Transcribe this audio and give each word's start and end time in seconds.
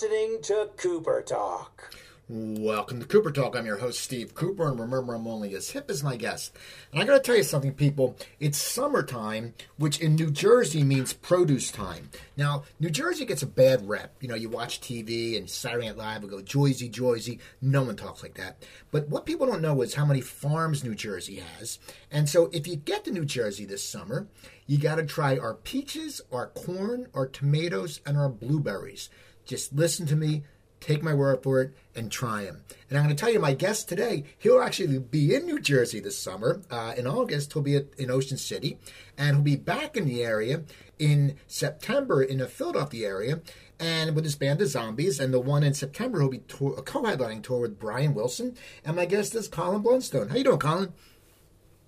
listening 0.00 0.40
to 0.40 0.70
Cooper 0.76 1.22
Talk. 1.22 1.92
Welcome 2.28 3.00
to 3.00 3.06
Cooper 3.06 3.32
Talk. 3.32 3.56
I'm 3.56 3.66
your 3.66 3.78
host, 3.78 4.00
Steve 4.00 4.32
Cooper, 4.32 4.68
and 4.68 4.78
remember, 4.78 5.14
I'm 5.14 5.26
only 5.26 5.56
as 5.56 5.70
hip 5.70 5.90
as 5.90 6.04
my 6.04 6.14
guest. 6.14 6.54
And 6.92 7.02
I 7.02 7.04
gotta 7.04 7.18
tell 7.18 7.34
you 7.34 7.42
something, 7.42 7.72
people. 7.72 8.16
It's 8.38 8.58
summertime, 8.58 9.54
which 9.76 9.98
in 9.98 10.14
New 10.14 10.30
Jersey 10.30 10.84
means 10.84 11.14
produce 11.14 11.72
time. 11.72 12.10
Now, 12.36 12.62
New 12.78 12.90
Jersey 12.90 13.24
gets 13.24 13.42
a 13.42 13.46
bad 13.46 13.88
rep. 13.88 14.14
You 14.20 14.28
know, 14.28 14.36
you 14.36 14.48
watch 14.48 14.80
TV 14.80 15.36
and 15.36 15.50
Saturday 15.50 15.86
Night 15.86 15.96
Live 15.96 16.22
will 16.22 16.28
go, 16.28 16.42
Joyzy, 16.42 16.88
Joyzy. 16.88 17.40
No 17.60 17.82
one 17.82 17.96
talks 17.96 18.22
like 18.22 18.34
that. 18.34 18.64
But 18.92 19.08
what 19.08 19.26
people 19.26 19.48
don't 19.48 19.62
know 19.62 19.82
is 19.82 19.94
how 19.94 20.06
many 20.06 20.20
farms 20.20 20.84
New 20.84 20.94
Jersey 20.94 21.42
has. 21.56 21.80
And 22.08 22.28
so 22.28 22.50
if 22.52 22.68
you 22.68 22.76
get 22.76 23.04
to 23.06 23.10
New 23.10 23.24
Jersey 23.24 23.64
this 23.64 23.82
summer, 23.82 24.28
you 24.64 24.78
gotta 24.78 25.04
try 25.04 25.36
our 25.38 25.54
peaches, 25.54 26.20
our 26.30 26.48
corn, 26.48 27.08
our 27.14 27.26
tomatoes, 27.26 28.00
and 28.06 28.16
our 28.16 28.28
blueberries. 28.28 29.10
Just 29.48 29.72
listen 29.72 30.06
to 30.06 30.14
me 30.14 30.44
take 30.80 31.02
my 31.02 31.14
word 31.14 31.42
for 31.42 31.60
it 31.60 31.74
and 31.94 32.10
try 32.10 32.44
them. 32.44 32.62
And 32.88 32.98
I'm 32.98 33.04
going 33.04 33.14
to 33.14 33.20
tell 33.20 33.32
you, 33.32 33.40
my 33.40 33.54
guest 33.54 33.88
today, 33.88 34.24
he'll 34.38 34.60
actually 34.60 34.98
be 34.98 35.34
in 35.34 35.44
New 35.44 35.60
Jersey 35.60 36.00
this 36.00 36.18
summer. 36.18 36.62
Uh, 36.70 36.94
in 36.96 37.06
August, 37.06 37.52
he'll 37.52 37.62
be 37.62 37.76
at, 37.76 37.86
in 37.98 38.10
Ocean 38.10 38.36
City, 38.36 38.78
and 39.16 39.36
he'll 39.36 39.44
be 39.44 39.56
back 39.56 39.96
in 39.96 40.06
the 40.06 40.22
area 40.22 40.62
in 40.98 41.36
September 41.46 42.22
in 42.22 42.38
the 42.38 42.46
Philadelphia 42.46 43.08
area. 43.08 43.40
And 43.80 44.14
with 44.14 44.24
his 44.24 44.34
band, 44.34 44.58
The 44.58 44.66
Zombies, 44.66 45.20
and 45.20 45.32
the 45.32 45.40
one 45.40 45.62
in 45.62 45.74
September, 45.74 46.20
he'll 46.20 46.30
be 46.30 46.38
tour, 46.38 46.74
a 46.76 46.82
co-headlining 46.82 47.42
tour 47.42 47.60
with 47.60 47.78
Brian 47.78 48.14
Wilson. 48.14 48.56
And 48.84 48.96
my 48.96 49.04
guest 49.04 49.34
is 49.34 49.48
Colin 49.48 49.82
Blunstone. 49.82 50.30
How 50.30 50.36
you 50.36 50.44
doing, 50.44 50.58
Colin? 50.58 50.92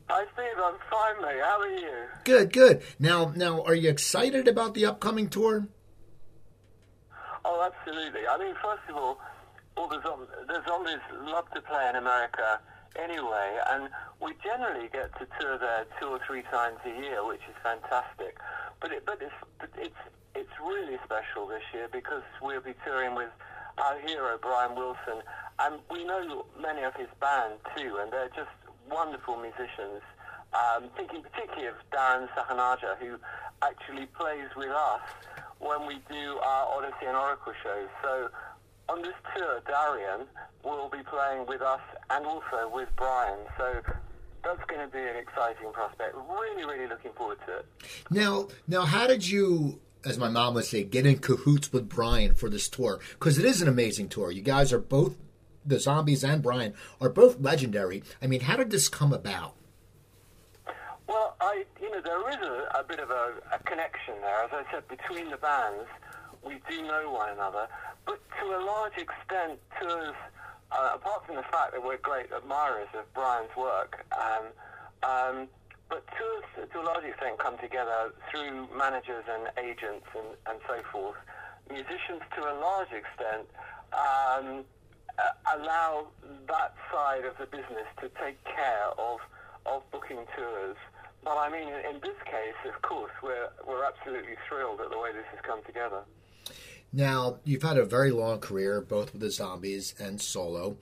Hi, 0.08 0.24
Steve. 0.32 0.46
I'm 0.56 0.74
fine, 0.90 1.22
mate. 1.22 1.40
How 1.42 1.60
are 1.60 1.68
you? 1.68 2.04
Good, 2.24 2.52
good. 2.52 2.82
Now, 2.98 3.32
now, 3.34 3.62
are 3.62 3.74
you 3.74 3.88
excited 3.88 4.46
about 4.46 4.74
the 4.74 4.86
upcoming 4.86 5.28
tour? 5.28 5.68
Oh, 7.44 7.62
absolutely. 7.64 8.26
I 8.28 8.38
mean, 8.38 8.54
first 8.62 8.82
of 8.88 8.96
all, 8.96 9.18
all 9.76 9.88
the, 9.88 10.00
zom- 10.02 10.28
the 10.46 10.62
zombies 10.66 11.00
love 11.24 11.50
to 11.54 11.60
play 11.62 11.88
in 11.88 11.96
America 11.96 12.60
anyway, 12.96 13.58
and 13.70 13.88
we 14.20 14.32
generally 14.42 14.88
get 14.92 15.12
to 15.18 15.26
tour 15.40 15.58
there 15.58 15.86
two 16.00 16.06
or 16.06 16.20
three 16.26 16.42
times 16.50 16.78
a 16.84 16.90
year, 17.00 17.24
which 17.26 17.40
is 17.48 17.54
fantastic. 17.62 18.36
But 18.80 18.92
it, 18.92 19.06
but 19.06 19.18
it's 19.20 19.34
it's 19.78 20.02
it's 20.34 20.50
really 20.64 20.98
special 21.04 21.46
this 21.46 21.62
year 21.72 21.88
because 21.92 22.22
we'll 22.42 22.60
be 22.60 22.74
touring 22.84 23.14
with 23.14 23.30
our 23.78 23.98
hero 24.00 24.38
Brian 24.40 24.74
Wilson, 24.74 25.22
and 25.60 25.80
we 25.90 26.04
know 26.04 26.44
many 26.60 26.82
of 26.82 26.94
his 26.94 27.08
band 27.20 27.54
too, 27.76 27.98
and 28.00 28.12
they're 28.12 28.30
just 28.34 28.50
wonderful 28.90 29.36
musicians. 29.36 30.02
Um, 30.52 30.90
thinking 30.96 31.22
particularly 31.22 31.68
of 31.68 31.76
Darian 31.92 32.28
Sahanaja, 32.36 32.98
who 32.98 33.16
actually 33.62 34.06
plays 34.06 34.48
with 34.56 34.70
us 34.70 35.00
when 35.60 35.86
we 35.86 36.00
do 36.10 36.38
our 36.42 36.76
Odyssey 36.76 37.06
and 37.06 37.16
Oracle 37.16 37.52
shows. 37.62 37.88
So 38.02 38.28
on 38.88 39.02
this 39.02 39.14
tour, 39.36 39.60
Darian 39.66 40.26
will 40.64 40.88
be 40.88 41.02
playing 41.04 41.46
with 41.46 41.62
us 41.62 41.80
and 42.10 42.26
also 42.26 42.68
with 42.72 42.88
Brian. 42.96 43.38
So 43.56 43.80
that's 44.42 44.64
going 44.66 44.80
to 44.80 44.92
be 44.92 44.98
an 44.98 45.16
exciting 45.16 45.72
prospect. 45.72 46.16
Really, 46.16 46.64
really 46.64 46.88
looking 46.88 47.12
forward 47.12 47.38
to 47.46 47.58
it. 47.58 47.66
Now, 48.10 48.48
now, 48.66 48.82
how 48.82 49.06
did 49.06 49.28
you, 49.28 49.78
as 50.04 50.18
my 50.18 50.28
mom 50.28 50.54
would 50.54 50.64
say, 50.64 50.82
get 50.82 51.06
in 51.06 51.18
cahoots 51.18 51.72
with 51.72 51.88
Brian 51.88 52.34
for 52.34 52.50
this 52.50 52.68
tour? 52.68 52.98
Because 53.10 53.38
it 53.38 53.44
is 53.44 53.62
an 53.62 53.68
amazing 53.68 54.08
tour. 54.08 54.32
You 54.32 54.42
guys 54.42 54.72
are 54.72 54.80
both, 54.80 55.14
the 55.64 55.78
Zombies 55.78 56.24
and 56.24 56.42
Brian, 56.42 56.74
are 57.00 57.10
both 57.10 57.38
legendary. 57.38 58.02
I 58.20 58.26
mean, 58.26 58.40
how 58.40 58.56
did 58.56 58.70
this 58.70 58.88
come 58.88 59.12
about? 59.12 59.54
Well, 61.10 61.34
I, 61.40 61.64
you 61.82 61.90
know, 61.90 62.00
there 62.00 62.22
is 62.30 62.36
a, 62.36 62.78
a 62.78 62.84
bit 62.86 63.00
of 63.00 63.10
a, 63.10 63.34
a 63.52 63.58
connection 63.66 64.14
there. 64.22 64.44
As 64.44 64.50
I 64.52 64.62
said, 64.70 64.86
between 64.86 65.28
the 65.28 65.38
bands, 65.38 65.90
we 66.46 66.62
do 66.70 66.82
know 66.86 67.10
one 67.10 67.30
another. 67.30 67.66
But 68.06 68.20
to 68.38 68.46
a 68.54 68.62
large 68.62 68.92
extent, 68.94 69.58
tours, 69.82 70.14
uh, 70.70 70.90
apart 70.94 71.26
from 71.26 71.34
the 71.34 71.42
fact 71.50 71.72
that 71.74 71.82
we're 71.82 71.98
great 71.98 72.30
admirers 72.30 72.86
of 72.94 73.12
Brian's 73.12 73.50
work, 73.56 74.06
um, 74.14 74.54
um, 75.02 75.48
but 75.88 76.06
tours, 76.14 76.70
to 76.70 76.80
a 76.80 76.86
large 76.86 77.02
extent, 77.02 77.40
come 77.40 77.58
together 77.58 78.14
through 78.30 78.68
managers 78.78 79.24
and 79.26 79.50
agents 79.58 80.06
and, 80.14 80.38
and 80.46 80.60
so 80.68 80.78
forth. 80.92 81.18
Musicians, 81.68 82.22
to 82.38 82.42
a 82.46 82.54
large 82.54 82.92
extent, 82.94 83.50
um, 83.90 84.62
uh, 85.18 85.58
allow 85.58 86.06
that 86.46 86.72
side 86.92 87.24
of 87.24 87.34
the 87.42 87.46
business 87.46 87.90
to 88.00 88.08
take 88.22 88.38
care 88.44 88.94
of, 88.96 89.18
of 89.66 89.82
booking 89.90 90.22
tours. 90.38 90.76
But 91.22 91.36
I 91.36 91.50
mean, 91.50 91.68
in 91.68 92.00
this 92.00 92.16
case, 92.24 92.54
of 92.64 92.80
course, 92.82 93.12
we're, 93.22 93.48
we're 93.66 93.84
absolutely 93.84 94.36
thrilled 94.48 94.80
at 94.80 94.90
the 94.90 94.98
way 94.98 95.12
this 95.12 95.26
has 95.30 95.40
come 95.42 95.62
together. 95.64 96.02
Now, 96.92 97.38
you've 97.44 97.62
had 97.62 97.76
a 97.76 97.84
very 97.84 98.10
long 98.10 98.40
career, 98.40 98.80
both 98.80 99.12
with 99.12 99.20
the 99.20 99.30
Zombies 99.30 99.94
and 99.98 100.20
solo. 100.20 100.76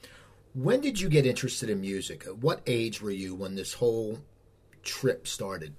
When 0.55 0.81
did 0.81 1.01
you 1.01 1.09
get 1.09 1.27
interested 1.27 1.69
in 1.69 1.81
music? 1.81 2.25
At 2.27 2.39
what 2.39 2.63
age 2.67 3.03
were 3.03 3.11
you 3.11 3.35
when 3.35 3.57
this 3.57 3.75
whole 3.75 4.19
trip 4.83 5.27
started? 5.27 5.75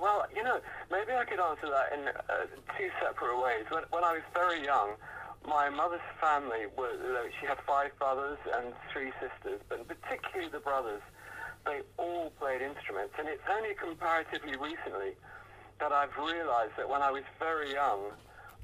Well, 0.00 0.26
you 0.34 0.42
know, 0.42 0.60
maybe 0.90 1.12
I 1.12 1.24
could 1.24 1.40
answer 1.40 1.68
that 1.68 1.92
in 1.92 2.08
uh, 2.08 2.46
two 2.78 2.88
separate 3.02 3.40
ways. 3.42 3.64
When, 3.68 3.82
when 3.90 4.04
I 4.04 4.14
was 4.14 4.22
very 4.32 4.64
young, 4.64 4.92
my 5.46 5.68
mother's 5.68 6.00
family 6.20 6.66
was, 6.76 6.98
she 7.40 7.46
had 7.46 7.58
five 7.66 7.90
brothers 7.98 8.38
and 8.56 8.72
three 8.92 9.12
sisters, 9.20 9.60
but 9.68 9.86
particularly 9.86 10.50
the 10.50 10.60
brothers 10.60 11.02
they 11.66 11.80
all 11.96 12.30
played 12.38 12.62
instruments. 12.62 13.14
And 13.18 13.28
it's 13.28 13.42
only 13.50 13.74
comparatively 13.74 14.56
recently 14.56 15.16
that 15.80 15.92
I've 15.92 16.16
realized 16.16 16.72
that 16.76 16.88
when 16.88 17.02
I 17.02 17.10
was 17.10 17.22
very 17.38 17.72
young, 17.72 18.12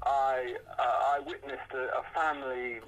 I, 0.03 0.55
uh, 0.79 1.17
I 1.17 1.19
witnessed 1.19 1.71
a, 1.73 1.89
a 1.97 2.03
family, 2.13 2.79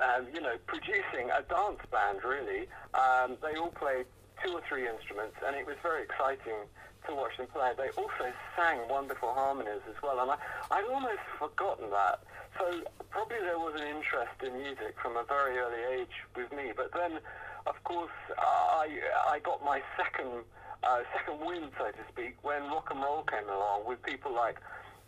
um, 0.00 0.26
you 0.32 0.40
know, 0.40 0.56
producing 0.66 1.30
a 1.30 1.42
dance 1.42 1.80
band, 1.90 2.24
really. 2.24 2.68
Um, 2.94 3.36
they 3.42 3.58
all 3.58 3.72
played 3.72 4.06
two 4.42 4.52
or 4.52 4.62
three 4.68 4.88
instruments, 4.88 5.36
and 5.46 5.56
it 5.56 5.66
was 5.66 5.76
very 5.82 6.02
exciting 6.02 6.64
to 7.06 7.14
watch 7.14 7.36
them 7.36 7.46
play. 7.52 7.72
They 7.76 7.90
also 8.00 8.32
sang 8.56 8.88
wonderful 8.88 9.32
harmonies 9.34 9.84
as 9.88 10.00
well, 10.02 10.20
and 10.20 10.30
I, 10.30 10.36
I'd 10.70 10.84
almost 10.90 11.24
forgotten 11.38 11.90
that. 11.90 12.20
So 12.58 12.80
probably 13.10 13.40
there 13.40 13.58
was 13.58 13.74
an 13.80 13.86
interest 13.86 14.38
in 14.42 14.56
music 14.56 14.94
from 15.02 15.16
a 15.16 15.24
very 15.24 15.58
early 15.58 16.00
age 16.00 16.14
with 16.36 16.52
me, 16.52 16.72
but 16.74 16.92
then 16.92 17.20
of 17.66 17.82
course, 17.84 18.12
I 18.38 18.88
I 19.28 19.38
got 19.40 19.64
my 19.64 19.82
second 19.96 20.44
uh, 20.82 21.00
second 21.16 21.44
wind, 21.46 21.70
so 21.78 21.86
to 21.86 22.04
speak, 22.12 22.36
when 22.42 22.62
rock 22.64 22.88
and 22.90 23.00
roll 23.00 23.22
came 23.22 23.48
along 23.48 23.86
with 23.86 24.02
people 24.02 24.34
like 24.34 24.58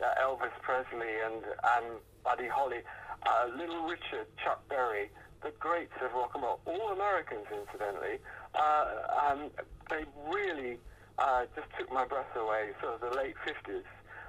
uh, 0.03 0.23
Elvis 0.23 0.55
Presley 0.63 1.21
and 1.25 1.45
and 1.45 2.01
Buddy 2.25 2.49
Holly, 2.49 2.81
uh, 3.27 3.47
Little 3.57 3.85
Richard, 3.87 4.27
Chuck 4.43 4.67
Berry, 4.69 5.11
the 5.43 5.53
greats 5.59 5.93
of 6.03 6.13
rock 6.13 6.33
and 6.35 6.43
roll, 6.43 6.61
all 6.67 6.93
Americans, 6.93 7.47
incidentally. 7.53 8.19
Um, 8.57 9.51
they 9.91 10.05
really 10.33 10.79
uh, 11.19 11.45
just 11.55 11.69
took 11.79 11.93
my 11.93 12.05
breath 12.05 12.35
away, 12.35 12.71
sort 12.81 12.95
of 12.95 13.01
the 13.01 13.17
late 13.17 13.35
50s, 13.47 13.85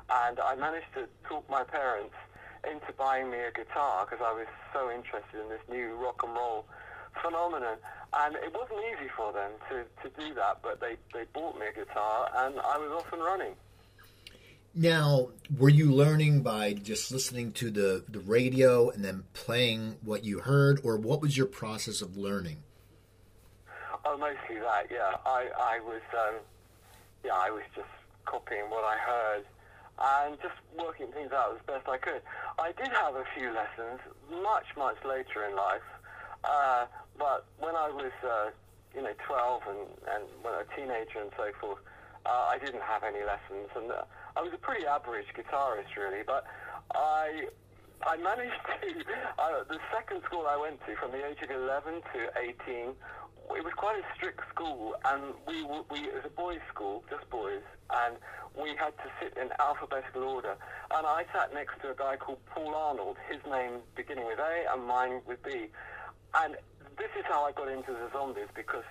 and 0.09 0.39
I 0.39 0.55
managed 0.55 0.93
to 0.95 1.07
talk 1.27 1.49
my 1.49 1.63
parents 1.63 2.15
into 2.69 2.91
buying 2.97 3.31
me 3.31 3.37
a 3.39 3.51
guitar 3.51 4.05
because 4.05 4.23
I 4.25 4.33
was 4.33 4.47
so 4.73 4.91
interested 4.91 5.39
in 5.39 5.49
this 5.49 5.61
new 5.69 5.95
rock 5.95 6.21
and 6.23 6.33
roll 6.33 6.65
phenomenon. 7.21 7.77
And 8.13 8.35
it 8.35 8.53
wasn't 8.53 8.79
easy 8.93 9.09
for 9.15 9.33
them 9.33 9.51
to, 9.69 9.83
to 10.03 10.21
do 10.21 10.33
that, 10.35 10.59
but 10.63 10.79
they, 10.79 10.95
they 11.13 11.25
bought 11.33 11.59
me 11.59 11.67
a 11.67 11.73
guitar 11.73 12.29
and 12.35 12.55
I 12.59 12.77
was 12.77 12.91
off 12.91 13.11
and 13.13 13.21
running. 13.21 13.53
Now, 14.73 15.29
were 15.57 15.69
you 15.69 15.91
learning 15.91 16.43
by 16.43 16.73
just 16.73 17.11
listening 17.11 17.51
to 17.53 17.71
the, 17.71 18.03
the 18.07 18.19
radio 18.19 18.89
and 18.89 19.03
then 19.03 19.23
playing 19.33 19.97
what 20.03 20.23
you 20.23 20.39
heard, 20.39 20.79
or 20.83 20.97
what 20.97 21.19
was 21.19 21.35
your 21.35 21.47
process 21.47 22.01
of 22.01 22.15
learning? 22.15 22.57
Oh, 24.05 24.17
mostly 24.17 24.59
that, 24.59 24.87
yeah. 24.91 25.17
I, 25.25 25.49
I 25.59 25.79
was, 25.79 26.01
um, 26.13 26.35
yeah, 27.25 27.33
I 27.33 27.49
was 27.49 27.63
just 27.75 27.87
copying 28.25 28.69
what 28.69 28.83
I 28.83 28.97
heard 28.97 29.45
and 29.99 30.37
just 30.41 30.53
working 30.77 31.07
things 31.07 31.31
out 31.31 31.55
as 31.55 31.65
best 31.65 31.89
I 31.89 31.97
could. 31.97 32.21
I 32.59 32.71
did 32.73 32.89
have 32.89 33.15
a 33.15 33.25
few 33.35 33.51
lessons 33.51 33.99
much, 34.43 34.65
much 34.77 34.97
later 35.03 35.43
in 35.49 35.55
life, 35.55 35.81
uh, 36.43 36.85
but 37.17 37.45
when 37.59 37.75
I 37.75 37.89
was, 37.89 38.11
uh, 38.23 38.49
you 38.95 39.01
know, 39.01 39.13
12 39.25 39.61
and, 39.67 39.79
and 40.13 40.23
when 40.41 40.53
I 40.53 40.57
was 40.57 40.67
a 40.71 40.75
teenager 40.75 41.19
and 41.19 41.31
so 41.37 41.51
forth, 41.59 41.79
uh, 42.25 42.49
I 42.51 42.57
didn't 42.59 42.83
have 42.83 43.03
any 43.03 43.23
lessons. 43.23 43.69
And 43.75 43.91
uh, 43.91 44.03
I 44.35 44.41
was 44.41 44.51
a 44.53 44.57
pretty 44.57 44.85
average 44.85 45.27
guitarist, 45.35 45.95
really. 45.97 46.23
But 46.25 46.45
I 46.93 47.47
I 48.05 48.17
managed 48.17 48.61
to, 48.81 48.87
uh, 49.39 49.63
the 49.67 49.79
second 49.91 50.21
school 50.25 50.45
I 50.47 50.57
went 50.57 50.79
to, 50.85 50.95
from 50.95 51.11
the 51.11 51.25
age 51.25 51.41
of 51.41 51.49
11 51.49 52.01
to 52.13 52.19
18, 52.37 52.93
it 53.55 53.63
was 53.63 53.73
quite 53.75 53.97
a 53.97 54.05
strict 54.15 54.41
school, 54.49 54.95
and 55.05 55.33
we, 55.47 55.63
we 55.63 56.07
it 56.07 56.13
was 56.13 56.25
a 56.25 56.29
boys' 56.29 56.59
school, 56.69 57.03
just 57.09 57.29
boys, 57.29 57.63
and 57.89 58.17
we 58.59 58.75
had 58.75 58.91
to 58.97 59.09
sit 59.21 59.37
in 59.37 59.49
alphabetical 59.59 60.23
order. 60.23 60.55
And 60.91 61.07
I 61.07 61.25
sat 61.33 61.53
next 61.53 61.79
to 61.81 61.91
a 61.91 61.95
guy 61.95 62.17
called 62.17 62.39
Paul 62.47 62.75
Arnold, 62.75 63.17
his 63.29 63.39
name 63.49 63.79
beginning 63.95 64.25
with 64.25 64.39
A 64.39 64.65
and 64.73 64.85
mine 64.85 65.21
with 65.25 65.41
B. 65.43 65.67
And 66.35 66.55
this 66.97 67.09
is 67.17 67.25
how 67.25 67.45
I 67.45 67.51
got 67.51 67.67
into 67.67 67.91
the 67.91 68.09
zombies 68.11 68.49
because 68.55 68.85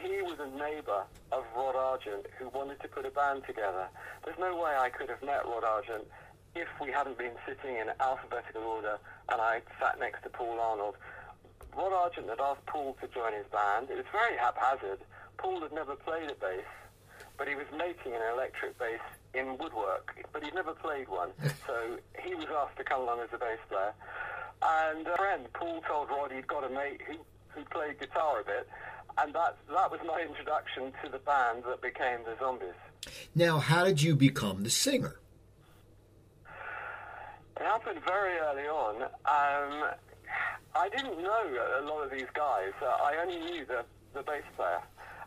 he 0.00 0.22
was 0.22 0.38
a 0.40 0.50
neighbour 0.58 1.04
of 1.30 1.44
Rod 1.56 1.76
Argent 1.76 2.26
who 2.38 2.48
wanted 2.48 2.80
to 2.80 2.88
put 2.88 3.06
a 3.06 3.10
band 3.10 3.44
together. 3.46 3.88
There's 4.24 4.38
no 4.38 4.56
way 4.56 4.74
I 4.76 4.88
could 4.90 5.08
have 5.08 5.22
met 5.22 5.44
Rod 5.44 5.64
Argent 5.64 6.04
if 6.54 6.68
we 6.80 6.90
hadn't 6.90 7.18
been 7.18 7.32
sitting 7.46 7.76
in 7.76 7.88
alphabetical 8.00 8.62
order 8.62 8.98
and 9.30 9.40
I 9.40 9.62
sat 9.80 9.98
next 9.98 10.22
to 10.24 10.28
Paul 10.28 10.60
Arnold, 10.60 10.96
Rod 11.76 11.92
Argent 11.92 12.28
had 12.28 12.40
asked 12.40 12.66
Paul 12.66 12.96
to 13.00 13.08
join 13.08 13.32
his 13.32 13.46
band. 13.50 13.88
It 13.90 13.96
was 13.96 14.04
very 14.12 14.36
haphazard. 14.36 15.00
Paul 15.38 15.62
had 15.62 15.72
never 15.72 15.96
played 15.96 16.30
a 16.30 16.34
bass, 16.34 16.68
but 17.38 17.48
he 17.48 17.54
was 17.54 17.66
making 17.76 18.12
an 18.14 18.20
electric 18.32 18.78
bass 18.78 19.00
in 19.32 19.56
woodwork, 19.56 20.14
but 20.32 20.44
he'd 20.44 20.54
never 20.54 20.74
played 20.74 21.08
one. 21.08 21.30
so 21.66 21.96
he 22.20 22.34
was 22.34 22.46
asked 22.54 22.76
to 22.76 22.84
come 22.84 23.00
along 23.00 23.20
as 23.20 23.30
a 23.32 23.38
bass 23.38 23.58
player. 23.68 23.94
And 24.64 25.06
a 25.06 25.16
friend, 25.16 25.46
Paul 25.54 25.82
told 25.88 26.08
Rod 26.10 26.32
he'd 26.32 26.46
got 26.46 26.64
a 26.64 26.68
mate 26.68 27.00
who, 27.06 27.16
who 27.48 27.64
played 27.66 27.98
guitar 27.98 28.40
a 28.40 28.44
bit, 28.44 28.68
and 29.18 29.34
that, 29.34 29.56
that 29.68 29.90
was 29.90 30.00
my 30.06 30.20
introduction 30.20 30.92
to 31.02 31.10
the 31.10 31.18
band 31.18 31.64
that 31.66 31.82
became 31.82 32.20
the 32.24 32.36
Zombies. 32.38 32.68
Now, 33.34 33.58
how 33.58 33.84
did 33.84 34.00
you 34.02 34.14
become 34.14 34.62
the 34.62 34.70
singer? 34.70 35.16
It 37.56 37.62
happened 37.62 38.00
very 38.06 38.38
early 38.38 38.68
on. 38.68 39.02
Um, 39.02 39.90
I 40.74 40.88
didn't 40.88 41.20
know 41.22 41.44
a 41.80 41.84
lot 41.84 42.04
of 42.04 42.10
these 42.10 42.30
guys. 42.34 42.72
Uh, 42.80 42.86
I 42.86 43.16
only 43.20 43.38
knew 43.38 43.66
the, 43.66 43.84
the 44.14 44.22
bass 44.22 44.44
player. 44.56 44.80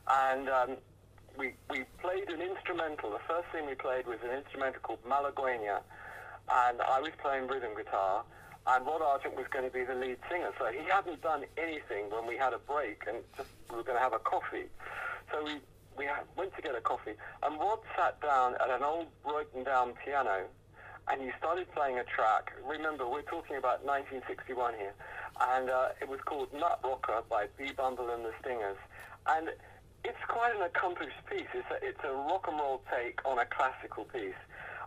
And 0.07 0.49
um, 0.49 0.77
we, 1.37 1.53
we 1.69 1.83
played 2.01 2.29
an 2.29 2.41
instrumental. 2.41 3.11
The 3.11 3.19
first 3.27 3.47
thing 3.51 3.67
we 3.67 3.75
played 3.75 4.07
was 4.07 4.17
an 4.23 4.31
instrumental 4.31 4.81
called 4.81 5.03
Malagueña. 5.05 5.81
And 6.51 6.81
I 6.81 6.99
was 6.99 7.11
playing 7.21 7.47
rhythm 7.47 7.75
guitar. 7.75 8.23
And 8.67 8.85
Rod 8.85 9.01
Argent 9.01 9.35
was 9.35 9.45
going 9.51 9.65
to 9.65 9.71
be 9.71 9.83
the 9.83 9.93
lead 9.93 10.17
singer. 10.29 10.51
So 10.57 10.65
he 10.71 10.83
hadn't 10.89 11.21
done 11.21 11.45
anything 11.57 12.09
when 12.09 12.25
we 12.25 12.35
had 12.37 12.53
a 12.53 12.59
break 12.59 13.03
and 13.07 13.17
just 13.37 13.49
we 13.69 13.77
were 13.77 13.83
going 13.83 13.97
to 13.97 14.03
have 14.03 14.13
a 14.13 14.19
coffee. 14.19 14.65
So 15.31 15.43
we, 15.43 15.61
we 15.97 16.09
went 16.35 16.55
to 16.55 16.61
get 16.61 16.75
a 16.75 16.81
coffee. 16.81 17.13
And 17.43 17.59
Rod 17.59 17.79
sat 17.95 18.19
down 18.21 18.55
at 18.55 18.69
an 18.69 18.83
old 18.83 19.07
broken 19.23 19.63
down 19.63 19.93
piano 20.03 20.45
and 21.07 21.21
he 21.21 21.29
started 21.37 21.71
playing 21.73 21.99
a 21.99 22.03
track. 22.03 22.51
Remember, 22.65 23.07
we're 23.07 23.21
talking 23.21 23.57
about 23.57 23.85
1961 23.85 24.73
here, 24.73 24.93
and 25.53 25.69
uh, 25.69 25.89
it 26.01 26.09
was 26.09 26.19
called 26.25 26.51
Nut 26.53 26.79
Rocker 26.83 27.21
by 27.29 27.45
B. 27.57 27.71
Bumble 27.75 28.09
and 28.09 28.25
the 28.25 28.33
Stingers. 28.41 28.77
And 29.27 29.49
it's 30.03 30.23
quite 30.27 30.55
an 30.55 30.61
accomplished 30.63 31.21
piece. 31.29 31.49
It's 31.53 31.69
a, 31.69 31.85
it's 31.85 31.99
a 32.03 32.11
rock 32.11 32.47
and 32.47 32.57
roll 32.57 32.81
take 32.89 33.19
on 33.25 33.39
a 33.39 33.45
classical 33.45 34.05
piece. 34.05 34.37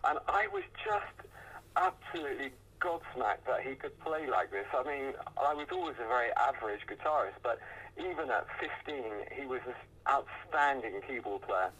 And 0.04 0.18
I 0.28 0.46
was 0.52 0.62
just 0.84 1.28
absolutely 1.76 2.52
gobsmacked 2.80 3.46
that 3.46 3.62
he 3.62 3.74
could 3.74 3.98
play 4.00 4.26
like 4.28 4.50
this. 4.50 4.66
I 4.72 4.82
mean, 4.82 5.14
I 5.36 5.54
was 5.54 5.66
always 5.72 5.96
a 6.02 6.08
very 6.08 6.30
average 6.36 6.80
guitarist, 6.86 7.38
but 7.42 7.58
even 7.98 8.30
at 8.30 8.46
15, 8.86 9.02
he 9.34 9.46
was 9.46 9.60
an 9.66 9.74
outstanding 10.08 11.00
keyboard 11.06 11.42
player. 11.42 11.70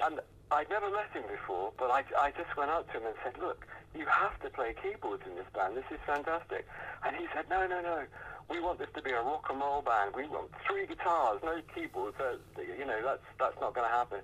And 0.00 0.20
I'd 0.50 0.70
never 0.70 0.90
met 0.90 1.10
him 1.12 1.24
before, 1.30 1.72
but 1.78 1.90
I, 1.90 2.04
I 2.20 2.30
just 2.30 2.54
went 2.56 2.70
up 2.70 2.86
to 2.92 2.98
him 2.98 3.06
and 3.06 3.16
said, 3.24 3.34
look, 3.40 3.66
you 3.96 4.06
have 4.06 4.38
to 4.42 4.50
play 4.50 4.74
keyboards 4.80 5.22
in 5.26 5.34
this 5.34 5.48
band. 5.54 5.76
This 5.76 5.88
is 5.90 5.98
fantastic. 6.06 6.66
And 7.04 7.16
he 7.16 7.26
said, 7.34 7.46
no, 7.50 7.66
no, 7.66 7.80
no. 7.80 8.04
We 8.48 8.60
want 8.60 8.78
this 8.78 8.88
to 8.94 9.02
be 9.02 9.10
a 9.10 9.22
rock 9.22 9.46
and 9.50 9.58
roll 9.58 9.82
band. 9.82 10.14
We 10.14 10.28
want 10.28 10.50
three 10.68 10.86
guitars, 10.86 11.40
no 11.42 11.60
keyboards. 11.74 12.16
Uh, 12.20 12.36
you 12.78 12.84
know, 12.84 13.00
that's, 13.02 13.26
that's 13.40 13.58
not 13.60 13.74
going 13.74 13.88
to 13.88 13.92
happen. 13.92 14.20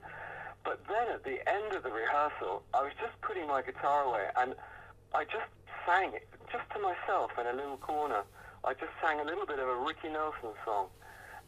But 0.64 0.78
then 0.86 1.10
at 1.10 1.24
the 1.24 1.42
end 1.48 1.74
of 1.74 1.82
the 1.82 1.90
rehearsal, 1.90 2.62
I 2.72 2.82
was 2.82 2.92
just 3.00 3.20
putting 3.22 3.48
my 3.48 3.62
guitar 3.62 4.04
away 4.04 4.28
and 4.36 4.54
I 5.14 5.24
just 5.24 5.50
sang 5.86 6.12
it 6.14 6.28
just 6.50 6.64
to 6.74 6.78
myself 6.78 7.32
in 7.40 7.46
a 7.46 7.52
little 7.52 7.76
corner. 7.78 8.22
I 8.64 8.74
just 8.74 8.92
sang 9.02 9.20
a 9.20 9.24
little 9.24 9.46
bit 9.46 9.58
of 9.58 9.68
a 9.68 9.76
Ricky 9.76 10.08
Nelson 10.08 10.54
song. 10.64 10.86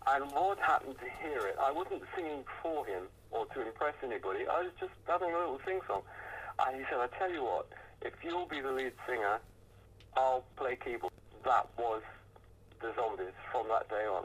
And 0.06 0.30
Rod 0.32 0.58
happened 0.58 0.96
to 0.98 1.08
hear 1.22 1.46
it. 1.46 1.56
I 1.60 1.70
wasn't 1.72 2.02
singing 2.14 2.44
for 2.62 2.84
him 2.84 3.04
or 3.30 3.46
to 3.46 3.66
impress 3.66 3.94
anybody. 4.02 4.46
I 4.46 4.62
was 4.62 4.72
just 4.78 4.92
having 5.06 5.30
a 5.30 5.38
little 5.38 5.60
sing 5.64 5.80
song. 5.86 6.02
And 6.60 6.76
he 6.76 6.82
said, 6.90 7.00
I 7.00 7.08
tell 7.18 7.32
you 7.32 7.42
what, 7.42 7.68
if 8.02 8.12
you'll 8.22 8.46
be 8.46 8.60
the 8.60 8.70
lead 8.72 8.92
singer, 9.08 9.40
I'll 10.16 10.44
play 10.56 10.76
keyboard. 10.76 11.12
That 11.44 11.68
was 11.78 12.02
the 12.80 12.92
Zombies 12.94 13.34
from 13.50 13.68
that 13.68 13.88
day 13.88 14.04
on. 14.06 14.24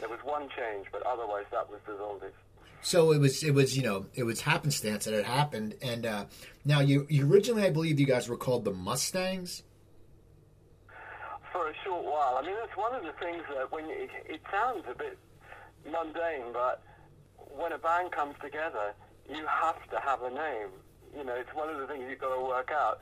There 0.00 0.08
was 0.08 0.20
one 0.24 0.48
change, 0.56 0.86
but 0.92 1.02
otherwise 1.02 1.44
that 1.50 1.68
was 1.70 1.80
the 1.86 1.96
Zombies. 1.96 2.36
So 2.80 3.12
it 3.12 3.18
was, 3.18 3.42
it 3.42 3.52
was, 3.52 3.76
you 3.76 3.82
know, 3.82 4.06
it 4.14 4.22
was 4.22 4.42
happenstance 4.42 5.04
that 5.04 5.14
it 5.14 5.24
happened. 5.24 5.74
And 5.82 6.06
uh, 6.06 6.24
now 6.64 6.80
you, 6.80 7.06
originally, 7.22 7.64
I 7.64 7.70
believe, 7.70 7.98
you 7.98 8.06
guys 8.06 8.28
were 8.28 8.36
called 8.36 8.64
the 8.64 8.72
Mustangs. 8.72 9.62
For 11.52 11.68
a 11.68 11.74
short 11.84 12.04
while. 12.04 12.38
I 12.38 12.46
mean, 12.46 12.56
that's 12.60 12.76
one 12.76 12.94
of 12.94 13.02
the 13.02 13.12
things 13.20 13.42
that 13.54 13.70
when 13.72 13.84
it, 13.86 14.10
it 14.26 14.40
sounds 14.50 14.84
a 14.90 14.94
bit 14.94 15.18
mundane, 15.84 16.52
but 16.52 16.82
when 17.50 17.72
a 17.72 17.78
band 17.78 18.12
comes 18.12 18.36
together, 18.42 18.94
you 19.28 19.44
have 19.46 19.76
to 19.90 19.98
have 20.00 20.22
a 20.22 20.30
name. 20.30 20.70
You 21.16 21.24
know, 21.24 21.34
it's 21.34 21.52
one 21.54 21.68
of 21.68 21.80
the 21.80 21.86
things 21.86 22.04
you've 22.08 22.20
got 22.20 22.34
to 22.34 22.44
work 22.44 22.70
out. 22.70 23.00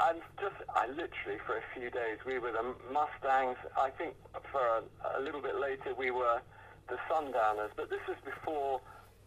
And 0.00 0.20
just, 0.40 0.54
I 0.76 0.86
literally, 0.86 1.40
for 1.44 1.56
a 1.58 1.62
few 1.74 1.90
days, 1.90 2.18
we 2.24 2.38
were 2.38 2.52
the 2.52 2.74
Mustangs. 2.92 3.56
I 3.76 3.90
think 3.90 4.14
for 4.52 4.60
a, 4.60 5.18
a 5.18 5.20
little 5.20 5.42
bit 5.42 5.58
later, 5.58 5.92
we 5.98 6.12
were 6.12 6.40
the 6.88 6.96
Sundowners. 7.10 7.72
But 7.74 7.90
this 7.90 8.00
was 8.06 8.16
before 8.24 8.80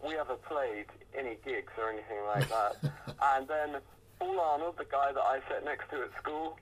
we 0.04 0.18
ever 0.18 0.36
played 0.36 0.86
any 1.18 1.38
gigs 1.46 1.74
or 1.78 1.90
anything 1.90 2.24
like 2.28 2.50
that. 2.50 2.92
and 3.36 3.48
then 3.48 3.82
Paul 4.20 4.40
Arnold, 4.40 4.76
the 4.78 4.86
guy 4.86 5.12
that 5.12 5.22
I 5.22 5.40
sat 5.50 5.66
next 5.66 5.90
to 5.92 6.04
at 6.04 6.12
school, 6.22 6.58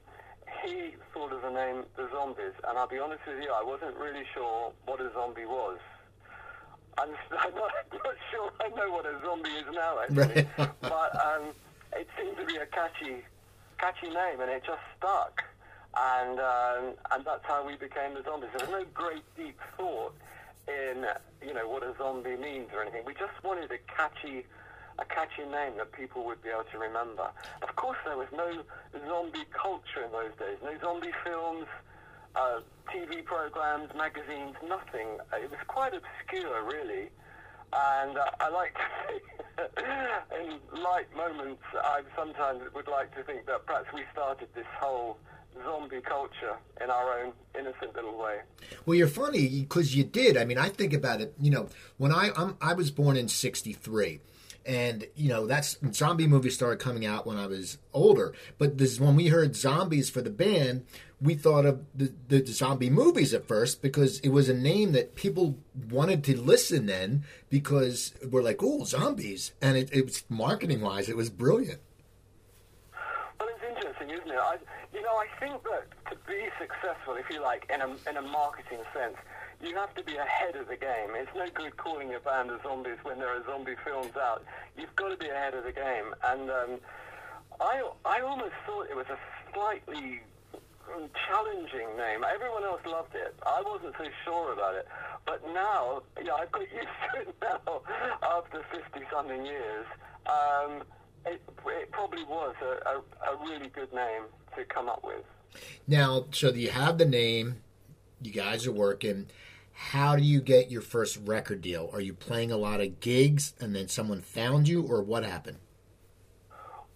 he 0.63 0.95
thought 1.13 1.31
of 1.31 1.41
the 1.41 1.51
name 1.51 1.83
The 1.95 2.09
Zombies. 2.11 2.53
And 2.67 2.77
I'll 2.77 2.87
be 2.87 2.99
honest 2.99 3.21
with 3.27 3.41
you, 3.41 3.51
I 3.51 3.63
wasn't 3.63 3.95
really 3.97 4.23
sure 4.33 4.71
what 4.85 4.99
a 5.01 5.11
zombie 5.13 5.45
was. 5.45 5.79
I'm, 6.97 7.09
I'm, 7.39 7.55
not, 7.55 7.71
I'm 7.91 7.99
not 8.03 8.15
sure 8.31 8.51
I 8.59 8.69
know 8.69 8.91
what 8.91 9.05
a 9.05 9.19
zombie 9.23 9.49
is 9.49 9.65
now, 9.73 9.99
actually. 10.01 10.47
but 10.81 11.15
um, 11.25 11.53
it 11.93 12.07
seemed 12.17 12.37
to 12.37 12.45
be 12.45 12.57
a 12.57 12.65
catchy, 12.65 13.23
catchy 13.77 14.07
name, 14.07 14.41
and 14.41 14.49
it 14.49 14.63
just 14.65 14.81
stuck. 14.97 15.43
And 15.97 16.39
um, 16.39 16.93
and 17.11 17.25
that's 17.25 17.43
how 17.45 17.65
we 17.65 17.75
became 17.75 18.13
the 18.13 18.21
zombies. 18.23 18.51
There 18.55 18.67
was 18.67 18.69
no 18.69 18.85
great 18.93 19.23
deep 19.35 19.59
thought 19.75 20.13
in 20.69 21.05
you 21.45 21.53
know 21.53 21.67
what 21.67 21.83
a 21.83 21.93
zombie 21.97 22.37
means 22.37 22.69
or 22.73 22.81
anything. 22.81 23.03
We 23.05 23.13
just 23.13 23.33
wanted 23.43 23.71
a 23.71 23.79
catchy 23.91 24.45
a 24.99 25.05
catchy 25.05 25.43
name 25.49 25.77
that 25.77 25.91
people 25.91 26.25
would 26.25 26.41
be 26.43 26.49
able 26.49 26.65
to 26.71 26.77
remember. 26.77 27.31
Of 27.61 27.75
course, 27.75 27.97
there 28.05 28.17
was 28.17 28.27
no 28.35 28.63
zombie 29.07 29.47
culture 29.51 30.03
in 30.05 30.11
those 30.11 30.35
days. 30.37 30.57
No 30.61 30.77
zombie 30.81 31.13
films, 31.23 31.67
uh, 32.35 32.59
TV 32.91 33.23
programs, 33.23 33.89
magazines, 33.95 34.55
nothing. 34.67 35.17
It 35.33 35.49
was 35.49 35.59
quite 35.67 35.93
obscure, 35.93 36.63
really. 36.63 37.09
And 37.71 38.17
uh, 38.17 38.31
I 38.39 38.49
like 38.49 38.73
to 38.75 38.87
think, 39.07 39.23
in 40.41 40.81
light 40.81 41.07
moments, 41.15 41.63
I 41.75 42.01
sometimes 42.15 42.61
would 42.73 42.87
like 42.87 43.15
to 43.15 43.23
think 43.23 43.45
that 43.45 43.65
perhaps 43.65 43.87
we 43.93 44.03
started 44.11 44.49
this 44.55 44.67
whole 44.79 45.17
zombie 45.63 46.01
culture 46.01 46.57
in 46.81 46.89
our 46.89 47.19
own 47.19 47.33
innocent 47.57 47.95
little 47.95 48.17
way. 48.17 48.39
Well, 48.85 48.95
you're 48.95 49.07
funny 49.07 49.61
because 49.61 49.95
you 49.95 50.03
did. 50.03 50.37
I 50.37 50.45
mean, 50.45 50.57
I 50.57 50.69
think 50.69 50.93
about 50.93 51.21
it. 51.21 51.33
You 51.39 51.51
know, 51.51 51.69
when 51.97 52.11
I 52.11 52.31
I'm, 52.35 52.57
I 52.61 52.73
was 52.73 52.91
born 52.91 53.17
in 53.17 53.27
'63 53.27 54.21
and 54.65 55.07
you 55.15 55.29
know 55.29 55.47
that's 55.47 55.77
zombie 55.91 56.27
movies 56.27 56.53
started 56.53 56.79
coming 56.79 57.05
out 57.05 57.25
when 57.25 57.37
I 57.37 57.47
was 57.47 57.77
older. 57.93 58.33
But 58.57 58.77
this 58.77 58.99
when 58.99 59.15
we 59.15 59.27
heard 59.27 59.55
zombies 59.55 60.09
for 60.09 60.21
the 60.21 60.29
band, 60.29 60.85
we 61.21 61.35
thought 61.35 61.65
of 61.65 61.85
the, 61.95 62.13
the 62.27 62.45
zombie 62.45 62.89
movies 62.89 63.33
at 63.33 63.47
first 63.47 63.81
because 63.81 64.19
it 64.19 64.29
was 64.29 64.47
a 64.47 64.53
name 64.53 64.91
that 64.93 65.15
people 65.15 65.57
wanted 65.89 66.23
to 66.25 66.39
listen 66.39 66.85
then 66.85 67.23
because 67.49 68.13
we're 68.29 68.43
like, 68.43 68.61
oh, 68.61 68.83
zombies, 68.85 69.53
and 69.61 69.75
it, 69.77 69.89
it 69.91 70.05
was 70.05 70.23
marketing 70.29 70.81
wise, 70.81 71.09
it 71.09 71.17
was 71.17 71.29
brilliant. 71.29 71.79
Well, 73.39 73.49
it's 73.49 73.77
interesting, 73.77 74.09
isn't 74.11 74.29
it? 74.29 74.37
I, 74.37 74.57
I 75.19 75.27
think 75.39 75.61
that 75.63 75.85
to 76.11 76.15
be 76.27 76.47
successful, 76.57 77.15
if 77.15 77.29
you 77.29 77.41
like, 77.41 77.69
in 77.73 77.81
a 77.81 77.89
in 78.09 78.15
a 78.17 78.21
marketing 78.21 78.79
sense 78.93 79.17
you 79.61 79.75
have 79.75 79.93
to 79.95 80.03
be 80.03 80.15
ahead 80.15 80.55
of 80.55 80.67
the 80.67 80.77
game. 80.77 81.11
It's 81.15 81.31
no 81.35 81.47
good 81.53 81.75
calling 81.75 82.09
your 82.09 82.21
band 82.21 82.49
the 82.49 82.59
zombies 82.63 82.97
when 83.03 83.19
there 83.19 83.29
are 83.29 83.43
zombie 83.45 83.75
films 83.83 84.15
out. 84.15 84.43
You've 84.77 84.95
got 84.95 85.09
to 85.09 85.17
be 85.17 85.27
ahead 85.27 85.53
of 85.53 85.63
the 85.65 85.73
game. 85.73 86.15
And 86.23 86.49
um, 86.49 86.79
I, 87.59 87.83
I 88.05 88.21
almost 88.21 88.53
thought 88.65 88.87
it 88.89 88.95
was 88.95 89.07
a 89.09 89.19
slightly 89.53 90.21
challenging 91.27 91.97
name. 91.97 92.23
Everyone 92.23 92.63
else 92.63 92.81
loved 92.85 93.15
it. 93.15 93.35
I 93.45 93.61
wasn't 93.61 93.95
so 93.97 94.05
sure 94.23 94.53
about 94.53 94.75
it. 94.75 94.87
But 95.25 95.45
now, 95.53 96.03
yeah, 96.23 96.35
I've 96.35 96.51
got 96.51 96.61
used 96.73 96.87
to 97.13 97.21
it 97.21 97.35
now 97.41 97.81
after 98.23 98.63
50-something 98.71 99.45
years. 99.45 99.85
Um, 100.25 100.83
it, 101.25 101.41
it 101.67 101.91
probably 101.91 102.23
was 102.23 102.55
a, 102.61 102.89
a, 102.89 103.33
a 103.33 103.43
really 103.43 103.69
good 103.69 103.93
name 103.93 104.23
to 104.55 104.65
come 104.65 104.89
up 104.89 105.03
with. 105.03 105.23
Now, 105.87 106.25
so 106.31 106.49
you 106.49 106.69
have 106.69 106.97
the 106.97 107.05
name, 107.05 107.57
you 108.21 108.31
guys 108.31 108.67
are 108.67 108.71
working 108.71 109.27
how 109.79 110.17
do 110.17 110.21
you 110.21 110.41
get 110.41 110.69
your 110.69 110.81
first 110.81 111.17
record 111.23 111.61
deal? 111.61 111.89
Are 111.93 112.01
you 112.01 112.13
playing 112.13 112.51
a 112.51 112.57
lot 112.57 112.81
of 112.81 112.99
gigs 112.99 113.53
and 113.61 113.73
then 113.73 113.87
someone 113.87 114.21
found 114.21 114.67
you, 114.67 114.81
or 114.83 115.01
what 115.01 115.23
happened? 115.23 115.57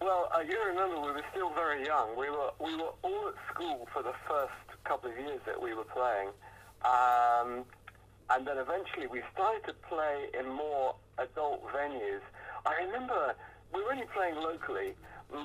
Well, 0.02 0.30
uh, 0.36 0.40
you 0.40 0.62
remember 0.66 1.00
we 1.00 1.12
were 1.12 1.24
still 1.32 1.50
very 1.54 1.86
young. 1.86 2.14
We 2.16 2.28
were 2.28 2.50
we 2.62 2.76
were 2.76 2.92
all 3.02 3.28
at 3.28 3.34
school 3.52 3.88
for 3.90 4.02
the 4.02 4.12
first 4.28 4.52
couple 4.84 5.10
of 5.10 5.18
years 5.18 5.40
that 5.46 5.60
we 5.60 5.72
were 5.72 5.84
playing, 5.84 6.28
um, 6.84 7.64
and 8.28 8.46
then 8.46 8.58
eventually 8.58 9.06
we 9.06 9.22
started 9.32 9.66
to 9.66 9.72
play 9.88 10.26
in 10.38 10.46
more 10.46 10.94
adult 11.16 11.66
venues. 11.72 12.20
I 12.66 12.84
remember 12.84 13.34
we 13.74 13.82
were 13.82 13.92
only 13.92 14.06
playing 14.14 14.36
locally, 14.36 14.94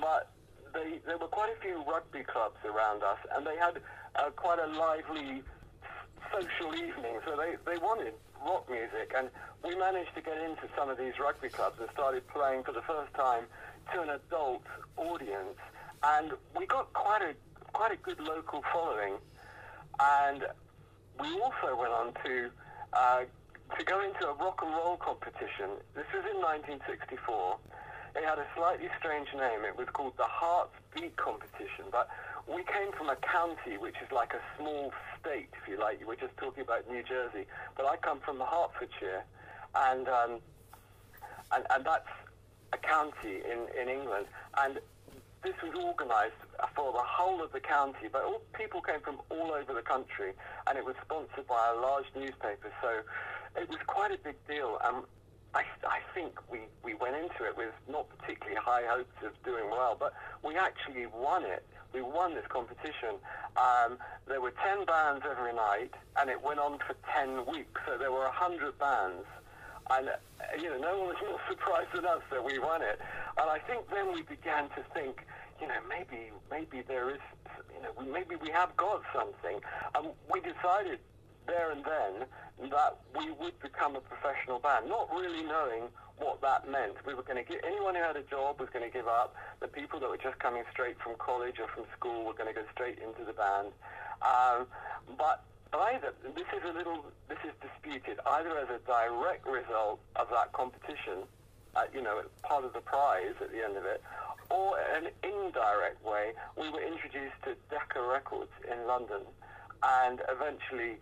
but 0.00 0.30
they, 0.72 1.00
there 1.06 1.18
were 1.18 1.26
quite 1.28 1.52
a 1.56 1.60
few 1.60 1.82
rugby 1.82 2.22
clubs 2.22 2.58
around 2.64 3.02
us, 3.02 3.18
and 3.34 3.46
they 3.46 3.56
had 3.56 3.80
uh, 4.16 4.30
quite 4.30 4.58
a 4.58 4.66
lively 4.66 5.42
social 6.32 6.74
evening. 6.74 7.18
So 7.26 7.36
they, 7.36 7.56
they 7.66 7.78
wanted 7.78 8.14
rock 8.44 8.70
music, 8.70 9.12
and 9.16 9.28
we 9.64 9.76
managed 9.76 10.14
to 10.14 10.22
get 10.22 10.38
into 10.38 10.68
some 10.76 10.88
of 10.88 10.98
these 10.98 11.18
rugby 11.18 11.48
clubs 11.48 11.78
and 11.80 11.88
started 11.92 12.26
playing 12.28 12.62
for 12.62 12.72
the 12.72 12.82
first 12.82 13.12
time 13.14 13.44
to 13.92 14.02
an 14.02 14.10
adult 14.10 14.62
audience, 14.96 15.58
and 16.02 16.32
we 16.56 16.66
got 16.66 16.92
quite 16.92 17.22
a 17.22 17.34
quite 17.72 17.92
a 17.92 17.96
good 17.96 18.20
local 18.20 18.62
following, 18.72 19.14
and 20.00 20.44
we 21.20 21.28
also 21.40 21.76
went 21.76 21.92
on 21.92 22.12
to 22.24 22.50
uh, 22.92 23.22
to 23.78 23.84
go 23.84 24.00
into 24.00 24.26
a 24.26 24.34
rock 24.34 24.60
and 24.62 24.72
roll 24.72 24.96
competition. 24.96 25.70
This 25.94 26.06
was 26.12 26.24
in 26.30 26.40
1964. 26.40 27.58
It 28.16 28.24
had 28.24 28.38
a 28.38 28.46
slightly 28.56 28.88
strange 28.98 29.28
name. 29.34 29.64
It 29.64 29.76
was 29.76 29.88
called 29.92 30.16
the 30.16 30.24
Herts 30.24 30.74
Beat 30.94 31.16
Competition, 31.16 31.86
but 31.90 32.08
we 32.46 32.64
came 32.64 32.92
from 32.96 33.08
a 33.08 33.16
county 33.16 33.78
which 33.78 33.96
is 34.04 34.10
like 34.10 34.32
a 34.34 34.40
small 34.58 34.92
state, 35.20 35.48
if 35.62 35.68
you 35.68 35.78
like. 35.78 36.00
You 36.00 36.06
were 36.06 36.16
just 36.16 36.36
talking 36.36 36.62
about 36.62 36.90
New 36.90 37.02
Jersey, 37.02 37.46
but 37.76 37.86
I 37.86 37.96
come 37.96 38.18
from 38.20 38.40
Hertfordshire, 38.40 39.24
and 39.74 40.08
um, 40.08 40.40
and, 41.52 41.64
and 41.70 41.84
that's 41.84 42.08
a 42.72 42.78
county 42.78 43.42
in, 43.46 43.66
in 43.80 43.88
England, 43.88 44.26
and 44.58 44.80
this 45.42 45.54
was 45.62 45.74
organised 45.74 46.34
for 46.76 46.92
the 46.92 47.02
whole 47.02 47.42
of 47.42 47.52
the 47.52 47.60
county, 47.60 48.08
but 48.12 48.22
all, 48.22 48.42
people 48.54 48.80
came 48.82 49.00
from 49.00 49.20
all 49.30 49.52
over 49.52 49.72
the 49.72 49.82
country, 49.82 50.32
and 50.66 50.78
it 50.78 50.84
was 50.84 50.94
sponsored 51.04 51.46
by 51.46 51.72
a 51.74 51.80
large 51.80 52.04
newspaper, 52.14 52.70
so 52.82 53.00
it 53.60 53.68
was 53.68 53.78
quite 53.86 54.12
a 54.12 54.18
big 54.18 54.36
deal. 54.46 54.78
Um, 54.84 55.04
I, 55.54 55.64
I 55.82 55.98
think 56.14 56.38
we, 56.50 56.60
we 56.84 56.94
went 56.94 57.16
into 57.16 57.44
it 57.44 57.56
with 57.56 57.72
not 57.88 58.06
particularly 58.18 58.56
high 58.56 58.82
hopes 58.86 59.16
of 59.24 59.32
doing 59.44 59.68
well, 59.70 59.96
but 59.98 60.14
we 60.44 60.56
actually 60.56 61.06
won 61.06 61.44
it. 61.44 61.64
We 61.92 62.02
won 62.02 62.34
this 62.34 62.46
competition. 62.48 63.18
Um, 63.56 63.98
there 64.28 64.40
were 64.40 64.52
10 64.64 64.84
bands 64.86 65.24
every 65.28 65.52
night, 65.52 65.90
and 66.20 66.30
it 66.30 66.40
went 66.40 66.60
on 66.60 66.78
for 66.78 66.94
10 67.12 67.46
weeks, 67.46 67.80
so 67.84 67.98
there 67.98 68.12
were 68.12 68.30
100 68.30 68.78
bands. 68.78 69.26
And, 69.90 70.08
uh, 70.08 70.12
you 70.56 70.70
know, 70.70 70.78
no 70.78 70.98
one 70.98 71.08
was 71.08 71.16
more 71.28 71.40
surprised 71.48 71.90
than 71.94 72.06
us 72.06 72.22
that 72.30 72.44
we 72.44 72.58
won 72.60 72.82
it. 72.82 73.00
And 73.38 73.50
I 73.50 73.58
think 73.58 73.90
then 73.90 74.12
we 74.12 74.22
began 74.22 74.68
to 74.70 74.84
think, 74.94 75.26
you 75.60 75.66
know, 75.66 75.80
maybe, 75.88 76.30
maybe 76.48 76.82
there 76.86 77.10
is, 77.10 77.20
you 77.74 77.82
know, 77.82 78.12
maybe 78.12 78.36
we 78.36 78.50
have 78.50 78.76
got 78.76 79.02
something. 79.12 79.58
And 79.96 80.10
we 80.32 80.40
decided 80.40 81.00
there 81.50 81.74
and 81.74 81.82
then 81.82 82.70
that 82.70 82.98
we 83.18 83.30
would 83.42 83.58
become 83.58 83.96
a 83.96 84.00
professional 84.00 84.58
band, 84.62 84.88
not 84.88 85.10
really 85.10 85.42
knowing 85.42 85.90
what 86.18 86.40
that 86.42 86.70
meant. 86.70 86.94
We 87.06 87.14
were 87.14 87.26
going 87.26 87.42
to 87.42 87.48
get 87.48 87.64
anyone 87.66 87.94
who 87.94 88.02
had 88.02 88.16
a 88.16 88.22
job 88.22 88.60
was 88.60 88.68
going 88.70 88.84
to 88.84 88.92
give 88.92 89.08
up. 89.08 89.34
The 89.58 89.68
people 89.68 89.98
that 90.00 90.08
were 90.08 90.20
just 90.20 90.38
coming 90.38 90.62
straight 90.70 90.96
from 91.02 91.16
college 91.18 91.58
or 91.58 91.66
from 91.74 91.84
school 91.96 92.24
were 92.24 92.34
going 92.34 92.52
to 92.52 92.54
go 92.54 92.66
straight 92.72 92.98
into 93.02 93.24
the 93.24 93.32
band. 93.32 93.72
Um, 94.22 94.68
but 95.16 95.42
either 95.72 96.12
this 96.36 96.46
is 96.52 96.62
a 96.68 96.76
little 96.76 97.04
this 97.28 97.38
is 97.44 97.54
disputed 97.62 98.18
either 98.26 98.58
as 98.58 98.68
a 98.68 98.78
direct 98.86 99.46
result 99.46 100.00
of 100.16 100.28
that 100.30 100.52
competition, 100.52 101.24
uh, 101.74 101.84
you 101.94 102.02
know, 102.02 102.22
part 102.42 102.64
of 102.64 102.72
the 102.72 102.80
prize 102.80 103.34
at 103.40 103.50
the 103.50 103.64
end 103.64 103.76
of 103.76 103.84
it, 103.84 104.02
or 104.50 104.78
an 104.96 105.08
indirect 105.22 106.04
way. 106.04 106.32
We 106.58 106.68
were 106.70 106.82
introduced 106.82 107.38
to 107.44 107.54
Decca 107.70 108.02
Records 108.02 108.52
in 108.70 108.86
London, 108.86 109.22
and 109.82 110.20
eventually 110.28 110.98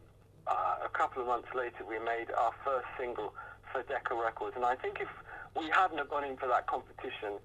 uh, 0.49 0.85
a 0.85 0.89
couple 0.89 1.23
of 1.23 1.29
months 1.29 1.49
later, 1.55 1.85
we 1.89 1.99
made 1.99 2.31
our 2.37 2.53
first 2.65 2.87
single 2.99 3.35
for 3.73 3.83
Decca 3.83 4.15
Records. 4.15 4.57
And 4.57 4.65
I 4.65 4.75
think 4.77 5.01
if 5.01 5.09
we 5.57 5.69
hadn't 5.71 5.99
have 5.99 6.09
gone 6.09 6.25
in 6.25 6.37
for 6.37 6.49
that 6.49 6.67
competition, 6.67 7.39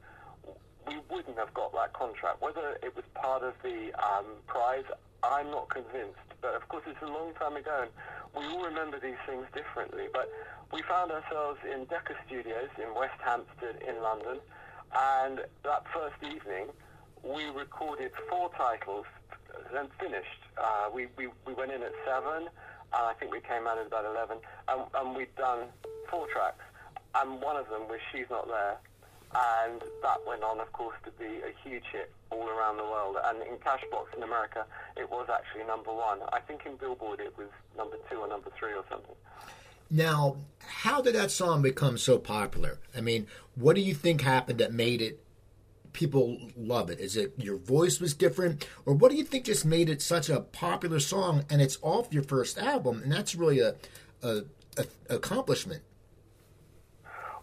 we 0.88 0.96
wouldn't 1.10 1.38
have 1.38 1.54
got 1.54 1.74
that 1.74 1.94
contract. 1.94 2.42
Whether 2.42 2.80
it 2.82 2.96
was 2.96 3.06
part 3.14 3.44
of 3.44 3.54
the 3.64 3.92
um, 4.00 4.26
prize, 4.48 4.84
I'm 5.24 5.52
not 5.52 5.70
convinced. 5.70 6.20
But 6.42 6.56
of 6.56 6.68
course, 6.68 6.84
it's 6.88 7.02
a 7.02 7.08
long 7.08 7.34
time 7.40 7.56
ago, 7.56 7.88
and 7.88 7.92
we 8.36 8.44
all 8.52 8.66
remember 8.66 9.00
these 9.00 9.20
things 9.26 9.46
differently. 9.54 10.08
But 10.12 10.30
we 10.72 10.82
found 10.82 11.12
ourselves 11.12 11.60
in 11.64 11.86
Decca 11.86 12.16
Studios 12.28 12.70
in 12.78 12.94
West 12.96 13.20
Hampstead 13.24 13.82
in 13.88 14.02
London, 14.02 14.40
and 14.92 15.40
that 15.64 15.84
first 15.94 16.20
evening, 16.22 16.68
we 17.24 17.46
recorded 17.46 18.12
four 18.30 18.52
titles 18.58 19.06
and 19.76 19.88
finished. 20.00 20.44
Uh, 20.58 20.90
we, 20.94 21.08
we, 21.18 21.28
we 21.48 21.54
went 21.54 21.72
in 21.72 21.82
at 21.82 21.94
seven 22.06 22.50
and 22.94 23.04
I 23.08 23.14
think 23.14 23.32
we 23.32 23.42
came 23.42 23.68
out 23.68 23.78
at 23.78 23.88
about 23.88 24.06
11, 24.06 24.38
and, 24.70 24.82
and 24.94 25.16
we'd 25.16 25.36
done 25.36 25.68
four 26.10 26.28
tracks, 26.28 26.64
and 27.16 27.42
one 27.42 27.58
of 27.58 27.70
them 27.70 27.88
was 27.88 28.00
She's 28.12 28.30
Not 28.30 28.48
There, 28.48 28.78
and 29.36 29.82
that 30.02 30.26
went 30.28 30.44
on, 30.44 30.60
of 30.60 30.72
course, 30.74 30.96
to 31.06 31.12
be 31.12 31.26
a 31.26 31.52
huge 31.64 31.84
hit 31.92 32.12
all 32.30 32.48
around 32.48 32.78
the 32.78 32.84
world. 32.84 33.18
And 33.24 33.42
in 33.42 33.58
Cashbox 33.58 34.16
in 34.16 34.22
America, 34.22 34.66
it 34.96 35.10
was 35.10 35.28
actually 35.34 35.66
number 35.66 35.92
one. 35.92 36.20
I 36.32 36.40
think 36.40 36.66
in 36.66 36.76
Billboard 36.76 37.20
it 37.20 37.36
was 37.38 37.48
number 37.76 37.98
two 38.10 38.18
or 38.18 38.28
number 38.28 38.52
three 38.58 38.74
or 38.74 38.84
something. 38.90 39.16
Now, 39.90 40.38
how 40.60 41.02
did 41.02 41.16
that 41.16 41.32
song 41.32 41.62
become 41.62 41.98
so 41.98 42.18
popular? 42.18 42.80
I 42.96 43.02
mean, 43.02 43.28
what 43.56 43.76
do 43.76 43.82
you 43.82 43.94
think 43.94 44.22
happened 44.22 44.60
that 44.60 44.72
made 44.72 45.02
it 45.02 45.23
people 45.94 46.38
love 46.58 46.90
it? 46.90 47.00
Is 47.00 47.16
it 47.16 47.34
your 47.38 47.58
voice 47.58 48.00
was 48.00 48.14
different, 48.14 48.68
or 48.86 48.94
what 48.94 49.12
do 49.12 49.18
you 49.18 49.24
think 49.24 49.46
just 49.46 49.66
made 49.66 49.90
it 49.90 50.02
such 50.02 50.30
a 50.30 50.42
popular 50.42 51.00
song? 51.00 51.46
And 51.50 51.62
it's 51.62 51.78
off 51.82 52.12
your 52.12 52.24
first 52.24 52.58
album, 52.58 53.02
and 53.04 53.12
that's 53.12 53.36
really 53.36 53.60
a, 53.60 53.76
a, 54.22 54.42
a 54.78 54.86
accomplishment. 55.10 55.84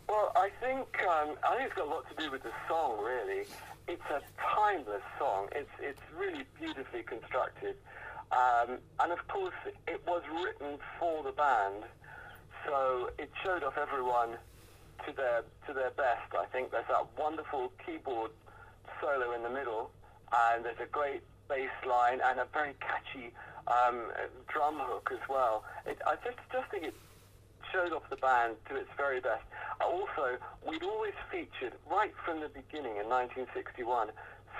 Well, 0.08 0.32
I 0.34 0.50
think 0.60 0.88
um, 1.08 1.36
I 1.48 1.56
think 1.56 1.66
it's 1.68 1.74
got 1.74 1.86
a 1.86 1.90
lot 1.90 2.04
to 2.10 2.22
do 2.22 2.30
with 2.30 2.42
the 2.42 2.52
song. 2.68 3.02
Really, 3.02 3.44
it's 3.88 4.02
a 4.10 4.20
timeless 4.54 5.02
song. 5.18 5.48
It's 5.52 5.70
it's 5.80 6.00
really 6.18 6.44
beautifully 6.58 7.02
constructed, 7.02 7.76
um, 8.32 8.78
and 8.98 9.12
of 9.12 9.26
course, 9.28 9.54
it 9.86 10.02
was 10.06 10.22
written 10.42 10.78
for 10.98 11.22
the 11.22 11.32
band, 11.32 11.84
so 12.66 13.10
it 13.18 13.30
showed 13.44 13.62
off 13.62 13.78
everyone 13.78 14.36
to 15.06 15.12
their 15.12 15.44
to 15.66 15.72
their 15.72 15.90
best. 15.90 16.34
I 16.38 16.46
think 16.46 16.70
there's 16.72 16.88
that 16.88 17.06
wonderful 17.18 17.72
keyboard 17.84 18.30
solo 19.00 19.32
in 19.32 19.42
the 19.42 19.50
middle, 19.50 19.90
and 20.32 20.64
there's 20.64 20.80
a 20.80 20.90
great 20.90 21.22
bass 21.48 21.70
line 21.86 22.20
and 22.24 22.38
a 22.38 22.46
very 22.52 22.74
catchy 22.80 23.32
um, 23.66 24.06
drum 24.48 24.78
hook 24.78 25.10
as 25.12 25.28
well. 25.28 25.64
It, 25.86 25.98
I 26.06 26.14
just 26.24 26.38
just 26.52 26.70
think 26.70 26.84
it 26.84 26.94
showed 27.72 27.92
off 27.92 28.02
the 28.10 28.16
band 28.16 28.56
to 28.68 28.76
its 28.76 28.90
very 28.96 29.20
best. 29.20 29.42
Also, 29.80 30.38
we'd 30.66 30.82
always 30.82 31.14
featured 31.30 31.74
right 31.90 32.12
from 32.24 32.40
the 32.40 32.48
beginning 32.48 32.96
in 32.98 33.08
1961 33.08 34.10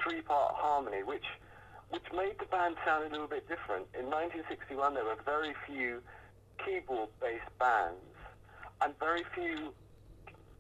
three-part 0.03 0.55
harmony, 0.55 1.03
which 1.03 1.27
which 1.91 2.07
made 2.15 2.39
the 2.39 2.47
band 2.47 2.77
sound 2.87 3.05
a 3.05 3.11
little 3.11 3.27
bit 3.27 3.49
different. 3.49 3.87
In 3.99 4.07
1961, 4.07 4.95
there 4.95 5.05
were 5.05 5.19
very 5.25 5.55
few 5.67 6.01
keyboard-based 6.65 7.51
bands 7.59 7.99
and 8.81 8.95
very 9.01 9.25
few 9.35 9.75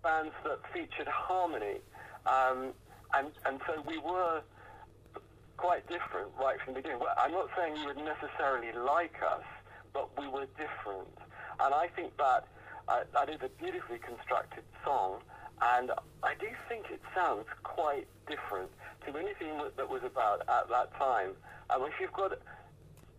bands 0.02 0.34
that 0.44 0.58
featured 0.72 1.06
harmony. 1.06 1.78
Um, 2.26 2.72
and, 3.14 3.28
and 3.46 3.60
so 3.66 3.82
we 3.86 3.98
were 3.98 4.42
quite 5.56 5.86
different 5.88 6.28
right 6.40 6.58
from 6.64 6.74
the 6.74 6.80
beginning. 6.80 7.00
Well, 7.00 7.14
I'm 7.18 7.32
not 7.32 7.48
saying 7.56 7.76
you 7.76 7.86
would 7.86 7.98
necessarily 7.98 8.72
like 8.72 9.16
us, 9.22 9.44
but 9.92 10.08
we 10.18 10.26
were 10.28 10.46
different. 10.56 11.12
And 11.60 11.74
I 11.74 11.88
think 11.88 12.16
that 12.16 12.46
uh, 12.88 13.04
that 13.12 13.28
is 13.28 13.40
a 13.42 13.48
beautifully 13.62 13.98
constructed 13.98 14.64
song, 14.84 15.20
and 15.60 15.92
I 16.22 16.34
do 16.40 16.48
think 16.68 16.86
it 16.90 17.00
sounds 17.14 17.46
quite 17.62 18.06
different 18.26 18.70
to 19.06 19.16
anything 19.16 19.60
that 19.76 19.88
was 19.88 20.02
about 20.02 20.40
at 20.48 20.68
that 20.70 20.94
time. 20.96 21.30
And 21.68 21.84
if 21.84 21.94
you've 22.00 22.12
got 22.12 22.32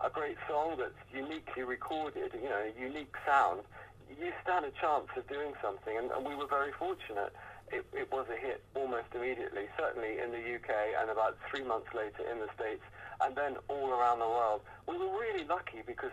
a 0.04 0.10
great 0.10 0.38
song 0.50 0.76
that's 0.78 0.98
uniquely 1.14 1.64
recorded, 1.64 2.32
you 2.34 2.50
know, 2.50 2.64
a 2.66 2.82
unique 2.82 3.14
sound, 3.26 3.62
you 4.10 4.32
stand 4.44 4.66
a 4.66 4.72
chance 4.72 5.08
of 5.16 5.28
doing 5.28 5.54
something, 5.62 5.96
and, 5.96 6.12
and 6.12 6.26
we 6.26 6.36
were 6.36 6.48
very 6.48 6.72
fortunate. 6.78 7.32
It, 7.72 7.86
it, 7.94 8.12
was 8.12 8.28
a 8.30 8.36
hit 8.36 8.64
almost 8.76 9.08
immediately, 9.16 9.66
certainly 9.78 10.20
in 10.20 10.32
the 10.32 10.44
UK, 10.56 10.70
and 11.00 11.10
about 11.10 11.38
three 11.50 11.64
months 11.64 11.88
later 11.96 12.28
in 12.30 12.40
the 12.40 12.50
States, 12.56 12.84
and 13.22 13.36
then 13.36 13.56
all 13.68 13.90
around 13.90 14.20
the 14.20 14.28
world. 14.28 14.62
We 14.88 14.98
were 14.98 15.12
really 15.18 15.46
lucky 15.46 15.82
because 15.86 16.12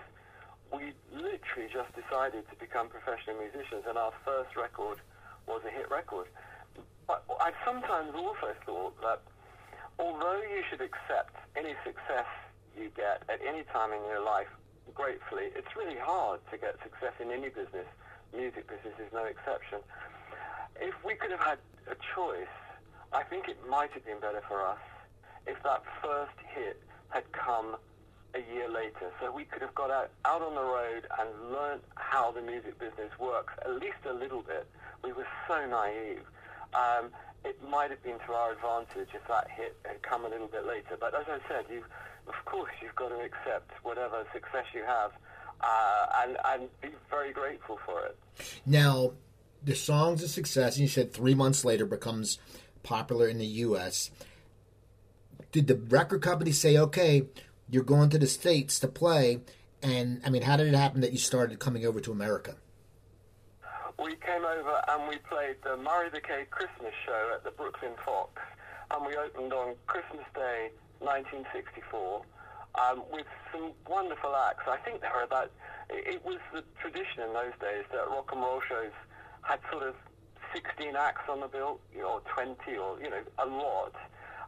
we 0.72 0.92
literally 1.10 1.68
just 1.72 1.90
decided 1.98 2.48
to 2.50 2.56
become 2.56 2.88
professional 2.88 3.36
musicians, 3.38 3.84
and 3.88 3.98
our 3.98 4.12
first 4.24 4.54
record 4.56 4.98
was 5.46 5.62
a 5.66 5.70
hit 5.70 5.90
record. 5.90 6.26
But 7.06 7.24
I 7.40 7.52
sometimes 7.64 8.14
also 8.14 8.54
thought 8.64 8.94
that 9.02 9.22
although 9.98 10.42
you 10.42 10.62
should 10.70 10.80
accept 10.80 11.34
any 11.56 11.74
success 11.82 12.28
you 12.78 12.90
get 12.94 13.26
at 13.28 13.40
any 13.42 13.64
time 13.74 13.92
in 13.92 13.98
your 14.06 14.22
life 14.22 14.46
gratefully. 14.94 15.50
It's 15.54 15.74
really 15.76 15.98
hard 15.98 16.40
to 16.50 16.58
get 16.58 16.78
success 16.82 17.12
in 17.20 17.30
any 17.30 17.48
business. 17.50 17.86
Music 18.34 18.68
business 18.68 18.94
is 18.98 19.12
no 19.12 19.24
exception. 19.24 19.78
If 20.80 20.94
we 21.04 21.14
could 21.14 21.30
have 21.30 21.40
had 21.40 21.58
a 21.90 21.96
choice, 22.14 22.54
I 23.12 23.22
think 23.22 23.48
it 23.48 23.58
might 23.68 23.90
have 23.92 24.04
been 24.04 24.20
better 24.20 24.42
for 24.46 24.66
us 24.66 24.78
if 25.46 25.62
that 25.62 25.82
first 26.02 26.36
hit 26.54 26.80
had 27.08 27.24
come 27.32 27.76
a 28.34 28.54
year 28.54 28.68
later. 28.68 29.10
So 29.20 29.32
we 29.32 29.44
could 29.44 29.62
have 29.62 29.74
got 29.74 29.90
out, 29.90 30.10
out 30.24 30.42
on 30.42 30.54
the 30.54 30.62
road 30.62 31.06
and 31.18 31.52
learned 31.52 31.80
how 31.94 32.30
the 32.30 32.42
music 32.42 32.78
business 32.78 33.10
works, 33.18 33.54
at 33.64 33.74
least 33.74 34.04
a 34.08 34.12
little 34.12 34.42
bit. 34.42 34.66
We 35.02 35.12
were 35.12 35.26
so 35.46 35.66
naive. 35.66 36.22
Um, 36.74 37.10
it 37.44 37.56
might 37.68 37.90
have 37.90 38.02
been 38.02 38.18
to 38.26 38.32
our 38.32 38.52
advantage 38.52 39.08
if 39.14 39.26
that 39.28 39.48
hit 39.50 39.76
had 39.84 40.02
come 40.02 40.24
a 40.24 40.28
little 40.28 40.48
bit 40.48 40.66
later. 40.66 40.96
But 40.98 41.14
as 41.14 41.24
I 41.28 41.38
said, 41.48 41.64
you, 41.70 41.82
of 42.26 42.34
course, 42.44 42.72
you've 42.82 42.96
got 42.96 43.08
to 43.08 43.20
accept 43.20 43.70
whatever 43.82 44.26
success 44.32 44.66
you 44.74 44.84
have 44.84 45.12
uh, 45.60 46.06
and, 46.22 46.36
and 46.44 46.68
be 46.82 46.88
very 47.08 47.32
grateful 47.32 47.78
for 47.86 48.04
it. 48.04 48.18
Now, 48.66 49.12
the 49.62 49.74
song's 49.74 50.22
a 50.22 50.28
success, 50.28 50.76
and 50.76 50.82
you 50.82 50.88
said 50.88 51.12
three 51.12 51.34
months 51.34 51.64
later 51.64 51.86
becomes 51.86 52.38
popular 52.82 53.28
in 53.28 53.38
the 53.38 53.46
U.S. 53.46 54.10
Did 55.52 55.66
the 55.66 55.76
record 55.76 56.22
company 56.22 56.52
say, 56.52 56.76
okay, 56.76 57.24
you're 57.68 57.84
going 57.84 58.10
to 58.10 58.18
the 58.18 58.26
States 58.26 58.78
to 58.80 58.88
play? 58.88 59.40
And, 59.82 60.20
I 60.24 60.30
mean, 60.30 60.42
how 60.42 60.56
did 60.56 60.66
it 60.68 60.74
happen 60.74 61.00
that 61.02 61.12
you 61.12 61.18
started 61.18 61.58
coming 61.58 61.84
over 61.86 62.00
to 62.00 62.12
America? 62.12 62.56
We 64.02 64.14
came 64.16 64.44
over 64.44 64.80
and 64.88 65.08
we 65.08 65.18
played 65.28 65.56
the 65.64 65.76
Murray 65.76 66.08
the 66.10 66.20
K 66.20 66.46
Christmas 66.50 66.94
show 67.04 67.32
at 67.34 67.44
the 67.44 67.50
Brooklyn 67.50 67.92
Fox, 68.04 68.40
and 68.90 69.04
we 69.04 69.16
opened 69.16 69.52
on 69.52 69.74
Christmas 69.86 70.24
Day 70.34 70.70
1964 71.00 72.22
um, 72.78 73.02
with 73.10 73.26
some 73.52 73.72
wonderful 73.88 74.34
acts. 74.36 74.64
I 74.68 74.76
think 74.78 75.00
there 75.00 75.10
were 75.14 75.24
about, 75.24 75.50
it, 75.90 76.14
it 76.14 76.24
was 76.24 76.38
the 76.52 76.62
tradition 76.80 77.22
in 77.26 77.32
those 77.32 77.54
days 77.60 77.84
that 77.90 78.08
rock 78.08 78.30
and 78.32 78.40
roll 78.40 78.60
shows 78.68 78.92
had 79.48 79.60
sort 79.72 79.82
of 79.82 79.94
16 80.54 80.94
acts 80.94 81.22
on 81.28 81.40
the 81.40 81.48
bill, 81.48 81.80
or 82.04 82.20
20 82.34 82.76
or, 82.76 83.00
you 83.02 83.08
know, 83.08 83.22
a 83.38 83.46
lot. 83.46 83.94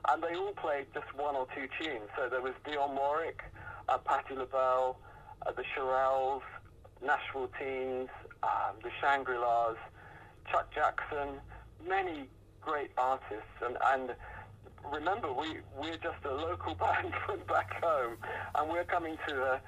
And 0.08 0.22
they 0.22 0.34
all 0.34 0.52
played 0.52 0.86
just 0.92 1.12
one 1.14 1.34
or 1.36 1.46
two 1.54 1.68
tunes. 1.80 2.08
So 2.16 2.28
there 2.28 2.42
was 2.42 2.52
Dionne 2.66 2.94
Warwick, 2.94 3.40
uh, 3.88 3.98
Patti 3.98 4.34
LaBelle, 4.34 4.98
uh, 5.46 5.52
the 5.52 5.64
Shirelles, 5.74 6.42
Nashville 7.04 7.50
Teens, 7.58 8.08
um, 8.42 8.76
the 8.82 8.90
Shangri-Las, 9.00 9.76
Chuck 10.50 10.68
Jackson, 10.74 11.40
many 11.86 12.28
great 12.60 12.90
artists. 12.98 13.56
And, 13.64 13.76
and 13.86 14.14
remember, 14.92 15.32
we, 15.32 15.58
we're 15.78 15.96
just 15.96 16.24
a 16.24 16.32
local 16.32 16.74
band 16.80 17.12
from 17.24 17.40
back 17.48 17.82
home, 17.82 18.16
and 18.54 18.70
we're 18.70 18.84
coming 18.84 19.16
to 19.28 19.34
the, 19.34 19.60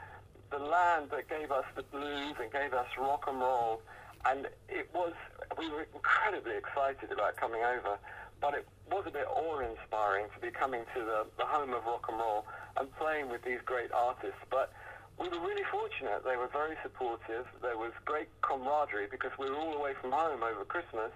the 0.51 0.63
land 0.63 1.09
that 1.11 1.29
gave 1.29 1.51
us 1.51 1.65
the 1.75 1.83
blues 1.85 2.35
and 2.41 2.53
gave 2.53 2.75
us 2.75 2.87
rock 2.99 3.25
and 3.29 3.39
roll. 3.41 3.81
And 4.25 4.47
it 4.69 4.89
was, 4.95 5.13
we 5.59 5.69
were 5.69 5.87
incredibly 5.95 6.57
excited 6.57 7.11
about 7.11 7.37
coming 7.37 7.63
over, 7.63 7.99
but 8.41 8.55
it 8.55 8.67
was 8.91 9.05
a 9.07 9.11
bit 9.11 9.27
awe-inspiring 9.27 10.27
to 10.35 10.41
be 10.41 10.51
coming 10.51 10.83
to 10.95 11.01
the, 11.01 11.27
the 11.39 11.45
home 11.47 11.73
of 11.73 11.85
rock 11.85 12.07
and 12.09 12.19
roll 12.19 12.47
and 12.77 12.87
playing 12.97 13.31
with 13.31 13.43
these 13.43 13.61
great 13.65 13.91
artists. 13.93 14.39
But 14.51 14.73
we 15.19 15.29
were 15.29 15.41
really 15.41 15.67
fortunate. 15.71 16.25
They 16.25 16.37
were 16.37 16.49
very 16.49 16.77
supportive. 16.83 17.47
There 17.61 17.77
was 17.77 17.93
great 18.05 18.29
camaraderie 18.43 19.09
because 19.11 19.33
we 19.39 19.51
were 19.51 19.57
all 19.57 19.75
away 19.75 19.95
from 20.01 20.13
home 20.13 20.43
over 20.43 20.65
Christmas. 20.65 21.13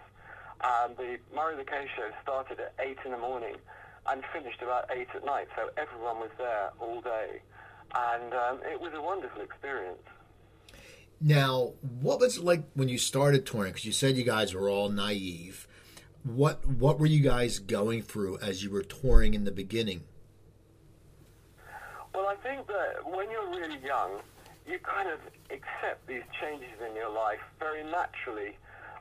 And 0.62 0.96
the 0.96 1.18
Murray 1.34 1.56
the 1.56 1.64
K 1.64 1.86
show 1.96 2.10
started 2.22 2.58
at 2.60 2.74
8 2.78 2.98
in 3.04 3.10
the 3.12 3.18
morning 3.18 3.56
and 4.08 4.22
finished 4.32 4.62
about 4.62 4.90
8 4.90 5.06
at 5.14 5.24
night. 5.24 5.48
So 5.54 5.70
everyone 5.76 6.18
was 6.18 6.30
there 6.38 6.70
all 6.80 7.00
day. 7.00 7.42
And 7.94 8.32
um, 8.34 8.60
it 8.64 8.80
was 8.80 8.92
a 8.94 9.02
wonderful 9.02 9.42
experience. 9.42 10.02
Now, 11.20 11.72
what 12.00 12.20
was 12.20 12.36
it 12.36 12.44
like 12.44 12.64
when 12.74 12.88
you 12.88 12.98
started 12.98 13.46
touring? 13.46 13.72
Because 13.72 13.86
you 13.86 13.92
said 13.92 14.16
you 14.16 14.24
guys 14.24 14.54
were 14.54 14.68
all 14.68 14.90
naive. 14.90 15.66
What 16.24 16.66
what 16.66 16.98
were 16.98 17.06
you 17.06 17.20
guys 17.20 17.58
going 17.58 18.02
through 18.02 18.38
as 18.38 18.62
you 18.62 18.70
were 18.70 18.82
touring 18.82 19.32
in 19.34 19.44
the 19.44 19.52
beginning? 19.52 20.04
Well, 22.14 22.26
I 22.28 22.36
think 22.36 22.66
that 22.66 23.04
when 23.04 23.30
you're 23.30 23.48
really 23.48 23.78
young, 23.84 24.20
you 24.66 24.78
kind 24.80 25.08
of 25.08 25.20
accept 25.50 26.06
these 26.06 26.24
changes 26.40 26.76
in 26.86 26.94
your 26.94 27.10
life 27.10 27.40
very 27.58 27.84
naturally. 27.84 28.56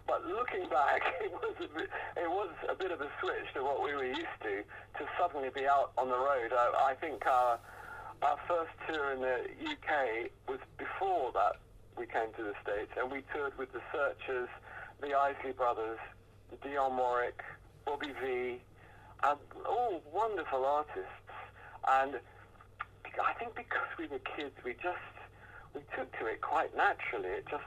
But 0.08 0.26
looking 0.28 0.70
back, 0.70 1.02
it 1.22 1.32
was 1.32 1.56
a 1.58 1.68
bit, 1.68 1.90
it 2.16 2.30
was 2.30 2.52
a 2.70 2.76
bit 2.76 2.92
of 2.92 3.02
a 3.02 3.10
switch 3.20 3.54
to 3.56 3.64
what 3.64 3.84
we 3.84 3.94
were 3.94 4.06
used 4.06 4.40
to, 4.44 4.64
to 5.00 5.10
suddenly 5.20 5.50
be 5.54 5.68
out 5.68 5.92
on 5.98 6.08
the 6.10 6.18
road. 6.18 6.54
I, 6.54 6.92
I 6.92 6.94
think 6.94 7.26
our, 7.26 7.60
our 8.22 8.38
first 8.48 8.72
tour 8.88 9.14
in 9.14 9.22
the 9.22 9.48
UK 9.66 10.30
was 10.48 10.60
before 10.78 11.32
that 11.34 11.56
we 11.98 12.06
came 12.06 12.34
to 12.38 12.44
the 12.44 12.54
States, 12.62 12.92
and 12.98 13.12
we 13.12 13.24
toured 13.34 13.58
with 13.58 13.72
the 13.72 13.82
Searchers, 13.92 14.50
the 15.02 15.14
Isley 15.14 15.52
Brothers, 15.52 16.00
Dionne 16.64 16.98
Warwick, 16.98 17.42
Bobby 17.86 18.12
Vee, 18.22 18.62
and 19.24 19.40
all 19.66 20.02
wonderful 20.14 20.66
artists. 20.66 21.10
And 21.88 22.16
I 23.24 23.34
think 23.40 23.56
because 23.56 23.88
we 23.98 24.08
were 24.08 24.20
kids, 24.36 24.56
we 24.64 24.74
just 24.74 25.16
we 25.74 25.82
took 25.96 26.12
to 26.20 26.26
it 26.26 26.42
quite 26.42 26.76
naturally. 26.76 27.30
It 27.30 27.46
just 27.50 27.64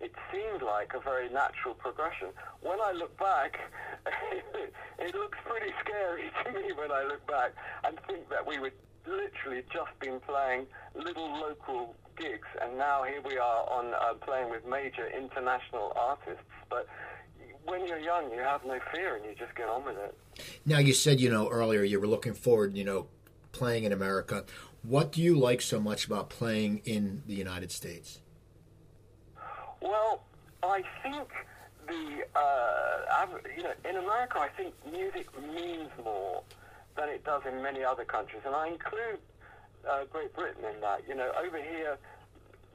it 0.00 0.12
seemed 0.32 0.62
like 0.62 0.94
a 0.94 1.00
very 1.00 1.28
natural 1.28 1.74
progression. 1.74 2.28
When 2.62 2.80
I 2.80 2.92
look 2.92 3.16
back, 3.18 3.58
it 4.98 5.14
looks 5.14 5.38
pretty 5.44 5.72
scary 5.84 6.30
to 6.44 6.52
me 6.52 6.72
when 6.72 6.92
I 6.92 7.04
look 7.04 7.26
back 7.26 7.52
and 7.84 7.98
think 8.06 8.28
that 8.30 8.46
we 8.46 8.58
were 8.58 8.72
literally 9.06 9.62
just 9.72 9.98
been 10.00 10.20
playing 10.20 10.66
little 10.94 11.32
local 11.40 11.94
gigs, 12.18 12.48
and 12.60 12.76
now 12.76 13.04
here 13.04 13.22
we 13.24 13.38
are 13.38 13.70
on 13.70 13.94
uh, 13.94 14.14
playing 14.14 14.50
with 14.50 14.66
major 14.66 15.08
international 15.08 15.92
artists. 15.96 16.42
But 16.68 16.86
when 17.64 17.86
you're 17.86 17.98
young, 17.98 18.30
you 18.32 18.40
have 18.40 18.64
no 18.64 18.78
fear, 18.92 19.16
and 19.16 19.24
you 19.24 19.34
just 19.38 19.54
get 19.54 19.68
on 19.68 19.84
with 19.84 19.96
it. 19.96 20.16
Now, 20.66 20.78
you 20.78 20.92
said 20.92 21.20
you 21.20 21.30
know 21.30 21.48
earlier 21.48 21.82
you 21.82 22.00
were 22.00 22.06
looking 22.06 22.34
forward, 22.34 22.76
you 22.76 22.84
know, 22.84 23.06
playing 23.52 23.84
in 23.84 23.92
America. 23.92 24.44
What 24.82 25.12
do 25.12 25.22
you 25.22 25.38
like 25.38 25.60
so 25.60 25.80
much 25.80 26.06
about 26.06 26.30
playing 26.30 26.82
in 26.84 27.22
the 27.26 27.34
United 27.34 27.72
States? 27.72 28.20
Well, 29.80 30.22
I 30.62 30.82
think 31.02 31.28
the 31.86 32.24
uh, 32.38 33.26
you 33.56 33.62
know 33.62 33.72
in 33.88 33.96
America, 33.96 34.38
I 34.38 34.48
think 34.48 34.74
music 34.90 35.26
means 35.54 35.90
more 36.02 36.42
than 36.96 37.08
it 37.08 37.24
does 37.24 37.42
in 37.46 37.62
many 37.62 37.84
other 37.84 38.04
countries, 38.04 38.42
and 38.44 38.54
I 38.54 38.68
include 38.68 39.18
uh, 39.88 40.04
Great 40.10 40.34
Britain 40.34 40.64
in 40.64 40.80
that. 40.80 41.02
You 41.08 41.14
know, 41.14 41.30
over 41.38 41.58
here, 41.58 41.98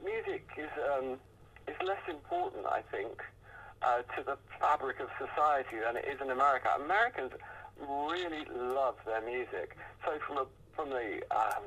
music 0.04 0.46
is 0.56 0.70
um, 0.92 1.18
is 1.66 1.76
less 1.84 2.02
important, 2.08 2.66
I 2.66 2.82
think, 2.90 3.22
uh, 3.82 4.02
to 4.16 4.22
the 4.24 4.36
fabric 4.60 5.00
of 5.00 5.08
society 5.18 5.80
than 5.84 5.96
it 5.96 6.04
is 6.06 6.20
in 6.20 6.30
America. 6.30 6.68
Americans 6.82 7.32
really 7.80 8.44
love 8.54 8.96
their 9.04 9.22
music, 9.22 9.76
so 10.04 10.18
from 10.26 10.38
a 10.38 10.46
from 10.76 10.90
the 10.90 11.22
um, 11.34 11.64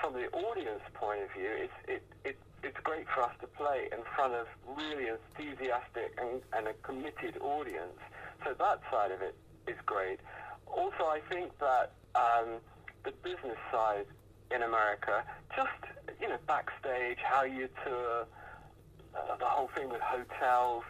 from 0.00 0.14
the 0.14 0.28
audience 0.30 0.82
point 0.94 1.22
of 1.22 1.32
view, 1.32 1.50
it's 1.50 1.72
it, 1.88 2.02
it 2.24 2.36
it's 2.62 2.78
great 2.82 3.06
for 3.14 3.22
us 3.22 3.32
to 3.40 3.46
play 3.46 3.88
in 3.92 3.98
front 4.16 4.34
of 4.34 4.46
really 4.76 5.08
enthusiastic 5.08 6.18
and, 6.18 6.42
and 6.52 6.66
a 6.66 6.72
committed 6.82 7.38
audience. 7.40 7.98
So 8.44 8.54
that 8.58 8.80
side 8.90 9.12
of 9.12 9.22
it 9.22 9.36
is 9.66 9.76
great. 9.86 10.20
Also, 10.66 11.04
I 11.04 11.20
think 11.30 11.56
that 11.58 11.92
um, 12.14 12.58
the 13.04 13.12
business 13.22 13.58
side 13.70 14.06
in 14.50 14.62
America, 14.62 15.24
just 15.54 15.70
you 16.20 16.28
know, 16.28 16.38
backstage, 16.46 17.18
how 17.22 17.44
you 17.44 17.68
tour, 17.84 18.26
uh, 19.14 19.36
the 19.36 19.44
whole 19.44 19.68
thing 19.76 19.88
with 19.88 20.00
hotels, 20.00 20.84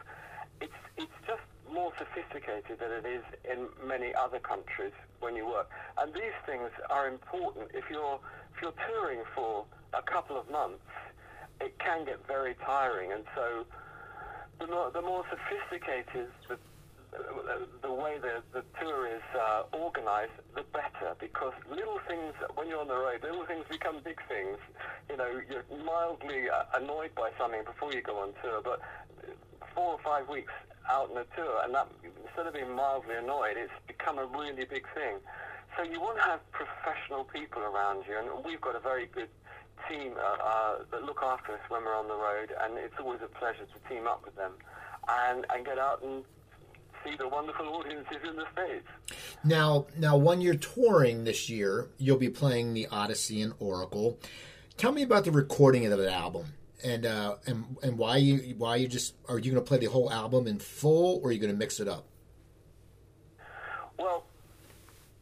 it's 0.61 0.73
it's 0.97 1.18
just 1.27 1.42
more 1.73 1.92
sophisticated 1.99 2.79
than 2.79 2.90
it 2.90 3.07
is 3.07 3.23
in 3.44 3.68
many 3.87 4.14
other 4.14 4.38
countries 4.38 4.92
when 5.21 5.37
you 5.37 5.47
work. 5.47 5.71
And 5.99 6.14
these 6.14 6.37
things 6.47 6.71
are 6.90 7.09
important. 7.09 7.71
If 7.75 7.85
you're 7.90 8.21
if 8.55 8.62
you're 8.62 8.75
touring 8.88 9.21
for 9.35 9.64
a 9.94 10.03
couple 10.03 10.38
of 10.38 10.51
months, 10.51 10.85
it 11.61 11.79
can 11.79 12.05
get 12.05 12.27
very 12.27 12.55
tiring. 12.64 13.12
And 13.12 13.25
so 13.35 13.66
the 14.61 14.66
more, 14.66 14.90
the 14.90 15.03
more 15.03 15.25
sophisticated 15.31 16.29
the 16.49 16.59
the 17.83 17.92
way 17.92 18.18
the, 18.21 18.42
the 18.53 18.64
tour 18.81 19.07
is 19.07 19.23
uh, 19.35 19.62
organized, 19.73 20.33
the 20.55 20.64
better. 20.73 21.16
Because 21.18 21.55
little 21.71 22.01
things, 22.07 22.35
when 22.55 22.68
you're 22.68 22.81
on 22.81 22.88
the 22.88 22.97
road, 22.97 23.23
little 23.23 23.47
things 23.47 23.64
become 23.71 24.01
big 24.05 24.21
things. 24.29 24.59
You 25.09 25.16
know, 25.16 25.40
you're 25.49 25.64
mildly 25.85 26.51
uh, 26.51 26.64
annoyed 26.75 27.14
by 27.14 27.31
something 27.38 27.64
before 27.64 27.92
you 27.92 28.03
go 28.03 28.18
on 28.18 28.33
tour, 28.42 28.61
but 28.62 28.81
four 29.75 29.92
or 29.94 30.01
five 30.05 30.29
weeks 30.29 30.53
out 30.90 31.11
on 31.11 31.16
a 31.18 31.25
tour, 31.37 31.61
and 31.64 31.75
that 31.75 31.88
instead 32.27 32.47
of 32.47 32.55
being 32.55 32.75
mildly 32.75 33.14
annoyed, 33.14 33.57
it's 33.57 33.73
become 33.87 34.18
a 34.18 34.27
really 34.27 34.64
big 34.64 34.87
thing. 34.94 35.16
So 35.77 35.83
you 35.85 36.01
want 36.01 36.16
to 36.16 36.25
have 36.25 36.40
professional 36.51 37.25
people 37.25 37.62
around 37.62 38.05
you, 38.09 38.18
and 38.18 38.44
we've 38.44 38.61
got 38.61 38.75
a 38.75 38.81
very 38.81 39.07
good 39.07 39.29
team 39.88 40.12
uh, 40.18 40.42
uh, 40.42 40.79
that 40.90 41.05
look 41.05 41.23
after 41.23 41.53
us 41.53 41.61
when 41.68 41.85
we're 41.85 41.97
on 41.97 42.09
the 42.09 42.16
road, 42.16 42.53
and 42.62 42.79
it's 42.79 42.94
always 42.99 43.21
a 43.23 43.29
pleasure 43.29 43.64
to 43.64 43.88
team 43.88 44.07
up 44.07 44.25
with 44.25 44.35
them 44.37 44.53
and, 45.09 45.47
and 45.55 45.64
get 45.64 45.79
out 45.79 46.03
and 46.03 46.25
see 47.05 47.17
the 47.17 47.29
wonderful 47.29 47.67
audiences 47.67 48.17
in 48.29 48.37
the 48.37 48.45
States. 48.53 48.87
Now, 49.45 49.87
now, 49.97 50.17
when 50.17 50.41
you're 50.41 50.55
touring 50.55 51.25
this 51.25 51.49
year, 51.49 51.89
you'll 51.99 52.19
be 52.19 52.29
playing 52.29 52.75
the 52.75 52.87
Odyssey 52.91 53.43
and 53.43 53.53
Oracle. 53.59 54.19
Tell 54.77 54.93
me 54.93 55.03
about 55.03 55.25
the 55.25 55.31
recording 55.31 55.87
of 55.87 55.99
that 55.99 56.13
album, 56.13 56.47
and 56.85 57.07
uh, 57.07 57.37
and 57.47 57.77
and 57.83 57.99
why 57.99 58.19
you 58.19 58.55
why 58.59 58.77
you 58.77 58.89
just 58.89 59.15
are 59.29 59.39
you 59.39 59.51
going 59.51 59.63
to 59.63 59.69
play 59.69 59.79
the 59.79 59.87
whole 59.87 60.11
album 60.13 60.47
in 60.47 60.59
full, 60.59 61.21
or 61.23 61.31
are 61.31 61.33
you 61.33 61.41
going 61.41 61.53
to 61.53 61.59
mix 61.59 61.81
it 61.81 61.89
up? 61.89 62.07
Well, 63.99 64.25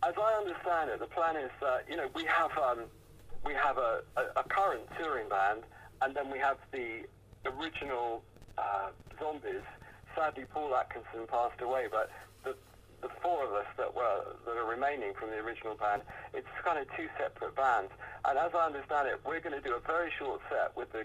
as 0.06 0.14
I 0.18 0.34
understand 0.38 0.90
it, 0.90 1.00
the 1.00 1.06
plan 1.06 1.36
is 1.36 1.50
that 1.60 1.84
you 1.88 1.96
know 1.96 2.08
we 2.14 2.24
have 2.24 2.50
um, 2.58 2.84
we 3.44 3.54
have 3.54 3.78
a, 3.78 4.02
a, 4.16 4.40
a, 4.40 4.44
current 4.44 4.82
touring 4.98 5.28
band, 5.28 5.62
and 6.02 6.14
then 6.14 6.30
we 6.30 6.38
have 6.38 6.58
the 6.72 7.06
original 7.46 8.22
uh, 8.58 8.88
Zombies 9.18 9.62
sadly, 10.16 10.44
Paul 10.52 10.74
Atkinson 10.74 11.28
passed 11.28 11.60
away, 11.60 11.86
but 11.90 12.10
the, 12.42 12.56
the 13.02 13.12
four 13.22 13.44
of 13.44 13.52
us 13.52 13.66
that 13.76 13.94
were 13.94 14.24
that 14.46 14.56
are 14.56 14.64
remaining 14.64 15.12
from 15.14 15.30
the 15.30 15.36
original 15.36 15.76
band, 15.76 16.02
it's 16.34 16.48
kind 16.64 16.78
of 16.78 16.86
two 16.96 17.08
separate 17.18 17.54
bands. 17.54 17.92
And 18.24 18.38
as 18.38 18.50
I 18.54 18.66
understand 18.66 19.08
it, 19.08 19.20
we're 19.24 19.40
going 19.40 19.54
to 19.54 19.60
do 19.60 19.76
a 19.76 19.80
very 19.80 20.10
short 20.18 20.40
set 20.48 20.74
with 20.76 20.90
the 20.92 21.04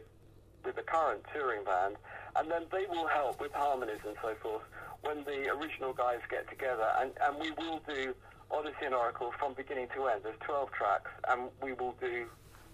with 0.64 0.76
the 0.76 0.84
current 0.84 1.22
touring 1.34 1.64
band, 1.66 1.98
and 2.36 2.50
then 2.50 2.64
they 2.72 2.86
will 2.90 3.08
help 3.08 3.42
with 3.42 3.52
harmonies 3.52 4.02
and 4.06 4.16
so 4.22 4.34
forth 4.42 4.64
when 5.02 5.24
the 5.26 5.50
original 5.50 5.94
guys 5.94 6.20
get 6.30 6.48
together. 6.50 6.88
And, 7.00 7.12
and 7.22 7.40
we 7.40 7.52
will 7.52 7.82
do 7.88 8.14
Odyssey 8.52 8.86
and 8.86 8.94
Oracle 8.94 9.34
from 9.40 9.54
beginning 9.54 9.88
to 9.96 10.08
end. 10.08 10.22
There's 10.24 10.38
12 10.46 10.72
tracks, 10.72 11.10
and 11.28 11.50
we 11.62 11.74
will 11.74 11.96
do 12.00 12.26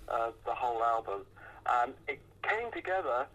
uh, 0.09 0.31
the 0.45 0.53
whole 0.53 0.83
album. 0.83 1.21
Um, 1.65 1.93
it 2.07 2.19
came 2.43 2.71
together 2.71 3.27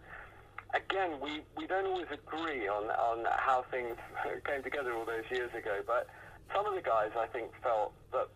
again, 0.73 1.19
we, 1.21 1.41
we 1.57 1.67
don't 1.67 1.85
always 1.85 2.07
agree 2.11 2.67
on, 2.67 2.89
on 2.89 3.25
how 3.31 3.63
things 3.71 3.95
came 4.45 4.63
together 4.63 4.93
all 4.93 5.05
those 5.05 5.25
years 5.31 5.53
ago, 5.53 5.81
but 5.85 6.07
some 6.53 6.65
of 6.65 6.75
the 6.75 6.81
guys, 6.81 7.11
I 7.17 7.27
think, 7.27 7.51
felt 7.61 7.93
that 8.11 8.27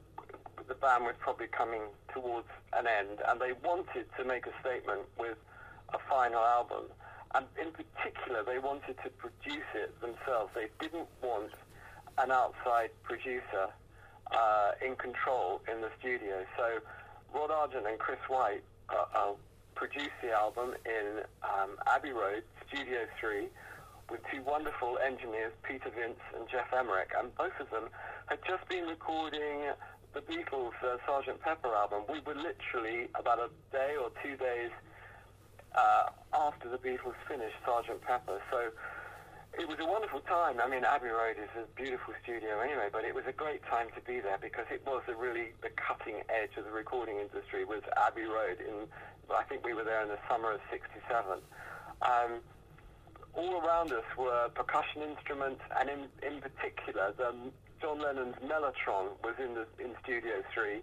the 0.67 0.75
band 0.75 1.05
was 1.05 1.15
probably 1.19 1.47
coming 1.47 1.81
towards 2.13 2.47
an 2.73 2.87
end, 2.87 3.19
and 3.27 3.39
they 3.39 3.53
wanted 3.63 4.05
to 4.17 4.23
make 4.23 4.45
a 4.47 4.53
statement 4.61 5.01
with 5.19 5.37
a 5.93 5.99
final 6.09 6.41
album. 6.41 6.85
And 7.35 7.45
in 7.59 7.71
particular, 7.71 8.43
they 8.43 8.59
wanted 8.59 8.97
to 9.03 9.09
produce 9.09 9.69
it 9.75 9.99
themselves. 10.01 10.51
They 10.55 10.67
didn't 10.79 11.07
want 11.21 11.51
an 12.17 12.31
outside 12.31 12.89
producer 13.03 13.69
uh, 14.31 14.71
in 14.83 14.95
control 14.95 15.61
in 15.71 15.81
the 15.81 15.89
studio. 15.99 16.45
So 16.57 16.79
Rod 17.33 17.51
Argent 17.51 17.85
and 17.87 17.99
Chris 17.99 18.19
White 18.27 18.63
uh, 18.89 19.05
uh, 19.13 19.33
produced 19.77 20.17
the 20.23 20.33
album 20.33 20.73
in 20.85 21.21
um, 21.45 21.77
Abbey 21.85 22.11
Road, 22.11 22.41
Studio 22.67 23.05
3, 23.21 23.47
with 24.09 24.19
two 24.33 24.41
wonderful 24.41 24.97
engineers, 24.97 25.53
Peter 25.61 25.93
Vince 25.93 26.19
and 26.35 26.49
Geoff 26.49 26.73
Emerick, 26.73 27.13
and 27.17 27.33
both 27.37 27.53
of 27.61 27.69
them 27.69 27.89
had 28.25 28.39
just 28.47 28.67
been 28.67 28.85
recording 28.85 29.69
the 30.13 30.21
Beatles' 30.21 30.73
uh, 30.81 30.97
Sgt. 31.05 31.39
Pepper 31.41 31.75
album. 31.75 32.03
We 32.09 32.19
were 32.25 32.33
literally 32.33 33.07
about 33.13 33.37
a 33.37 33.49
day 33.71 33.93
or 34.01 34.09
two 34.23 34.35
days 34.35 34.71
uh, 35.75 36.09
after 36.33 36.69
the 36.69 36.77
Beatles 36.77 37.15
finished 37.27 37.55
Sgt. 37.65 38.01
Pepper, 38.01 38.41
so 38.49 38.71
it 39.57 39.67
was 39.67 39.77
a 39.79 39.85
wonderful 39.85 40.21
time. 40.21 40.61
I 40.61 40.69
mean, 40.69 40.85
Abbey 40.85 41.09
Road 41.09 41.37
is 41.41 41.49
a 41.57 41.65
beautiful 41.75 42.13
studio 42.21 42.61
anyway, 42.61 42.89
but 42.91 43.03
it 43.03 43.13
was 43.13 43.25
a 43.27 43.33
great 43.33 43.65
time 43.65 43.87
to 43.95 44.01
be 44.01 44.19
there 44.19 44.37
because 44.37 44.65
it 44.69 44.85
was 44.85 45.01
really 45.17 45.53
the 45.61 45.69
cutting 45.73 46.21
edge 46.29 46.53
of 46.57 46.65
the 46.65 46.71
recording 46.71 47.17
industry 47.17 47.65
was 47.65 47.81
Abbey 47.97 48.29
Road. 48.29 48.61
In 48.61 48.85
I 49.33 49.43
think 49.43 49.65
we 49.65 49.73
were 49.73 49.83
there 49.83 50.01
in 50.03 50.09
the 50.09 50.19
summer 50.29 50.51
of 50.53 50.61
'67. 50.71 51.41
Um, 52.01 52.39
all 53.33 53.59
around 53.61 53.91
us 53.91 54.05
were 54.17 54.49
percussion 54.53 55.01
instruments, 55.01 55.61
and 55.79 55.89
in 55.89 56.01
in 56.21 56.39
particular, 56.39 57.13
the, 57.17 57.33
John 57.81 57.99
Lennon's 57.99 58.37
Mellotron 58.45 59.17
was 59.25 59.35
in 59.41 59.55
the 59.57 59.65
in 59.83 59.95
Studio 60.03 60.43
Three, 60.53 60.81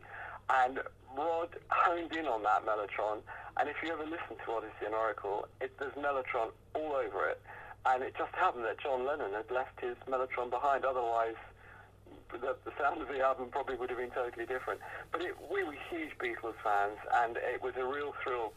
and 0.51 0.81
Rod 1.17 1.55
honed 1.71 2.15
in 2.15 2.27
on 2.27 2.43
that 2.43 2.67
Mellotron. 2.67 3.23
And 3.57 3.69
if 3.69 3.77
you 3.83 3.93
ever 3.93 4.03
listen 4.03 4.35
to 4.45 4.51
Odyssey 4.51 4.87
and 4.87 4.95
Oracle, 4.95 5.47
it, 5.61 5.71
there's 5.79 5.95
Mellotron 5.95 6.51
all 6.75 6.93
over 6.93 7.29
it. 7.31 7.41
And 7.87 8.03
it 8.03 8.15
just 8.17 8.33
happened 8.35 8.65
that 8.65 8.79
John 8.79 9.07
Lennon 9.07 9.33
had 9.33 9.51
left 9.51 9.81
his 9.81 9.97
Mellotron 10.09 10.51
behind. 10.51 10.85
Otherwise, 10.85 11.37
the, 12.33 12.57
the 12.65 12.73
sound 12.81 13.03
of 13.03 13.09
the 13.09 13.21
album 13.21 13.49
probably 13.51 13.77
would 13.77 13.91
have 13.91 13.99
been 13.99 14.11
totally 14.11 14.47
different. 14.47 14.81
But 15.13 15.23
it, 15.23 15.35
we 15.53 15.63
were 15.65 15.77
huge 15.91 16.17
Beatles 16.19 16.57
fans, 16.65 16.99
and 17.23 17.37
it 17.37 17.63
was 17.63 17.75
a 17.77 17.85
real 17.85 18.15
thrill 18.23 18.53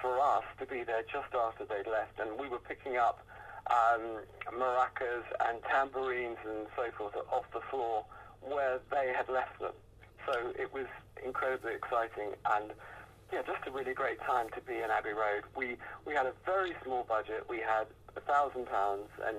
for 0.00 0.20
us 0.20 0.44
to 0.60 0.66
be 0.66 0.84
there 0.84 1.02
just 1.02 1.34
after 1.34 1.64
they'd 1.64 1.90
left. 1.90 2.20
And 2.20 2.38
we 2.38 2.48
were 2.48 2.60
picking 2.60 2.96
up 2.96 3.26
um, 3.70 4.22
maracas 4.54 5.26
and 5.48 5.62
tambourines 5.64 6.38
and 6.46 6.66
so 6.76 6.90
forth 6.96 7.14
off 7.30 7.44
the 7.52 7.60
floor 7.70 8.04
where 8.40 8.78
they 8.90 9.12
had 9.14 9.28
left 9.28 9.58
them. 9.60 9.74
So 10.26 10.52
it 10.58 10.72
was 10.72 10.86
incredibly 11.24 11.74
exciting 11.74 12.34
and 12.54 12.72
yeah, 13.32 13.42
just 13.42 13.66
a 13.66 13.70
really 13.70 13.92
great 13.92 14.20
time 14.20 14.48
to 14.54 14.60
be 14.62 14.76
in 14.76 14.90
Abbey 14.90 15.12
Road. 15.12 15.44
We 15.54 15.76
we 16.06 16.14
had 16.14 16.24
a 16.24 16.32
very 16.46 16.72
small 16.82 17.04
budget. 17.04 17.44
We 17.48 17.58
had 17.58 17.86
a 18.18 18.24
thousand 18.26 18.66
pounds, 18.66 19.08
and 19.26 19.38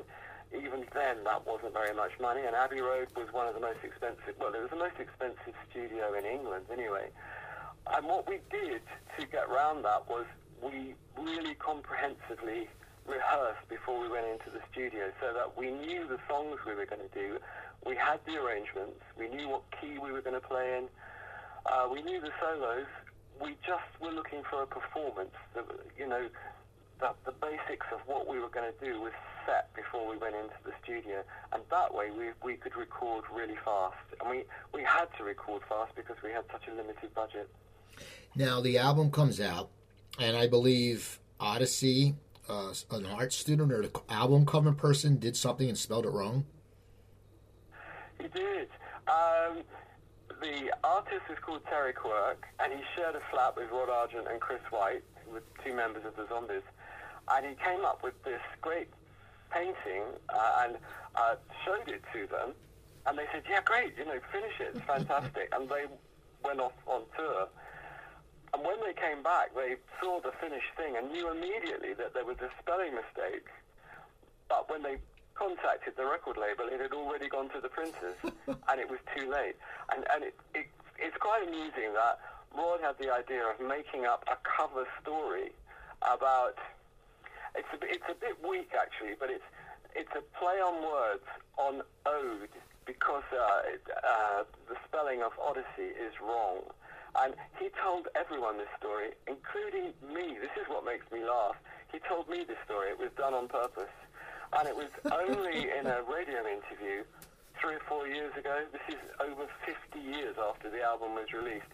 even 0.56 0.86
then 0.96 1.24
that 1.26 1.46
wasn't 1.46 1.74
very 1.74 1.94
much 1.94 2.12
money. 2.20 2.42
And 2.48 2.56
Abbey 2.56 2.82
Road 2.82 3.08
was 3.16 3.28
one 3.32 3.48
of 3.48 3.54
the 3.54 3.62
most 3.62 3.84
expensive. 3.84 4.40
Well, 4.40 4.56
it 4.56 4.62
was 4.62 4.72
the 4.72 4.82
most 4.82 4.98
expensive 5.00 5.54
studio 5.70 6.16
in 6.16 6.26
England, 6.26 6.66
anyway. 6.72 7.12
And 7.94 8.06
what 8.08 8.28
we 8.28 8.40
did 8.50 8.82
to 9.20 9.28
get 9.28 9.46
around 9.50 9.84
that 9.84 10.08
was 10.10 10.26
we 10.64 10.96
really 11.18 11.56
comprehensively 11.56 12.68
rehearsed 13.08 13.68
before 13.70 14.00
we 14.00 14.08
went 14.08 14.28
into 14.28 14.50
the 14.50 14.62
studio, 14.72 15.12
so 15.20 15.34
that 15.34 15.58
we 15.58 15.72
knew 15.72 16.08
the 16.08 16.20
songs 16.30 16.58
we 16.66 16.76
were 16.76 16.86
going 16.86 17.02
to 17.02 17.14
do. 17.14 17.38
We 17.86 17.96
had 17.96 18.20
the 18.26 18.38
arrangements. 18.38 19.02
We 19.18 19.30
knew 19.30 19.50
what 19.50 19.64
key 19.80 19.98
we 19.98 20.12
were 20.12 20.22
going 20.22 20.40
to 20.40 20.46
play 20.46 20.78
in. 20.78 20.86
Uh, 21.66 21.88
we 21.92 22.02
knew 22.02 22.22
the 22.22 22.32
solos, 22.40 22.88
we 23.42 23.56
just 23.66 23.90
were 24.02 24.12
looking 24.12 24.44
for 24.50 24.64
a 24.64 24.68
performance. 24.68 25.36
That, 25.56 25.66
you 25.98 26.08
know, 26.08 26.28
that 27.00 27.16
the 27.26 27.32
basics 27.32 27.88
of 27.94 28.00
what 28.06 28.28
we 28.28 28.40
were 28.40 28.50
going 28.50 28.72
to 28.72 28.86
do 28.86 29.02
was 29.02 29.14
set 29.46 29.74
before 29.74 30.10
we 30.10 30.18
went 30.18 30.36
into 30.36 30.56
the 30.66 30.72
studio, 30.84 31.24
and 31.54 31.64
that 31.72 31.94
way 31.94 32.12
we 32.12 32.30
we 32.44 32.56
could 32.56 32.76
record 32.76 33.24
really 33.34 33.58
fast. 33.64 33.96
And 34.20 34.30
we 34.30 34.44
we 34.74 34.84
had 34.84 35.06
to 35.18 35.24
record 35.24 35.62
fast 35.68 35.96
because 35.96 36.18
we 36.24 36.32
had 36.32 36.44
such 36.52 36.68
a 36.68 36.74
limited 36.76 37.14
budget. 37.14 37.50
Now 38.36 38.62
the 38.62 38.78
album 38.78 39.12
comes 39.12 39.40
out, 39.40 39.70
and 40.20 40.36
I 40.36 40.48
believe 40.48 41.20
Odyssey, 41.40 42.16
uh, 42.50 42.74
an 42.92 43.06
art 43.06 43.34
student 43.34 43.72
or 43.72 43.82
the 43.82 44.02
album 44.10 44.46
cover 44.46 44.72
person, 44.72 45.18
did 45.18 45.36
something 45.38 45.68
and 45.70 45.78
spelled 45.78 46.06
it 46.06 46.12
wrong. 46.12 46.46
He 48.22 48.28
did. 48.28 48.68
Um, 49.08 49.64
the 50.42 50.72
artist 50.84 51.24
is 51.32 51.38
called 51.42 51.62
Terry 51.70 51.94
Quirk, 51.94 52.46
and 52.60 52.72
he 52.74 52.80
shared 52.96 53.16
a 53.16 53.22
flat 53.32 53.56
with 53.56 53.72
Rod 53.72 53.90
Argent 53.90 54.28
and 54.30 54.40
Chris 54.40 54.62
White, 54.70 55.04
with 55.32 55.44
two 55.64 55.74
members 55.74 56.06
of 56.06 56.16
the 56.16 56.28
Zombies. 56.28 56.62
And 57.32 57.46
he 57.46 57.56
came 57.56 57.86
up 57.86 58.04
with 58.04 58.22
this 58.24 58.42
great 58.62 58.90
painting 59.52 60.04
uh, 60.30 60.64
and 60.64 60.78
uh, 61.16 61.36
showed 61.66 61.88
it 61.88 62.02
to 62.14 62.28
them. 62.28 62.54
And 63.06 63.18
they 63.18 63.26
said, 63.32 63.44
yeah, 63.50 63.62
great, 63.64 63.94
you 63.98 64.06
know, 64.06 64.20
finish 64.32 64.54
it, 64.60 64.76
it's 64.76 64.86
fantastic. 64.86 65.50
and 65.56 65.70
they 65.70 65.86
went 66.44 66.60
off 66.60 66.74
on 66.88 67.02
tour. 67.18 67.48
And 68.54 68.66
when 68.66 68.78
they 68.82 68.94
came 68.94 69.22
back, 69.22 69.54
they 69.54 69.76
saw 70.02 70.20
the 70.22 70.32
finished 70.42 70.74
thing 70.76 70.98
and 70.98 71.12
knew 71.12 71.30
immediately 71.30 71.94
that 71.94 72.14
there 72.14 72.26
was 72.26 72.38
a 72.42 72.50
spelling 72.62 72.96
mistake. 72.96 73.46
But 74.48 74.70
when 74.70 74.82
they 74.82 74.98
contacted 75.36 75.94
the 75.96 76.06
record 76.06 76.36
label, 76.38 76.66
it 76.68 76.82
had 76.82 76.92
already 76.92 77.30
gone 77.30 77.50
to 77.50 77.62
the 77.62 77.70
printers, 77.70 78.18
and 78.48 78.80
it 78.80 78.90
was 78.90 79.00
too 79.16 79.30
late. 79.30 79.56
And 79.94 80.04
and 80.14 80.24
it, 80.24 80.36
it 80.54 80.66
it's 80.98 81.16
quite 81.18 81.48
amusing 81.48 81.94
that 81.94 82.20
Rod 82.58 82.82
had 82.82 82.98
the 82.98 83.14
idea 83.14 83.46
of 83.46 83.62
making 83.62 84.06
up 84.06 84.26
a 84.28 84.38
cover 84.44 84.86
story 85.02 85.52
about. 86.02 86.58
It's 87.56 87.68
a, 87.74 87.78
it's 87.86 88.10
a 88.10 88.16
bit 88.16 88.38
weak 88.48 88.72
actually, 88.74 89.16
but 89.20 89.30
it's 89.30 89.46
it's 89.96 90.12
a 90.16 90.22
play 90.38 90.62
on 90.62 90.84
words 90.86 91.26
on 91.58 91.82
ode 92.06 92.54
because 92.86 93.26
uh, 93.34 93.74
it, 93.74 93.82
uh, 93.90 94.44
the 94.68 94.76
spelling 94.88 95.22
of 95.22 95.32
Odyssey 95.42 95.94
is 95.98 96.14
wrong. 96.22 96.62
And 97.18 97.34
he 97.60 97.70
told 97.82 98.08
everyone 98.16 98.58
this 98.58 98.70
story, 98.78 99.18
including 99.28 99.94
me. 100.06 100.38
This 100.38 100.54
is 100.62 100.70
what 100.70 100.86
makes 100.86 101.10
me 101.12 101.26
laugh. 101.26 101.58
He 101.92 102.00
told 102.08 102.30
me 102.30 102.46
this 102.46 102.58
story. 102.66 102.90
It 102.92 103.00
was 103.00 103.10
done 103.18 103.34
on 103.34 103.48
purpose. 103.48 103.94
And 104.54 104.68
it 104.68 104.76
was 104.76 104.90
only 105.12 105.70
in 105.74 105.88
a 105.88 106.02
radio 106.06 106.46
interview 106.46 107.04
three 107.60 107.76
or 107.76 107.84
four 107.88 108.08
years 108.08 108.32
ago, 108.38 108.64
this 108.72 108.96
is 108.96 109.02
over 109.20 109.46
50 109.66 110.00
years 110.00 110.36
after 110.40 110.70
the 110.70 110.82
album 110.82 111.16
was 111.16 111.28
released, 111.34 111.68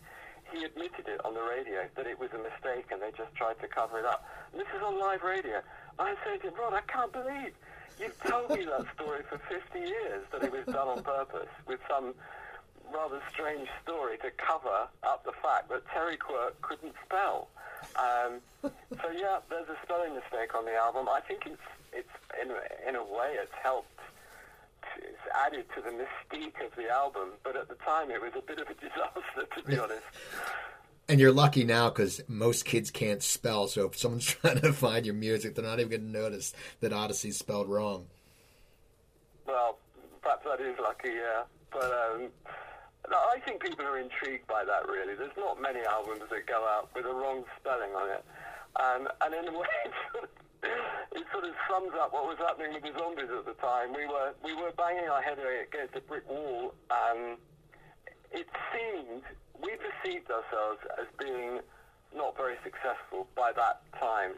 he 0.51 0.63
admitted 0.63 1.07
it 1.07 1.23
on 1.25 1.33
the 1.33 1.41
radio 1.41 1.87
that 1.95 2.07
it 2.07 2.19
was 2.19 2.29
a 2.33 2.37
mistake 2.37 2.91
and 2.91 3.01
they 3.01 3.11
just 3.17 3.33
tried 3.35 3.59
to 3.61 3.67
cover 3.67 3.99
it 3.99 4.05
up. 4.05 4.25
And 4.51 4.61
this 4.61 4.67
is 4.75 4.81
on 4.81 4.99
live 4.99 5.23
radio. 5.23 5.61
I 5.99 6.15
said 6.23 6.41
to 6.41 6.47
him, 6.49 6.53
Rod, 6.59 6.73
I 6.73 6.81
can't 6.91 7.11
believe 7.11 7.53
you've 7.99 8.19
told 8.23 8.49
me 8.51 8.65
that 8.65 8.85
story 8.93 9.23
for 9.29 9.39
50 9.49 9.79
years 9.79 10.23
that 10.31 10.43
it 10.43 10.51
was 10.51 10.65
done 10.65 10.87
on 10.87 11.03
purpose 11.03 11.49
with 11.67 11.79
some 11.89 12.13
rather 12.93 13.21
strange 13.31 13.67
story 13.83 14.17
to 14.17 14.31
cover 14.37 14.87
up 15.03 15.23
the 15.25 15.33
fact 15.41 15.69
that 15.69 15.83
Terry 15.93 16.17
Quirk 16.17 16.61
couldn't 16.61 16.93
spell. 17.05 17.49
Um, 17.95 18.39
so 18.61 19.09
yeah, 19.15 19.39
there's 19.49 19.69
a 19.69 19.77
spelling 19.83 20.15
mistake 20.15 20.55
on 20.55 20.65
the 20.65 20.75
album. 20.75 21.07
I 21.09 21.21
think 21.21 21.45
it's 21.45 21.61
it's 21.93 22.15
in 22.41 22.51
in 22.87 22.95
a 22.95 23.03
way 23.03 23.35
it's 23.41 23.53
helped. 23.63 23.94
It's 24.97 25.17
added 25.45 25.65
to 25.75 25.81
the 25.81 25.89
mystique 25.89 26.65
of 26.65 26.75
the 26.75 26.89
album, 26.89 27.29
but 27.43 27.55
at 27.55 27.67
the 27.67 27.75
time 27.75 28.11
it 28.11 28.21
was 28.21 28.31
a 28.37 28.41
bit 28.41 28.59
of 28.59 28.67
a 28.67 28.73
disaster, 28.75 29.47
to 29.55 29.63
be 29.63 29.77
honest. 29.77 30.03
And 31.07 31.19
you're 31.19 31.31
lucky 31.31 31.63
now 31.63 31.89
because 31.89 32.21
most 32.27 32.65
kids 32.65 32.89
can't 32.89 33.21
spell. 33.21 33.67
So 33.67 33.85
if 33.87 33.97
someone's 33.97 34.25
trying 34.41 34.61
to 34.61 34.73
find 34.73 35.05
your 35.05 35.15
music, 35.15 35.55
they're 35.55 35.65
not 35.65 35.79
even 35.79 35.89
going 35.89 36.13
to 36.13 36.19
notice 36.19 36.53
that 36.79 36.93
Odyssey's 36.93 37.37
spelled 37.37 37.69
wrong. 37.69 38.07
Well, 39.45 39.77
perhaps 40.21 40.45
that 40.45 40.61
is 40.61 40.75
lucky, 40.81 41.09
yeah. 41.09 41.43
But 41.71 41.91
um, 41.91 42.29
I 43.11 43.39
think 43.45 43.61
people 43.61 43.85
are 43.85 43.99
intrigued 43.99 44.47
by 44.47 44.63
that. 44.65 44.87
Really, 44.87 45.13
there's 45.13 45.37
not 45.37 45.61
many 45.61 45.81
albums 45.81 46.21
that 46.29 46.47
go 46.47 46.65
out 46.65 46.89
with 46.95 47.05
a 47.05 47.13
wrong 47.13 47.43
spelling 47.59 47.91
on 47.91 48.09
it. 48.09 48.25
Um, 48.77 49.07
and 49.21 49.33
in 49.33 49.53
a 49.53 49.57
way, 49.57 49.67
it 50.63 51.25
sort, 51.31 51.45
of, 51.45 51.53
sums 51.69 51.91
up 51.99 52.13
what 52.13 52.25
was 52.25 52.37
happening 52.37 52.73
with 52.73 52.83
the 52.83 52.93
zombies 52.97 53.29
at 53.31 53.45
the 53.45 53.57
time. 53.61 53.93
We 53.93 54.05
were 54.05 54.33
we 54.43 54.53
were 54.53 54.71
banging 54.77 55.09
our 55.09 55.21
head 55.21 55.37
against 55.39 55.95
a 55.95 56.01
brick 56.01 56.29
wall. 56.29 56.73
Um, 56.91 57.37
it 58.31 58.47
seemed 58.71 59.23
we 59.61 59.71
perceived 59.79 60.29
ourselves 60.29 60.79
as 60.99 61.07
being 61.19 61.59
not 62.15 62.35
very 62.37 62.55
successful 62.63 63.27
by 63.35 63.51
that 63.55 63.81
time. 63.99 64.33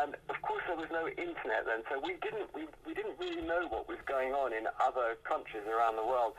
And 0.00 0.16
of 0.28 0.40
course, 0.40 0.64
there 0.66 0.76
was 0.76 0.88
no 0.90 1.06
internet 1.08 1.68
then, 1.68 1.84
so 1.90 2.00
we 2.00 2.16
didn't 2.22 2.48
we, 2.54 2.64
we 2.86 2.94
didn't 2.94 3.18
really 3.18 3.42
know 3.42 3.68
what 3.68 3.88
was 3.88 3.98
going 4.06 4.32
on 4.32 4.52
in 4.52 4.66
other 4.80 5.16
countries 5.24 5.64
around 5.68 5.96
the 5.96 6.06
world. 6.06 6.32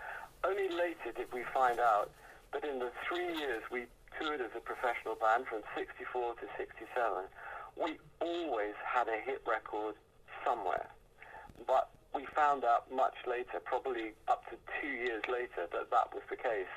Only 0.44 0.70
later 0.70 1.10
did 1.16 1.32
we 1.34 1.42
find 1.54 1.80
out 1.80 2.12
But 2.56 2.64
in 2.64 2.80
the 2.80 2.92
three 3.04 3.36
years 3.36 3.64
we 3.70 3.84
toured 4.18 4.40
as 4.40 4.52
a 4.56 4.64
professional 4.64 5.16
band 5.16 5.44
from 5.48 5.60
64 5.76 6.36
to 6.40 6.48
67, 6.56 6.88
we 7.76 7.98
always 8.22 8.76
had 8.86 9.08
a 9.08 9.20
hit 9.24 9.42
record 9.48 9.96
somewhere. 10.46 10.88
But 11.68 11.90
we 12.14 12.26
found 12.36 12.64
out 12.64 12.92
much 12.94 13.16
later, 13.28 13.60
probably 13.64 14.14
up 14.28 14.50
to 14.50 14.56
two 14.80 14.88
years 14.88 15.24
later, 15.28 15.68
that 15.72 15.92
that 15.92 16.14
was 16.14 16.24
the 16.30 16.38
case. 16.38 16.72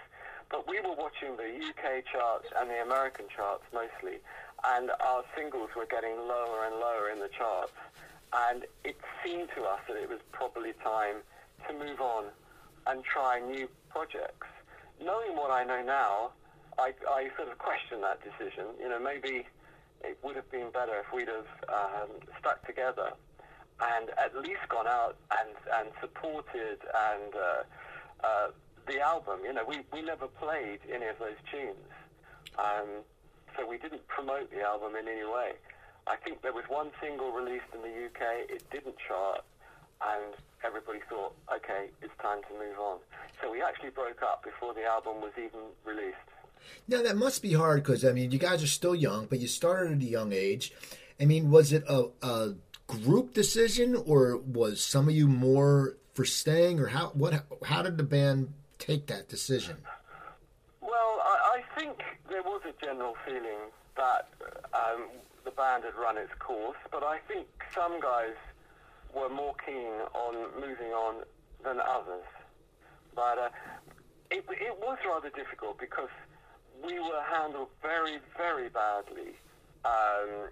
But 0.51 0.67
we 0.67 0.81
were 0.81 0.95
watching 0.97 1.37
the 1.37 1.45
UK 1.45 2.05
charts 2.11 2.49
and 2.59 2.71
the 2.71 2.83
American 2.83 3.27
charts 3.35 3.65
mostly, 3.73 4.19
and 4.65 4.91
our 5.01 5.23
singles 5.37 5.71
were 5.77 5.87
getting 5.87 6.17
lower 6.17 6.65
and 6.65 6.77
lower 6.77 7.11
in 7.11 7.21
the 7.21 7.29
charts. 7.29 7.77
And 8.33 8.65
it 8.85 8.97
seemed 9.25 9.49
to 9.57 9.63
us 9.65 9.81
that 9.89 9.97
it 9.97 10.09
was 10.09 10.21
probably 10.33 10.73
time 10.85 11.17
to 11.69 11.75
move 11.75 12.01
on 12.01 12.25
and 12.87 13.05
try 13.05 13.41
new 13.41 13.69
projects. 13.91 14.47
Knowing 15.03 15.37
what 15.37 15.51
I 15.51 15.65
know 15.65 15.83
now, 15.83 16.31
I, 16.79 16.93
I 17.09 17.29
sort 17.37 17.49
of 17.51 17.59
question 17.59 18.01
that 18.01 18.21
decision. 18.23 18.67
You 18.81 18.89
know, 18.89 18.99
maybe 18.99 19.47
it 20.03 20.19
would 20.23 20.37
have 20.37 20.51
been 20.51 20.71
better 20.71 20.93
if 21.01 21.13
we'd 21.13 21.29
have 21.29 21.47
um, 21.69 22.11
stuck 22.39 22.67
together 22.67 23.13
and 23.81 24.11
at 24.19 24.35
least 24.37 24.67
gone 24.69 24.87
out 24.87 25.17
and, 25.39 25.55
and 25.79 25.89
supported 26.01 26.79
and 26.83 27.35
uh, 27.35 28.27
uh, 28.27 28.49
the 28.87 29.01
album. 29.01 29.41
You 29.45 29.53
know, 29.53 29.65
we, 29.67 29.81
we 29.93 30.03
never 30.03 30.27
played 30.27 30.81
any 30.93 31.07
of 31.07 31.19
those 31.19 31.39
tunes. 31.51 31.93
Um, 32.59 33.05
so 33.57 33.67
we 33.67 33.79
didn't 33.79 34.07
promote 34.09 34.51
the 34.51 34.63
album 34.63 34.97
in 34.97 35.07
any 35.07 35.25
way. 35.25 35.53
I 36.07 36.17
think 36.17 36.43
there 36.43 36.53
was 36.53 36.65
one 36.69 36.91
single 37.03 37.33
released 37.33 37.69
in 37.75 37.83
the 37.83 37.93
UK, 38.07 38.49
it 38.49 38.63
didn't 38.71 38.97
chart, 39.07 39.45
and 40.01 40.35
everybody 40.65 41.01
thought, 41.09 41.35
okay, 41.53 41.91
it's 42.01 42.15
time 42.23 42.41
to 42.49 42.53
move 42.55 42.79
on. 42.81 42.99
So 43.43 43.53
we 43.53 43.63
actually 43.63 43.91
broke 43.91 44.23
up 44.23 44.43
before 44.43 44.75
the 44.75 44.85
album 44.85 45.21
was 45.21 45.33
even 45.37 45.75
released. 45.85 46.17
Now 46.87 47.03
that 47.03 47.17
must 47.17 47.43
be 47.43 47.53
hard 47.53 47.83
because 47.83 48.05
I 48.05 48.13
mean, 48.13 48.31
you 48.31 48.39
guys 48.39 48.63
are 48.63 48.69
still 48.69 48.95
young, 48.95 49.27
but 49.27 49.41
you 49.41 49.49
started 49.49 49.93
at 49.93 50.03
a 50.03 50.05
young 50.05 50.33
age. 50.33 50.73
I 51.21 51.25
mean, 51.25 51.51
was 51.51 51.73
it 51.73 51.85
a, 51.89 52.07
a 52.23 52.55
group 52.87 53.35
decision, 53.35 53.97
or 54.07 54.37
was 54.37 54.81
some 54.85 55.09
of 55.09 55.15
you 55.15 55.27
more 55.29 55.97
for 56.15 56.25
staying, 56.25 56.81
or 56.81 56.87
how? 56.87 57.09
What? 57.09 57.45
How 57.65 57.83
did 57.83 57.97
the 57.97 58.05
band 58.05 58.53
take 58.79 59.07
that 59.07 59.29
decision? 59.29 59.77
Well, 60.81 61.21
I, 61.25 61.59
I 61.59 61.81
think 61.81 62.03
there 62.29 62.43
was 62.43 62.63
a 62.65 62.85
general 62.85 63.17
feeling 63.25 63.71
that 63.97 64.29
um, 64.73 65.09
the 65.45 65.51
band 65.51 65.85
had 65.85 65.95
run 65.95 66.17
its 66.17 66.33
course, 66.39 66.79
but 66.91 67.03
I 67.03 67.19
think 67.29 67.47
some 67.75 68.01
guys 68.01 68.35
were 69.15 69.29
more 69.29 69.55
keen 69.65 69.93
on 70.15 70.35
moving 70.61 70.93
on 70.93 71.25
than 71.65 71.81
others. 71.81 72.25
But 73.15 73.39
uh, 73.39 73.49
it, 74.31 74.45
it 74.49 74.79
was 74.79 74.99
rather 75.07 75.31
difficult 75.31 75.79
because 75.79 76.11
we 76.85 76.99
were 77.01 77.23
handled 77.31 77.69
very, 77.83 78.19
very 78.37 78.69
badly 78.69 79.35
um, 79.85 80.51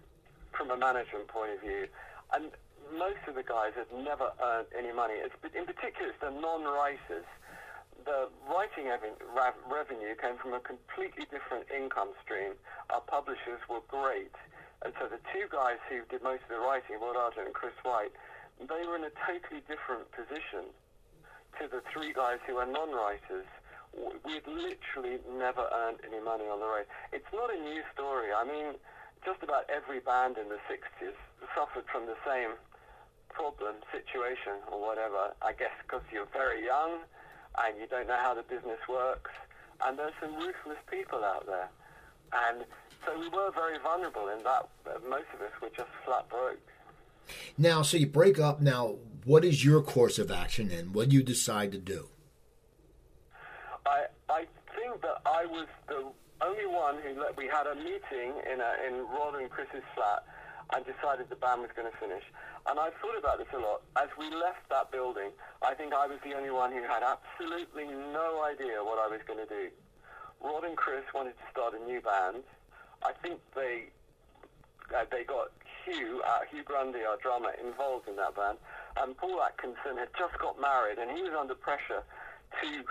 from 0.52 0.70
a 0.70 0.76
management 0.76 1.28
point 1.28 1.52
of 1.52 1.60
view. 1.60 1.86
And 2.34 2.50
most 2.94 3.22
of 3.26 3.34
the 3.34 3.42
guys 3.42 3.72
had 3.74 3.90
never 3.92 4.30
earned 4.42 4.68
any 4.76 4.92
money. 4.92 5.14
It's, 5.18 5.34
in 5.54 5.66
particular, 5.66 6.10
it's 6.10 6.20
the 6.20 6.30
non-writers. 6.30 7.26
The 8.04 8.28
writing 8.46 8.86
revenue 8.86 10.14
came 10.14 10.38
from 10.38 10.54
a 10.54 10.60
completely 10.60 11.26
different 11.26 11.66
income 11.74 12.14
stream. 12.22 12.54
Our 12.90 13.02
publishers 13.02 13.58
were 13.68 13.82
great. 13.88 14.34
And 14.84 14.94
so 15.00 15.08
the 15.08 15.18
two 15.34 15.50
guys 15.50 15.82
who 15.90 16.06
did 16.06 16.22
most 16.22 16.46
of 16.46 16.50
the 16.54 16.62
writing, 16.62 17.02
Rod 17.02 17.16
Argent 17.16 17.50
and 17.50 17.54
Chris 17.54 17.74
White, 17.82 18.14
they 18.60 18.86
were 18.86 18.94
in 18.94 19.04
a 19.04 19.14
totally 19.26 19.60
different 19.66 20.06
position 20.12 20.70
to 21.58 21.66
the 21.66 21.82
three 21.90 22.12
guys 22.12 22.38
who 22.46 22.56
are 22.56 22.66
non-writers 22.66 23.48
we'd 24.24 24.46
literally 24.46 25.18
never 25.38 25.68
earned 25.72 25.98
any 26.06 26.22
money 26.22 26.44
on 26.44 26.60
the 26.60 26.66
road. 26.66 26.86
It's 27.12 27.30
not 27.32 27.50
a 27.52 27.60
new 27.60 27.82
story. 27.94 28.28
I 28.36 28.44
mean, 28.44 28.74
just 29.24 29.42
about 29.42 29.64
every 29.68 30.00
band 30.00 30.36
in 30.38 30.48
the 30.48 30.60
60s 30.68 31.16
suffered 31.54 31.84
from 31.90 32.06
the 32.06 32.16
same 32.26 32.50
problem, 33.30 33.76
situation, 33.92 34.60
or 34.70 34.80
whatever. 34.80 35.34
I 35.42 35.52
guess 35.52 35.72
because 35.82 36.02
you're 36.12 36.28
very 36.32 36.64
young 36.64 37.00
and 37.64 37.78
you 37.80 37.86
don't 37.86 38.08
know 38.08 38.18
how 38.20 38.34
the 38.34 38.42
business 38.42 38.80
works, 38.88 39.30
and 39.84 39.98
there's 39.98 40.12
some 40.20 40.34
ruthless 40.34 40.78
people 40.90 41.24
out 41.24 41.46
there. 41.46 41.68
And 42.32 42.64
so 43.04 43.18
we 43.18 43.28
were 43.28 43.50
very 43.54 43.78
vulnerable 43.78 44.28
in 44.28 44.42
that. 44.44 44.68
Most 45.08 45.26
of 45.34 45.40
us 45.40 45.52
were 45.62 45.70
just 45.70 45.88
flat 46.04 46.28
broke. 46.28 46.58
Now, 47.56 47.82
so 47.82 47.96
you 47.96 48.06
break 48.06 48.38
up. 48.38 48.60
Now, 48.60 48.96
what 49.24 49.44
is 49.44 49.64
your 49.64 49.82
course 49.82 50.18
of 50.18 50.30
action 50.30 50.70
and 50.70 50.94
what 50.94 51.08
do 51.08 51.16
you 51.16 51.22
decide 51.22 51.72
to 51.72 51.78
do? 51.78 52.08
I 53.86 54.06
I 54.28 54.46
think 54.74 55.00
that 55.02 55.22
I 55.24 55.46
was 55.46 55.66
the 55.88 56.10
only 56.40 56.66
one 56.66 56.96
who 57.00 57.20
let, 57.20 57.36
we 57.36 57.46
had 57.46 57.66
a 57.66 57.74
meeting 57.74 58.36
in 58.44 58.60
a, 58.60 58.72
in 58.86 59.06
Rod 59.08 59.40
and 59.40 59.48
Chris's 59.48 59.86
flat 59.94 60.24
and 60.74 60.84
decided 60.84 61.30
the 61.30 61.36
band 61.36 61.62
was 61.62 61.70
going 61.74 61.90
to 61.90 61.96
finish. 61.98 62.24
And 62.66 62.78
I 62.78 62.90
thought 63.00 63.16
about 63.16 63.38
this 63.38 63.46
a 63.54 63.58
lot. 63.58 63.82
As 63.96 64.08
we 64.18 64.28
left 64.34 64.68
that 64.68 64.90
building, 64.90 65.30
I 65.62 65.74
think 65.74 65.94
I 65.94 66.06
was 66.06 66.18
the 66.24 66.34
only 66.34 66.50
one 66.50 66.72
who 66.72 66.82
had 66.82 67.02
absolutely 67.06 67.86
no 67.86 68.42
idea 68.42 68.82
what 68.82 68.98
I 68.98 69.06
was 69.06 69.20
going 69.26 69.38
to 69.38 69.46
do. 69.46 69.70
Rod 70.42 70.64
and 70.64 70.76
Chris 70.76 71.04
wanted 71.14 71.38
to 71.38 71.46
start 71.50 71.74
a 71.74 71.82
new 71.86 72.00
band. 72.00 72.42
I 73.02 73.12
think 73.22 73.40
they 73.54 73.88
uh, 74.94 75.04
they 75.10 75.24
got 75.24 75.50
Hugh, 75.84 76.22
uh, 76.26 76.40
Hugh 76.50 76.62
Grundy, 76.62 77.02
our 77.02 77.16
drummer, 77.18 77.54
involved 77.62 78.08
in 78.08 78.16
that 78.16 78.34
band. 78.36 78.58
And 78.96 79.16
Paul 79.16 79.42
Atkinson 79.42 79.98
had 79.98 80.08
just 80.18 80.38
got 80.38 80.60
married, 80.60 80.98
and 80.98 81.10
he 81.10 81.22
was 81.22 81.32
under 81.38 81.54
pressure 81.54 82.02
to 82.62 82.84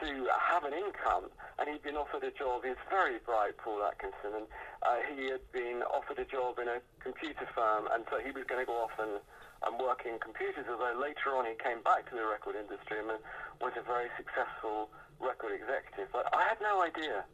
to 0.00 0.28
have 0.38 0.64
an 0.64 0.72
income, 0.72 1.30
and 1.58 1.68
he'd 1.68 1.82
been 1.82 1.96
offered 1.96 2.22
a 2.22 2.30
job. 2.30 2.62
He's 2.64 2.78
very 2.90 3.18
bright, 3.24 3.56
Paul 3.58 3.82
Atkinson, 3.82 4.44
and 4.44 4.46
uh, 4.82 5.02
he 5.14 5.30
had 5.30 5.42
been 5.52 5.82
offered 5.82 6.18
a 6.18 6.24
job 6.24 6.58
in 6.58 6.68
a 6.68 6.78
computer 7.02 7.46
firm, 7.54 7.88
and 7.92 8.04
so 8.10 8.18
he 8.22 8.30
was 8.30 8.44
going 8.46 8.62
to 8.62 8.68
go 8.68 8.78
off 8.78 8.94
and, 8.98 9.18
and 9.66 9.72
work 9.80 10.06
in 10.06 10.18
computers. 10.18 10.66
Although 10.70 10.98
later 10.98 11.34
on 11.34 11.46
he 11.46 11.58
came 11.58 11.82
back 11.82 12.08
to 12.10 12.14
the 12.14 12.24
record 12.26 12.54
industry 12.54 13.02
and 13.02 13.18
was 13.60 13.74
a 13.74 13.82
very 13.82 14.08
successful 14.14 14.90
record 15.18 15.54
executive. 15.54 16.10
But 16.14 16.30
I 16.30 16.46
had 16.46 16.62
no 16.62 16.82
idea. 16.82 17.26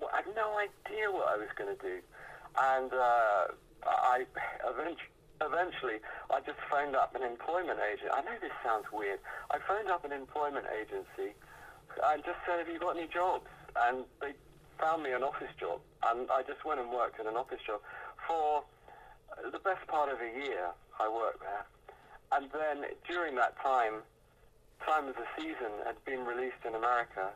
I 0.00 0.22
had 0.24 0.32
no 0.32 0.56
idea 0.56 1.10
what 1.12 1.28
I 1.28 1.36
was 1.36 1.50
going 1.58 1.74
to 1.74 1.80
do, 1.82 2.00
and 2.56 2.90
uh, 2.92 3.52
I 3.84 4.24
eventually 4.64 5.12
eventually 5.38 6.02
I 6.30 6.42
just 6.42 6.58
phoned 6.66 6.96
up 6.96 7.14
an 7.14 7.22
employment 7.22 7.78
agent. 7.78 8.10
I 8.10 8.22
know 8.22 8.34
this 8.42 8.54
sounds 8.64 8.86
weird. 8.90 9.20
I 9.50 9.58
phoned 9.62 9.90
up 9.90 10.04
an 10.04 10.10
employment 10.10 10.66
agency 10.66 11.34
and 12.06 12.24
just 12.24 12.38
said, 12.46 12.58
have 12.58 12.68
you 12.68 12.78
got 12.78 12.96
any 12.96 13.06
jobs? 13.06 13.46
And 13.76 14.04
they 14.20 14.32
found 14.80 15.02
me 15.02 15.12
an 15.12 15.22
office 15.22 15.50
job, 15.58 15.80
and 16.06 16.30
I 16.30 16.42
just 16.42 16.64
went 16.64 16.80
and 16.80 16.90
worked 16.90 17.20
in 17.20 17.26
an 17.26 17.36
office 17.36 17.60
job 17.66 17.80
for 18.26 18.62
the 19.42 19.58
best 19.58 19.86
part 19.86 20.10
of 20.10 20.18
a 20.20 20.30
year. 20.46 20.70
I 20.98 21.08
worked 21.08 21.40
there, 21.40 21.66
and 22.32 22.50
then 22.50 22.90
during 23.06 23.36
that 23.36 23.54
time, 23.62 24.02
Time 24.86 25.08
of 25.08 25.16
the 25.16 25.26
Season 25.36 25.74
had 25.84 26.02
been 26.04 26.24
released 26.24 26.62
in 26.66 26.74
America, 26.74 27.30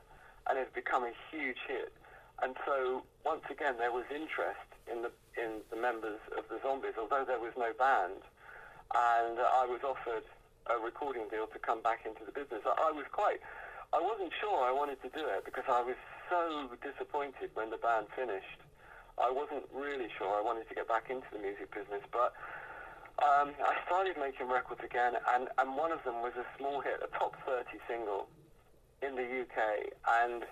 and 0.48 0.58
it 0.58 0.70
had 0.70 0.74
become 0.74 1.04
a 1.04 1.12
huge 1.30 1.58
hit. 1.66 1.92
And 2.42 2.56
so 2.66 3.02
once 3.24 3.42
again, 3.50 3.74
there 3.78 3.92
was 3.92 4.04
interest 4.10 4.66
in 4.90 5.02
the 5.02 5.10
in 5.38 5.62
the 5.70 5.76
members 5.76 6.18
of 6.36 6.44
the 6.48 6.58
Zombies, 6.62 6.94
although 6.98 7.24
there 7.24 7.38
was 7.38 7.52
no 7.56 7.72
band, 7.78 8.22
and 8.94 9.38
I 9.38 9.66
was 9.66 9.80
offered 9.82 10.24
a 10.66 10.78
recording 10.78 11.28
deal 11.30 11.46
to 11.46 11.58
come 11.58 11.82
back 11.82 12.06
into 12.06 12.24
the 12.24 12.32
business. 12.32 12.62
I 12.64 12.90
was 12.90 13.06
quite 13.10 13.40
I 13.92 14.00
wasn't 14.00 14.32
sure 14.40 14.64
I 14.64 14.72
wanted 14.72 15.00
to 15.02 15.10
do 15.12 15.24
it 15.28 15.44
because 15.44 15.64
I 15.68 15.82
was 15.82 15.96
so 16.30 16.68
disappointed 16.80 17.52
when 17.54 17.70
the 17.70 17.76
band 17.76 18.06
finished. 18.16 18.60
I 19.20 19.30
wasn't 19.30 19.68
really 19.74 20.08
sure 20.16 20.32
I 20.32 20.40
wanted 20.40 20.68
to 20.68 20.74
get 20.74 20.88
back 20.88 21.10
into 21.10 21.28
the 21.32 21.38
music 21.38 21.68
business, 21.68 22.00
but 22.10 22.32
um, 23.20 23.52
I 23.60 23.76
started 23.84 24.16
making 24.16 24.48
records 24.48 24.80
again, 24.82 25.12
and, 25.36 25.48
and 25.58 25.76
one 25.76 25.92
of 25.92 26.02
them 26.04 26.24
was 26.24 26.32
a 26.40 26.46
small 26.56 26.80
hit, 26.80 27.04
a 27.04 27.18
top 27.18 27.36
30 27.44 27.68
single 27.86 28.28
in 29.02 29.14
the 29.14 29.28
UK, 29.44 29.92
and 30.24 30.44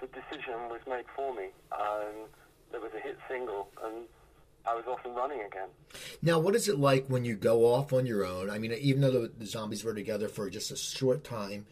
the 0.00 0.06
decision 0.12 0.68
was 0.68 0.80
made 0.86 1.08
for 1.16 1.34
me. 1.34 1.48
Um, 1.72 2.28
there 2.70 2.80
was 2.80 2.92
a 2.94 3.00
hit 3.00 3.16
single, 3.28 3.68
and 3.82 4.04
I 4.66 4.74
was 4.74 4.84
off 4.86 5.00
and 5.04 5.16
running 5.16 5.40
again. 5.40 5.68
Now, 6.20 6.38
what 6.38 6.54
is 6.54 6.68
it 6.68 6.78
like 6.78 7.06
when 7.06 7.24
you 7.24 7.36
go 7.36 7.64
off 7.72 7.92
on 7.94 8.04
your 8.04 8.26
own? 8.26 8.50
I 8.50 8.58
mean, 8.58 8.72
even 8.72 9.00
though 9.00 9.10
the, 9.10 9.32
the 9.38 9.46
zombies 9.46 9.82
were 9.82 9.94
together 9.94 10.28
for 10.28 10.50
just 10.50 10.70
a 10.70 10.76
short 10.76 11.24
time, 11.24 11.66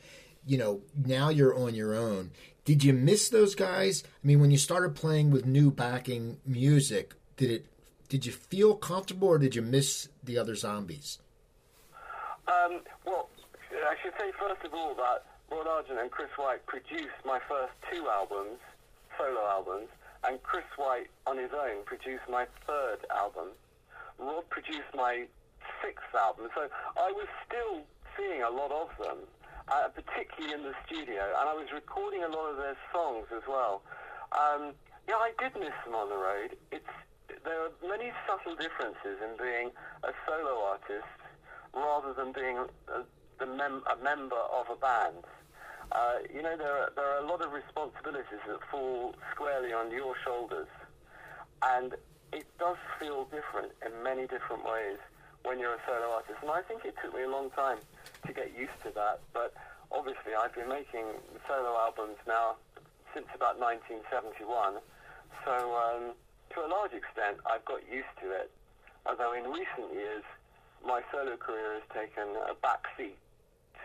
you 0.47 0.59
know, 0.59 0.81
now 0.97 1.29
you're 1.29 1.55
on 1.55 1.75
your 1.75 1.95
own. 1.95 2.31
Did 2.65 2.85
you 2.85 2.93
miss 2.93 3.29
those 3.29 3.55
guys? 3.55 4.05
I 4.07 4.27
mean, 4.27 4.41
when 4.41 4.51
you 4.51 4.59
started 4.59 4.95
playing 4.95 5.31
with 5.31 5.47
new 5.47 5.71
backing 5.71 6.39
music, 6.47 7.15
did 7.37 7.51
it? 7.51 7.67
Did 8.09 8.27
you 8.27 8.33
feel 8.33 8.75
comfortable, 8.75 9.29
or 9.29 9.39
did 9.39 9.55
you 9.55 9.63
miss 9.63 10.09
the 10.23 10.37
other 10.37 10.57
zombies? 10.57 11.19
Um, 12.49 12.81
well, 13.07 13.29
I 13.71 13.95
should 14.03 14.13
say 14.19 14.33
first 14.39 14.65
of 14.65 14.75
all 14.75 14.95
that 14.97 15.25
Rod 15.51 15.67
Argent 15.67 15.99
and 16.01 16.11
Chris 16.11 16.31
White 16.37 16.65
produced 16.67 17.21
my 17.25 17.39
first 17.49 17.73
two 17.93 18.09
albums, 18.09 18.59
solo 19.17 19.47
albums, 19.47 19.89
and 20.25 20.43
Chris 20.43 20.65
White 20.77 21.07
on 21.27 21.39
his 21.39 21.51
own 21.53 21.85
produced 21.85 22.25
my 22.29 22.47
third 22.67 22.99
album. 23.15 23.49
Rod 24.19 24.49
produced 24.51 24.93
my 24.95 25.27
sixth 25.83 26.15
album, 26.15 26.49
so 26.55 26.69
I 26.99 27.11
was 27.13 27.27
still 27.47 27.83
seeing 28.17 28.43
a 28.43 28.51
lot 28.51 28.71
of 28.71 28.89
them, 28.99 29.19
uh, 29.69 29.89
particularly 29.95 30.55
in 30.55 30.63
the 30.63 30.75
studio, 30.87 31.23
and 31.39 31.49
I 31.49 31.55
was 31.55 31.67
recording 31.73 32.23
a 32.25 32.29
lot 32.29 32.51
of 32.51 32.57
their 32.57 32.77
songs 32.93 33.27
as 33.35 33.43
well. 33.49 33.83
Um, 34.33 34.73
yeah, 35.09 35.17
I 35.17 35.33
did 35.39 35.55
miss 35.59 35.75
them 35.85 35.95
on 35.95 36.09
the 36.09 36.17
road. 36.17 36.57
It's 36.71 36.89
there 37.45 37.63
are 37.63 37.73
many 37.87 38.13
subtle 38.27 38.55
differences 38.57 39.19
in 39.23 39.37
being 39.39 39.71
a 40.03 40.13
solo 40.27 40.61
artist 40.67 41.07
rather 41.73 42.13
than 42.13 42.33
being 42.33 42.59
a, 42.59 43.03
the 43.39 43.47
mem- 43.47 43.85
a 43.91 43.97
member 44.03 44.43
of 44.53 44.67
a 44.71 44.77
band. 44.77 45.25
Uh, 45.93 46.23
you 46.33 46.43
know, 46.43 46.57
there 46.57 46.71
are, 46.71 46.93
there 46.95 47.07
are 47.07 47.19
a 47.19 47.27
lot 47.27 47.43
of 47.43 47.53
responsibilities 47.53 48.43
that 48.47 48.59
fall 48.71 49.15
squarely 49.33 49.73
on 49.73 49.91
your 49.91 50.15
shoulders, 50.25 50.69
and 51.63 51.95
it 52.33 52.47
does 52.59 52.77
feel 52.99 53.25
different 53.25 53.73
in 53.85 54.03
many 54.03 54.23
different 54.23 54.65
ways 54.65 54.99
when 55.45 55.59
you're 55.59 55.75
a 55.75 55.83
solo 55.87 56.15
artist. 56.15 56.39
And 56.43 56.51
I 56.51 56.63
think 56.63 56.85
it 56.85 56.95
took 57.03 57.15
me 57.15 57.23
a 57.23 57.29
long 57.31 57.51
time 57.51 57.79
to 58.27 58.33
get 58.33 58.53
used 58.57 58.77
to 58.85 58.91
that, 58.95 59.21
but 59.33 59.55
obviously 59.93 60.35
I've 60.35 60.55
been 60.55 60.69
making 60.69 61.07
solo 61.47 61.77
albums 61.79 62.19
now 62.27 62.57
since 63.15 63.27
about 63.35 63.59
1971, 63.59 64.79
so 65.45 65.55
um, 65.75 66.15
to 66.55 66.65
a 66.65 66.69
large 66.69 66.93
extent 66.93 67.39
I've 67.47 67.65
got 67.65 67.83
used 67.91 68.13
to 68.23 68.31
it, 68.31 68.51
although 69.07 69.33
in 69.33 69.51
recent 69.51 69.93
years 69.95 70.25
my 70.85 71.03
solo 71.13 71.37
career 71.37 71.81
has 71.81 71.87
taken 71.93 72.37
a 72.49 72.55
back 72.55 72.87
seat 72.97 73.19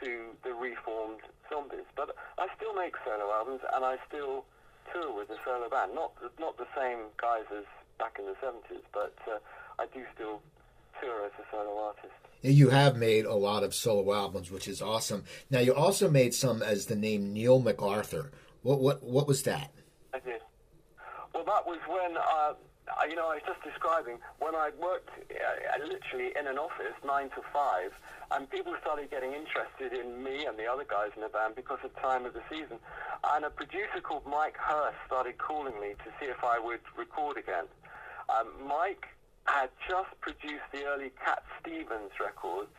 to 0.03 0.35
the 0.43 0.53
reformed 0.53 1.23
zombies. 1.49 1.87
But 1.95 2.15
I 2.37 2.47
still 2.55 2.73
make 2.73 2.95
solo 3.03 3.31
albums 3.31 3.61
and 3.73 3.83
I 3.83 3.97
still 4.07 4.45
tour 4.93 5.15
with 5.15 5.29
a 5.29 5.37
solo 5.43 5.69
band. 5.69 5.95
Not 5.95 6.13
not 6.39 6.57
the 6.57 6.67
same 6.75 7.11
guys 7.17 7.45
as 7.51 7.65
back 7.97 8.19
in 8.19 8.25
the 8.25 8.35
70s, 8.43 8.83
but 8.93 9.15
uh, 9.27 9.39
I 9.79 9.87
do 9.93 10.03
still 10.13 10.41
tour 11.01 11.25
as 11.25 11.31
a 11.39 11.45
solo 11.51 11.79
artist. 11.79 12.24
You 12.45 12.69
have 12.69 12.95
made 12.95 13.25
a 13.25 13.33
lot 13.33 13.63
of 13.63 13.73
solo 13.73 14.13
albums, 14.13 14.51
which 14.51 14.67
is 14.67 14.81
awesome. 14.81 15.23
Now 15.49 15.59
you 15.59 15.73
also 15.73 16.09
made 16.09 16.33
some 16.33 16.61
as 16.61 16.85
the 16.85 16.95
name 16.95 17.33
Neil 17.33 17.59
MacArthur. 17.59 18.31
What 18.61 18.79
what 18.79 19.03
what 19.03 19.27
was 19.27 19.43
that? 19.43 19.71
I 20.13 20.19
did. 20.19 20.41
Well, 21.33 21.43
that 21.45 21.65
was 21.65 21.79
when 21.87 22.17
uh, 22.17 22.53
you 23.09 23.15
know, 23.15 23.27
I 23.29 23.35
was 23.35 23.45
just 23.45 23.61
describing 23.63 24.17
when 24.39 24.55
I 24.55 24.71
worked 24.79 25.09
uh, 25.09 25.83
literally 25.83 26.31
in 26.37 26.47
an 26.47 26.57
office 26.57 26.95
nine 27.05 27.29
to 27.35 27.41
five, 27.53 27.91
and 28.31 28.49
people 28.49 28.73
started 28.81 29.09
getting 29.11 29.33
interested 29.33 29.93
in 29.93 30.23
me 30.23 30.45
and 30.45 30.57
the 30.57 30.65
other 30.65 30.85
guys 30.85 31.11
in 31.15 31.21
the 31.21 31.29
band 31.29 31.55
because 31.55 31.79
of 31.83 31.93
time 32.01 32.25
of 32.25 32.33
the 32.33 32.41
season. 32.49 32.77
And 33.33 33.45
a 33.45 33.49
producer 33.49 34.01
called 34.01 34.25
Mike 34.25 34.57
Hurst 34.57 34.97
started 35.05 35.37
calling 35.37 35.79
me 35.79 35.93
to 36.03 36.09
see 36.19 36.25
if 36.25 36.43
I 36.43 36.59
would 36.59 36.81
record 36.97 37.37
again. 37.37 37.65
Um, 38.29 38.49
Mike 38.67 39.05
had 39.45 39.69
just 39.89 40.09
produced 40.21 40.65
the 40.73 40.85
early 40.85 41.11
Cat 41.23 41.43
Stevens 41.61 42.11
records. 42.19 42.73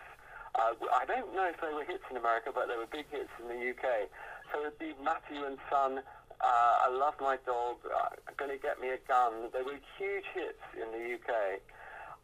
Uh, 0.55 0.72
I 0.92 1.05
don't 1.05 1.35
know 1.35 1.46
if 1.46 1.61
they 1.61 1.72
were 1.72 1.85
hits 1.85 2.05
in 2.11 2.16
America, 2.16 2.50
but 2.55 2.68
they 2.68 2.76
were 2.76 2.90
big 2.90 3.07
hits 3.11 3.31
in 3.40 3.48
the 3.48 3.70
UK. 3.70 4.09
So 4.52 4.61
it'd 4.61 4.79
be 4.79 4.94
Matthew 5.02 5.44
and 5.44 5.59
Son 5.70 6.02
uh, 6.40 6.85
I 6.85 6.88
Love 6.92 7.14
My 7.20 7.38
Dog, 7.46 7.76
uh, 7.88 8.12
Gonna 8.37 8.59
Get 8.59 8.81
Me 8.81 8.90
a 8.90 9.00
Gun. 9.09 9.48
They 9.52 9.62
were 9.62 9.81
huge 9.96 10.29
hits 10.35 10.62
in 10.76 10.88
the 10.92 11.16
UK. 11.16 11.61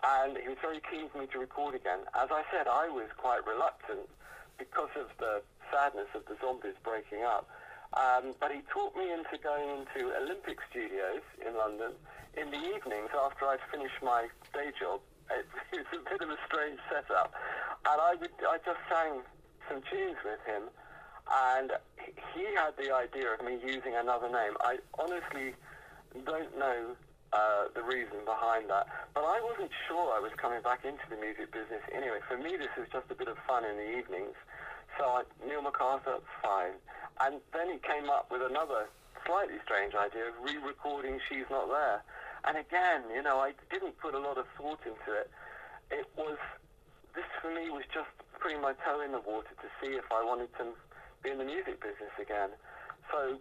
And 0.04 0.36
he 0.36 0.48
was 0.48 0.58
very 0.60 0.82
keen 0.90 1.08
for 1.08 1.18
me 1.18 1.26
to 1.32 1.38
record 1.38 1.74
again. 1.74 2.04
As 2.14 2.28
I 2.30 2.42
said, 2.50 2.66
I 2.66 2.88
was 2.88 3.06
quite 3.16 3.46
reluctant 3.46 4.10
because 4.58 4.90
of 4.98 5.08
the 5.18 5.42
sadness 5.70 6.10
of 6.14 6.26
the 6.26 6.36
zombies 6.42 6.76
breaking 6.82 7.22
up. 7.22 7.48
Um, 7.94 8.34
but 8.40 8.50
he 8.50 8.60
talked 8.72 8.96
me 8.96 9.12
into 9.12 9.38
going 9.38 9.84
into 9.84 10.10
Olympic 10.16 10.58
Studios 10.70 11.22
in 11.40 11.56
London 11.56 11.92
in 12.36 12.50
the 12.50 12.60
evenings 12.74 13.10
after 13.12 13.46
I'd 13.46 13.62
finished 13.70 14.00
my 14.02 14.28
day 14.52 14.72
job. 14.78 15.00
It, 15.30 15.46
it 15.72 15.86
was 15.92 16.00
a 16.06 16.10
bit 16.10 16.20
of 16.22 16.30
a 16.30 16.38
strange 16.46 16.78
setup. 16.88 17.32
And 17.86 18.00
I, 18.00 18.14
would, 18.20 18.32
I 18.46 18.58
just 18.64 18.80
sang 18.88 19.22
some 19.68 19.82
tunes 19.90 20.18
with 20.24 20.40
him 20.46 20.70
and 21.30 21.72
he 22.34 22.44
had 22.54 22.74
the 22.76 22.92
idea 22.94 23.32
of 23.32 23.44
me 23.44 23.58
using 23.64 23.94
another 23.94 24.28
name. 24.28 24.52
I 24.60 24.78
honestly 24.98 25.54
don't 26.26 26.58
know 26.58 26.96
uh, 27.32 27.72
the 27.74 27.82
reason 27.82 28.26
behind 28.26 28.68
that, 28.68 28.86
but 29.14 29.24
I 29.24 29.40
wasn't 29.40 29.70
sure 29.88 30.12
I 30.12 30.20
was 30.20 30.32
coming 30.36 30.60
back 30.60 30.84
into 30.84 31.04
the 31.08 31.16
music 31.16 31.52
business 31.52 31.80
anyway. 31.94 32.20
For 32.28 32.36
me, 32.36 32.56
this 32.56 32.72
was 32.76 32.88
just 32.92 33.08
a 33.10 33.14
bit 33.14 33.28
of 33.28 33.38
fun 33.46 33.64
in 33.64 33.76
the 33.76 33.88
evenings. 33.98 34.36
So 34.98 35.04
I, 35.04 35.22
Neil 35.46 35.62
MacArthur, 35.62 36.20
fine. 36.42 36.76
And 37.20 37.40
then 37.54 37.72
he 37.72 37.78
came 37.80 38.10
up 38.10 38.28
with 38.30 38.42
another 38.42 38.88
slightly 39.24 39.56
strange 39.64 39.94
idea 39.94 40.28
of 40.28 40.34
re-recording 40.44 41.20
She's 41.28 41.48
Not 41.48 41.68
There. 41.68 42.02
And 42.44 42.58
again, 42.58 43.02
you 43.14 43.22
know, 43.22 43.38
I 43.38 43.52
didn't 43.70 43.98
put 43.98 44.14
a 44.14 44.18
lot 44.18 44.38
of 44.38 44.46
thought 44.58 44.80
into 44.84 45.12
it. 45.14 45.30
It 45.90 46.06
was, 46.16 46.38
this 47.14 47.28
for 47.40 47.54
me 47.54 47.70
was 47.70 47.84
just 47.92 48.10
putting 48.40 48.60
my 48.60 48.74
toe 48.84 49.00
in 49.00 49.12
the 49.12 49.20
water 49.20 49.54
to 49.54 49.68
see 49.80 49.94
if 49.94 50.04
I 50.10 50.24
wanted 50.24 50.48
to 50.58 50.74
be 51.22 51.30
in 51.30 51.38
the 51.38 51.44
music 51.44 51.80
business 51.80 52.10
again. 52.20 52.50
So 53.10 53.38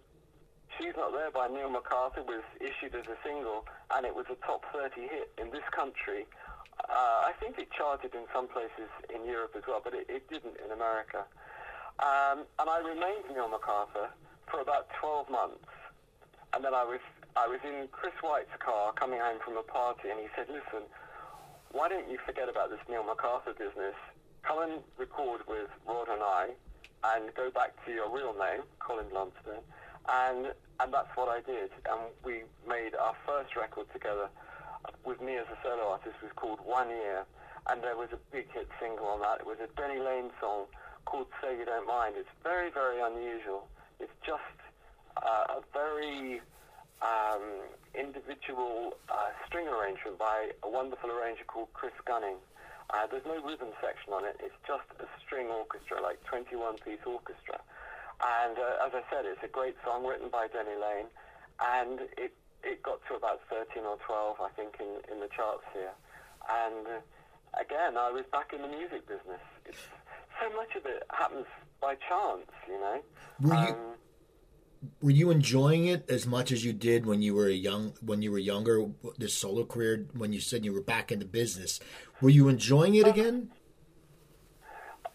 She's 0.77 0.95
Not 0.95 1.11
There 1.11 1.31
by 1.31 1.47
Neil 1.47 1.69
MacArthur 1.69 2.23
was 2.23 2.43
issued 2.59 2.95
as 2.95 3.05
a 3.07 3.17
single 3.25 3.65
and 3.93 4.05
it 4.05 4.15
was 4.15 4.25
a 4.29 4.35
top 4.45 4.63
30 4.71 5.01
hit 5.01 5.31
in 5.37 5.51
this 5.51 5.65
country. 5.71 6.25
Uh, 6.89 7.27
I 7.27 7.33
think 7.39 7.59
it 7.59 7.69
charted 7.71 8.15
in 8.15 8.25
some 8.33 8.47
places 8.47 8.89
in 9.13 9.25
Europe 9.25 9.53
as 9.57 9.63
well, 9.67 9.81
but 9.83 9.93
it, 9.93 10.07
it 10.09 10.29
didn't 10.29 10.57
in 10.63 10.71
America. 10.71 11.25
Um, 11.99 12.45
and 12.57 12.69
I 12.69 12.79
remained 12.79 13.29
Neil 13.33 13.49
MacArthur 13.49 14.09
for 14.49 14.61
about 14.61 14.87
12 14.99 15.29
months. 15.29 15.69
And 16.53 16.63
then 16.63 16.73
I 16.73 16.83
was, 16.83 16.99
I 17.35 17.47
was 17.47 17.59
in 17.63 17.87
Chris 17.91 18.13
White's 18.21 18.51
car 18.59 18.91
coming 18.93 19.19
home 19.19 19.39
from 19.43 19.55
a 19.55 19.63
party 19.63 20.09
and 20.09 20.19
he 20.19 20.27
said, 20.35 20.47
listen, 20.49 20.83
why 21.71 21.87
don't 21.87 22.09
you 22.11 22.19
forget 22.25 22.49
about 22.49 22.69
this 22.69 22.83
Neil 22.89 23.03
MacArthur 23.03 23.53
business? 23.53 23.95
Come 24.43 24.59
and 24.63 24.83
record 24.97 25.41
with 25.47 25.71
Rod 25.87 26.09
and 26.11 26.21
I 26.21 26.51
and 27.15 27.33
go 27.33 27.49
back 27.49 27.73
to 27.85 27.91
your 27.91 28.11
real 28.11 28.35
name, 28.35 28.67
Colin 28.79 29.07
Blunstone, 29.07 29.63
and 30.09 30.51
and 30.79 30.93
that's 30.93 31.09
what 31.15 31.29
I 31.29 31.41
did. 31.41 31.69
And 31.87 32.11
we 32.25 32.43
made 32.67 32.95
our 32.95 33.15
first 33.25 33.55
record 33.55 33.87
together 33.93 34.29
with 35.05 35.21
me 35.21 35.37
as 35.37 35.45
a 35.47 35.57
solo 35.63 35.93
artist 35.93 36.15
was 36.21 36.31
called 36.35 36.59
One 36.65 36.89
Year, 36.89 37.25
and 37.69 37.81
there 37.83 37.95
was 37.95 38.09
a 38.11 38.19
big 38.31 38.51
hit 38.51 38.67
single 38.79 39.05
on 39.07 39.21
that. 39.21 39.39
It 39.41 39.45
was 39.45 39.57
a 39.63 39.69
Denny 39.79 39.99
Laine 39.99 40.31
song 40.41 40.65
called 41.05 41.27
Say 41.41 41.57
You 41.57 41.65
Don't 41.65 41.87
Mind. 41.87 42.15
It's 42.17 42.29
very 42.43 42.69
very 42.71 42.99
unusual. 42.99 43.67
It's 43.99 44.13
just 44.25 44.57
uh, 45.17 45.57
a 45.57 45.61
very 45.71 46.41
um, 47.01 47.41
individual 47.93 48.97
uh, 49.09 49.33
string 49.47 49.67
arrangement 49.67 50.17
by 50.17 50.51
a 50.63 50.69
wonderful 50.69 51.09
arranger 51.11 51.43
called 51.45 51.69
Chris 51.73 51.93
Gunning. 52.05 52.37
Uh, 52.91 53.07
there's 53.09 53.25
no 53.25 53.41
rhythm 53.41 53.69
section 53.81 54.13
on 54.13 54.25
it. 54.25 54.35
It's 54.43 54.57
just 54.67 54.87
a 54.99 55.07
string 55.23 55.47
orchestra, 55.47 56.01
like 56.01 56.19
21-piece 56.27 57.05
orchestra. 57.05 57.59
And 58.21 58.57
uh, 58.59 58.85
as 58.85 58.91
I 58.93 59.01
said, 59.09 59.25
it's 59.25 59.41
a 59.43 59.47
great 59.47 59.75
song 59.83 60.05
written 60.05 60.29
by 60.29 60.47
Denny 60.47 60.77
Laine, 60.77 61.09
and 61.59 62.01
it 62.17 62.33
it 62.63 62.83
got 62.83 63.01
to 63.09 63.15
about 63.15 63.41
13 63.49 63.83
or 63.83 63.97
12, 64.05 64.37
I 64.39 64.49
think, 64.53 64.77
in, 64.79 65.01
in 65.11 65.19
the 65.19 65.27
charts 65.35 65.65
here. 65.73 65.89
And 66.45 66.85
uh, 66.85 67.59
again, 67.59 67.97
I 67.97 68.11
was 68.11 68.23
back 68.31 68.53
in 68.53 68.61
the 68.61 68.67
music 68.67 69.07
business. 69.07 69.41
It's, 69.65 69.81
so 70.41 70.49
much 70.55 70.75
of 70.75 70.85
it 70.85 71.03
happens 71.11 71.45
by 71.81 71.95
chance, 71.95 72.49
you 72.67 72.79
know. 72.79 73.01
Were 73.41 73.53
you, 73.53 73.73
um, 73.73 73.77
were 75.01 75.11
you 75.11 75.29
enjoying 75.29 75.85
it 75.85 76.09
as 76.09 76.25
much 76.25 76.51
as 76.51 76.65
you 76.65 76.73
did 76.73 77.05
when 77.05 77.21
you 77.21 77.35
were 77.35 77.47
a 77.47 77.53
young 77.53 77.93
when 78.01 78.21
you 78.21 78.31
were 78.31 78.39
younger 78.39 78.87
this 79.17 79.33
solo 79.33 79.63
career 79.63 80.07
when 80.13 80.33
you 80.33 80.39
said 80.39 80.65
you 80.65 80.73
were 80.73 80.81
back 80.81 81.11
in 81.11 81.19
the 81.19 81.25
business? 81.25 81.79
Were 82.19 82.29
you 82.29 82.47
enjoying 82.47 82.95
it 82.95 83.05
again? 83.07 83.51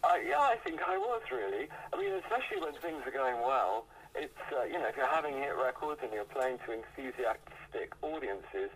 Uh, 0.05 0.15
yeah 0.25 0.39
i 0.39 0.57
think 0.65 0.81
i 0.87 0.97
was 0.97 1.23
really. 1.33 1.69
I 1.93 1.99
mean 1.99 2.13
especially 2.15 2.61
when 2.61 2.75
things 2.81 3.03
are 3.07 3.11
going 3.11 3.41
well 3.43 3.87
it's 4.15 4.39
uh, 4.57 4.65
you 4.65 4.75
know 4.75 4.87
if 4.87 4.97
you're 4.97 5.07
having 5.07 5.35
hit 5.35 5.55
records 5.57 6.01
and 6.03 6.13
you're 6.13 6.25
playing 6.25 6.59
to 6.67 6.73
enthusiastic 6.73 7.93
audiences 8.03 8.71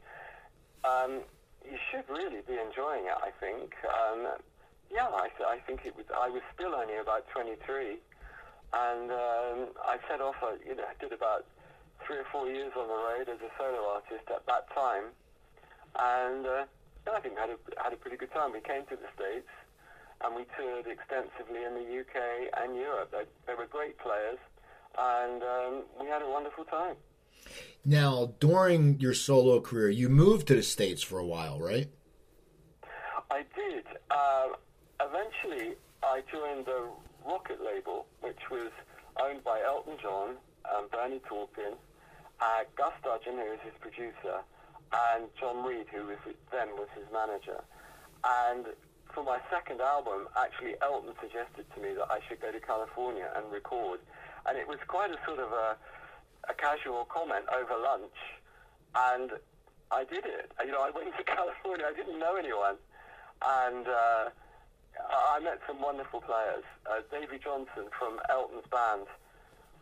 um, 0.84 1.20
you 1.64 1.78
should 1.90 2.04
really 2.08 2.42
be 2.48 2.58
enjoying 2.58 3.06
it 3.06 3.18
i 3.22 3.30
think. 3.38 3.74
Um, 3.86 4.26
yeah 4.90 5.06
I, 5.06 5.28
I 5.46 5.58
think 5.66 5.82
it 5.84 5.94
was 5.94 6.06
i 6.18 6.28
was 6.28 6.42
still 6.54 6.74
only 6.74 6.96
about 6.96 7.28
23 7.28 7.98
and 8.72 9.10
um, 9.10 9.58
I 9.82 9.98
set 10.08 10.20
off, 10.20 10.36
uh, 10.42 10.54
you 10.66 10.76
know, 10.76 10.84
I 10.84 10.94
did 11.02 11.12
about 11.12 11.44
three 12.06 12.18
or 12.18 12.26
four 12.30 12.46
years 12.46 12.72
on 12.76 12.86
the 12.86 12.94
road 12.94 13.28
as 13.28 13.40
a 13.40 13.50
solo 13.58 13.94
artist 13.94 14.30
at 14.30 14.46
that 14.46 14.72
time. 14.74 15.10
And 15.98 16.46
uh, 16.46 16.64
I 17.12 17.20
think 17.20 17.38
I 17.38 17.42
had 17.42 17.50
a, 17.50 17.82
had 17.82 17.92
a 17.92 17.96
pretty 17.96 18.16
good 18.16 18.32
time. 18.32 18.52
We 18.52 18.60
came 18.60 18.86
to 18.86 18.96
the 18.96 19.10
States 19.14 19.48
and 20.22 20.36
we 20.36 20.44
toured 20.56 20.86
extensively 20.86 21.64
in 21.64 21.74
the 21.74 22.00
UK 22.00 22.62
and 22.62 22.76
Europe. 22.76 23.10
They, 23.10 23.24
they 23.46 23.54
were 23.54 23.66
great 23.66 23.98
players 23.98 24.38
and 24.98 25.42
um, 25.42 25.82
we 26.00 26.06
had 26.06 26.22
a 26.22 26.28
wonderful 26.28 26.64
time. 26.64 26.96
Now, 27.84 28.34
during 28.38 29.00
your 29.00 29.14
solo 29.14 29.60
career, 29.60 29.88
you 29.88 30.08
moved 30.08 30.48
to 30.48 30.54
the 30.54 30.62
States 30.62 31.02
for 31.02 31.18
a 31.18 31.26
while, 31.26 31.58
right? 31.58 31.88
I 33.30 33.44
did. 33.54 33.84
Uh, 34.10 34.48
eventually, 35.00 35.76
I 36.02 36.22
joined 36.30 36.66
the 36.66 36.88
Rocket 37.26 37.58
label, 37.64 38.06
which 38.20 38.50
was 38.50 38.70
owned 39.20 39.44
by 39.44 39.60
Elton 39.62 39.96
John 40.02 40.36
and 40.76 40.90
Bernie 40.90 41.20
Taupin, 41.28 41.74
uh, 42.40 42.64
Gus 42.76 42.92
Dudgeon, 43.02 43.36
who 43.36 43.50
was 43.50 43.62
his 43.64 43.74
producer, 43.80 44.42
and 44.92 45.28
John 45.38 45.64
Reid, 45.64 45.86
who 45.92 46.06
was 46.06 46.18
then 46.50 46.68
was 46.76 46.88
his 46.96 47.06
manager. 47.12 47.62
And 48.24 48.66
for 49.14 49.24
my 49.24 49.38
second 49.50 49.80
album, 49.80 50.28
actually, 50.36 50.74
Elton 50.82 51.14
suggested 51.20 51.66
to 51.74 51.78
me 51.80 51.94
that 51.94 52.10
I 52.10 52.20
should 52.28 52.40
go 52.40 52.52
to 52.52 52.60
California 52.60 53.30
and 53.36 53.50
record. 53.52 54.00
And 54.46 54.56
it 54.58 54.66
was 54.66 54.78
quite 54.86 55.10
a 55.10 55.18
sort 55.26 55.38
of 55.38 55.52
a, 55.52 55.76
a 56.48 56.54
casual 56.54 57.04
comment 57.06 57.44
over 57.52 57.74
lunch. 57.76 58.18
And 58.94 59.30
I 59.90 60.04
did 60.04 60.24
it. 60.24 60.52
You 60.64 60.72
know, 60.72 60.82
I 60.82 60.90
went 60.90 61.16
to 61.16 61.24
California. 61.36 61.86
I 61.86 61.94
didn't 61.94 62.18
know 62.18 62.36
anyone. 62.36 62.76
And 63.42 63.86
uh, 63.86 64.30
I 65.08 65.40
met 65.40 65.60
some 65.66 65.80
wonderful 65.80 66.20
players. 66.20 66.64
Uh, 66.86 67.00
Davey 67.10 67.38
Johnstone 67.42 67.90
from 67.98 68.20
Elton's 68.28 68.66
band 68.70 69.06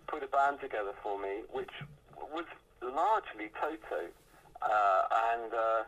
put 0.07 0.23
a 0.23 0.29
band 0.29 0.61
together 0.61 0.93
for 1.03 1.21
me, 1.21 1.43
which 1.53 1.71
was 2.33 2.45
largely 2.83 3.51
Toto. 3.61 4.09
Uh, 4.61 5.03
and 5.33 5.53
uh, 5.55 5.83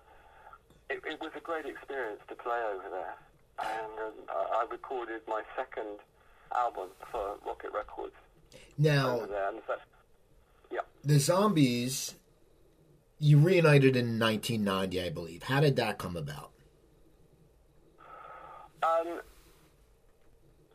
it, 0.89 1.03
it 1.05 1.21
was 1.21 1.31
a 1.37 1.41
great 1.41 1.67
experience 1.67 2.21
to 2.29 2.35
play 2.35 2.61
over 2.75 2.89
there. 2.91 3.15
And 3.59 4.19
uh, 4.29 4.57
I 4.57 4.67
recorded 4.71 5.23
my 5.29 5.43
second 5.57 5.99
album 6.55 6.89
for 7.11 7.37
Rocket 7.47 7.73
Records 7.73 8.15
Now, 8.79 9.17
over 9.17 9.27
there. 9.27 9.49
And 9.49 9.61
so, 9.67 9.75
yeah. 10.71 10.81
the 11.05 11.19
Zombies, 11.19 12.15
you 13.19 13.39
reunited 13.39 13.97
in 13.97 14.19
1990, 14.19 15.01
I 15.03 15.11
believe. 15.11 15.43
How 15.45 15.61
did 15.61 15.77
that 15.77 15.99
come 15.99 16.17
about? 16.17 16.51
Um, 18.83 19.21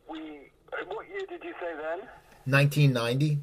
we. 0.08 0.50
What 0.88 1.08
year 1.08 1.26
did 1.28 1.42
you 1.44 1.54
say 1.60 1.72
then? 1.74 2.06
1990? 2.46 3.38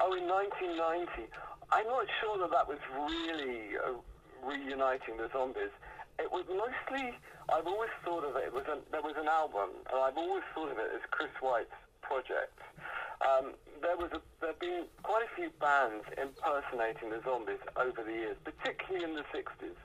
Oh, 0.00 0.12
in 0.14 0.24
1990. 0.28 1.28
I'm 1.70 1.86
not 1.86 2.06
sure 2.20 2.38
that 2.38 2.50
that 2.52 2.68
was 2.68 2.78
really 2.96 3.76
uh, 3.76 3.92
reuniting 4.40 5.16
the 5.18 5.28
zombies. 5.32 5.72
It 6.18 6.30
was 6.30 6.44
mostly. 6.48 7.12
I've 7.48 7.66
always 7.66 7.90
thought 8.04 8.24
of 8.24 8.36
it. 8.36 8.48
It 8.48 8.52
was 8.52 8.64
an, 8.68 8.80
there 8.92 9.02
was 9.02 9.16
an 9.16 9.28
album, 9.28 9.70
and 9.90 9.98
I've 10.00 10.16
always 10.16 10.44
thought 10.54 10.70
of 10.72 10.78
it 10.78 10.88
as 10.94 11.00
Chris 11.10 11.32
White's 11.40 11.72
project. 12.02 12.56
Um, 13.20 13.52
there 13.82 13.96
was 13.96 14.10
a, 14.12 14.20
there 14.40 14.52
have 14.52 14.60
been 14.60 14.84
quite 15.02 15.24
a 15.26 15.32
few 15.34 15.50
bands 15.60 16.04
impersonating 16.16 17.10
the 17.10 17.20
zombies 17.24 17.60
over 17.76 18.04
the 18.04 18.12
years, 18.12 18.36
particularly 18.44 19.04
in 19.04 19.14
the 19.16 19.26
60s. 19.34 19.76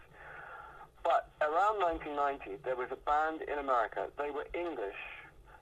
But 1.03 1.29
around 1.41 1.79
1990, 1.83 2.63
there 2.63 2.75
was 2.75 2.87
a 2.91 2.95
band 2.95 3.41
in 3.43 3.59
America. 3.59 4.07
They 4.17 4.31
were 4.31 4.47
English, 4.53 4.99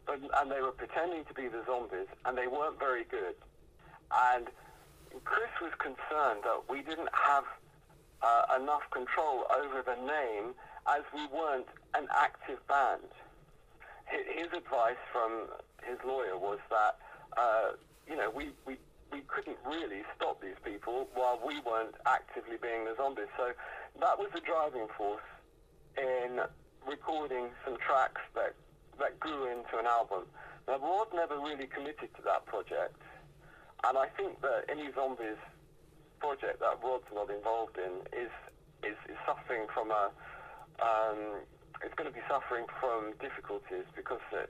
but, 0.05 0.19
and 0.21 0.51
they 0.51 0.61
were 0.61 0.71
pretending 0.71 1.25
to 1.25 1.33
be 1.33 1.47
the 1.47 1.63
zombies, 1.65 2.07
and 2.25 2.37
they 2.37 2.47
weren't 2.47 2.77
very 2.77 3.03
good. 3.05 3.35
And 4.13 4.47
Chris 5.25 5.49
was 5.61 5.71
concerned 5.79 6.41
that 6.43 6.69
we 6.69 6.81
didn't 6.81 7.09
have 7.11 7.45
uh, 8.21 8.61
enough 8.61 8.85
control 8.91 9.45
over 9.49 9.81
the 9.81 9.97
name 10.05 10.53
as 10.87 11.01
we 11.13 11.25
weren't 11.27 11.67
an 11.95 12.07
active 12.13 12.65
band. 12.67 13.09
His 14.05 14.47
advice 14.53 15.01
from 15.11 15.47
his 15.83 15.97
lawyer 16.05 16.37
was 16.37 16.59
that, 16.69 16.97
uh, 17.37 17.71
you 18.07 18.15
know, 18.15 18.29
we, 18.29 18.49
we, 18.65 18.77
we 19.11 19.21
couldn't 19.27 19.57
really 19.65 20.03
stop 20.15 20.41
these 20.41 20.59
people 20.63 21.07
while 21.13 21.39
we 21.45 21.59
weren't 21.61 21.95
actively 22.05 22.57
being 22.61 22.85
the 22.85 22.95
zombies. 22.95 23.31
So 23.37 23.51
that 23.99 24.17
was 24.17 24.29
the 24.33 24.41
driving 24.41 24.87
force 24.97 25.27
in 25.97 26.39
recording 26.87 27.49
some 27.65 27.77
tracks 27.77 28.21
that, 28.35 28.55
that 28.99 29.19
grew 29.19 29.51
into 29.51 29.77
an 29.77 29.85
album. 29.85 30.25
Now, 30.67 30.79
Rod 30.79 31.07
never 31.13 31.37
really 31.39 31.67
committed 31.67 32.09
to 32.15 32.21
that 32.23 32.45
project. 32.45 32.95
And 33.83 33.97
I 33.97 34.07
think 34.15 34.41
that 34.41 34.65
any 34.69 34.89
zombies 34.93 35.41
project 36.19 36.61
that 36.61 36.77
Rod's 36.83 37.09
not 37.13 37.29
involved 37.29 37.77
in 37.77 38.05
is 38.13 38.29
is, 38.85 38.97
is 39.09 39.17
suffering 39.25 39.65
from 39.73 39.89
a 39.91 40.09
um, 40.81 41.41
it's 41.81 41.93
going 41.97 42.09
to 42.09 42.13
be 42.13 42.21
suffering 42.29 42.65
from 42.79 43.13
difficulties 43.17 43.85
because 43.95 44.21
uh, 44.33 44.45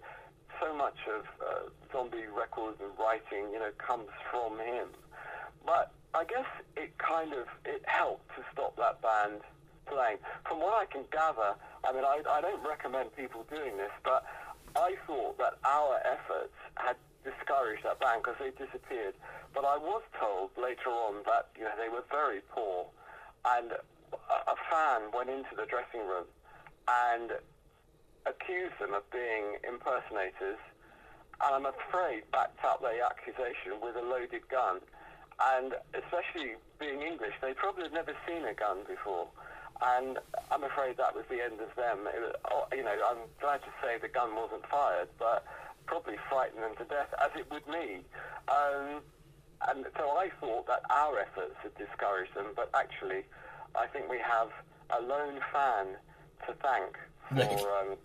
so 0.59 0.73
much 0.75 0.97
of 1.07 1.25
uh, 1.39 1.69
zombie 1.91 2.27
records 2.27 2.77
and 2.81 2.91
writing, 2.97 3.51
you 3.53 3.59
know, 3.59 3.71
comes 3.77 4.09
from 4.29 4.59
him. 4.59 4.87
But 5.65 5.91
I 6.13 6.25
guess 6.25 6.47
it 6.75 6.97
kind 6.97 7.33
of 7.33 7.47
it 7.65 7.83
helped 7.85 8.27
to 8.35 8.43
stop 8.51 8.75
that 8.77 9.01
band 9.01 9.41
playing. 9.85 10.17
From 10.47 10.59
what 10.59 10.73
I 10.73 10.85
can 10.85 11.03
gather, 11.11 11.55
I 11.83 11.93
mean, 11.93 12.03
I, 12.03 12.21
I 12.29 12.41
don't 12.41 12.65
recommend 12.67 13.15
people 13.15 13.45
doing 13.49 13.77
this, 13.77 13.91
but 14.03 14.25
I 14.75 14.95
thought 15.07 15.37
that 15.37 15.55
our 15.65 15.99
efforts 16.03 16.55
had 16.75 16.95
discouraged 17.23 17.83
that 17.83 17.99
band 17.99 18.23
because 18.23 18.39
they 18.39 18.51
disappeared. 18.51 19.13
But 19.53 19.65
I 19.65 19.77
was 19.77 20.01
told 20.19 20.51
later 20.57 20.89
on 20.89 21.23
that 21.25 21.49
you 21.57 21.63
know 21.63 21.75
they 21.77 21.89
were 21.89 22.03
very 22.09 22.41
poor, 22.49 22.87
and 23.45 23.71
a, 23.71 24.51
a 24.51 24.55
fan 24.69 25.11
went 25.13 25.29
into 25.29 25.55
the 25.55 25.65
dressing 25.65 26.07
room 26.07 26.25
and 26.87 27.31
accused 28.26 28.78
them 28.80 28.93
of 28.93 29.09
being 29.11 29.57
impersonators, 29.67 30.59
and 31.41 31.51
I'm 31.55 31.65
afraid 31.65 32.24
backed 32.32 32.63
up 32.63 32.82
their 32.82 33.03
accusation 33.03 33.82
with 33.82 33.95
a 33.95 34.01
loaded 34.01 34.47
gun. 34.49 34.80
And 35.41 35.74
especially 35.97 36.53
being 36.80 37.01
English, 37.01 37.34
they 37.41 37.53
probably 37.53 37.84
had 37.84 37.93
never 37.93 38.13
seen 38.28 38.45
a 38.45 38.53
gun 38.53 38.86
before. 38.88 39.28
And 39.82 40.19
I'm 40.51 40.63
afraid 40.63 40.97
that 40.97 41.15
was 41.15 41.26
the 41.30 41.41
end 41.41 41.57
of 41.59 41.74
them. 41.76 42.05
Was, 42.05 42.36
oh, 42.51 42.65
you 42.72 42.84
know, 42.84 42.93
I'm 43.09 43.26
glad 43.39 43.61
to 43.65 43.72
say 43.82 43.97
the 43.97 44.07
gun 44.07 44.36
wasn't 44.36 44.67
fired, 44.69 45.09
but 45.17 45.43
probably 45.88 46.17
frightened 46.30 46.61
them 46.61 46.76
to 46.78 46.86
death, 46.86 47.09
as 47.17 47.32
it 47.36 47.49
would 47.49 47.65
me. 47.65 48.05
Um, 48.47 49.01
and 49.67 49.86
so 49.97 50.09
I 50.13 50.30
thought 50.39 50.67
that 50.67 50.82
our 50.91 51.17
efforts 51.19 51.55
had 51.63 51.74
discouraged 51.76 52.36
them, 52.36 52.53
but 52.55 52.69
actually, 52.76 53.26
I 53.74 53.88
think 53.88 54.09
we 54.09 54.19
have 54.19 54.49
a 54.91 55.01
lone 55.01 55.39
fan 55.51 55.97
to 56.45 56.53
thank 56.61 56.97
for 57.30 57.69
um, 57.80 57.97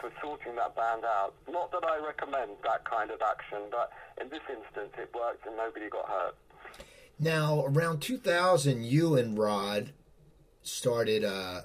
for 0.00 0.10
sorting 0.20 0.56
that 0.56 0.74
band 0.74 1.04
out. 1.04 1.34
Not 1.48 1.70
that 1.72 1.84
I 1.84 2.04
recommend 2.04 2.52
that 2.64 2.84
kind 2.84 3.10
of 3.10 3.20
action, 3.22 3.58
but 3.70 3.90
in 4.20 4.28
this 4.28 4.40
instance, 4.48 4.92
it 4.98 5.10
worked 5.14 5.46
and 5.46 5.56
nobody 5.56 5.88
got 5.88 6.08
hurt. 6.08 6.36
Now, 7.18 7.64
around 7.66 8.00
2000, 8.00 8.84
you 8.84 9.16
and 9.16 9.38
Rod 9.38 9.92
started 10.62 11.24
uh, 11.24 11.62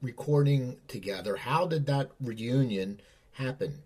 recording 0.00 0.78
together. 0.88 1.36
How 1.36 1.66
did 1.66 1.86
that 1.86 2.10
reunion 2.20 3.00
happen? 3.32 3.82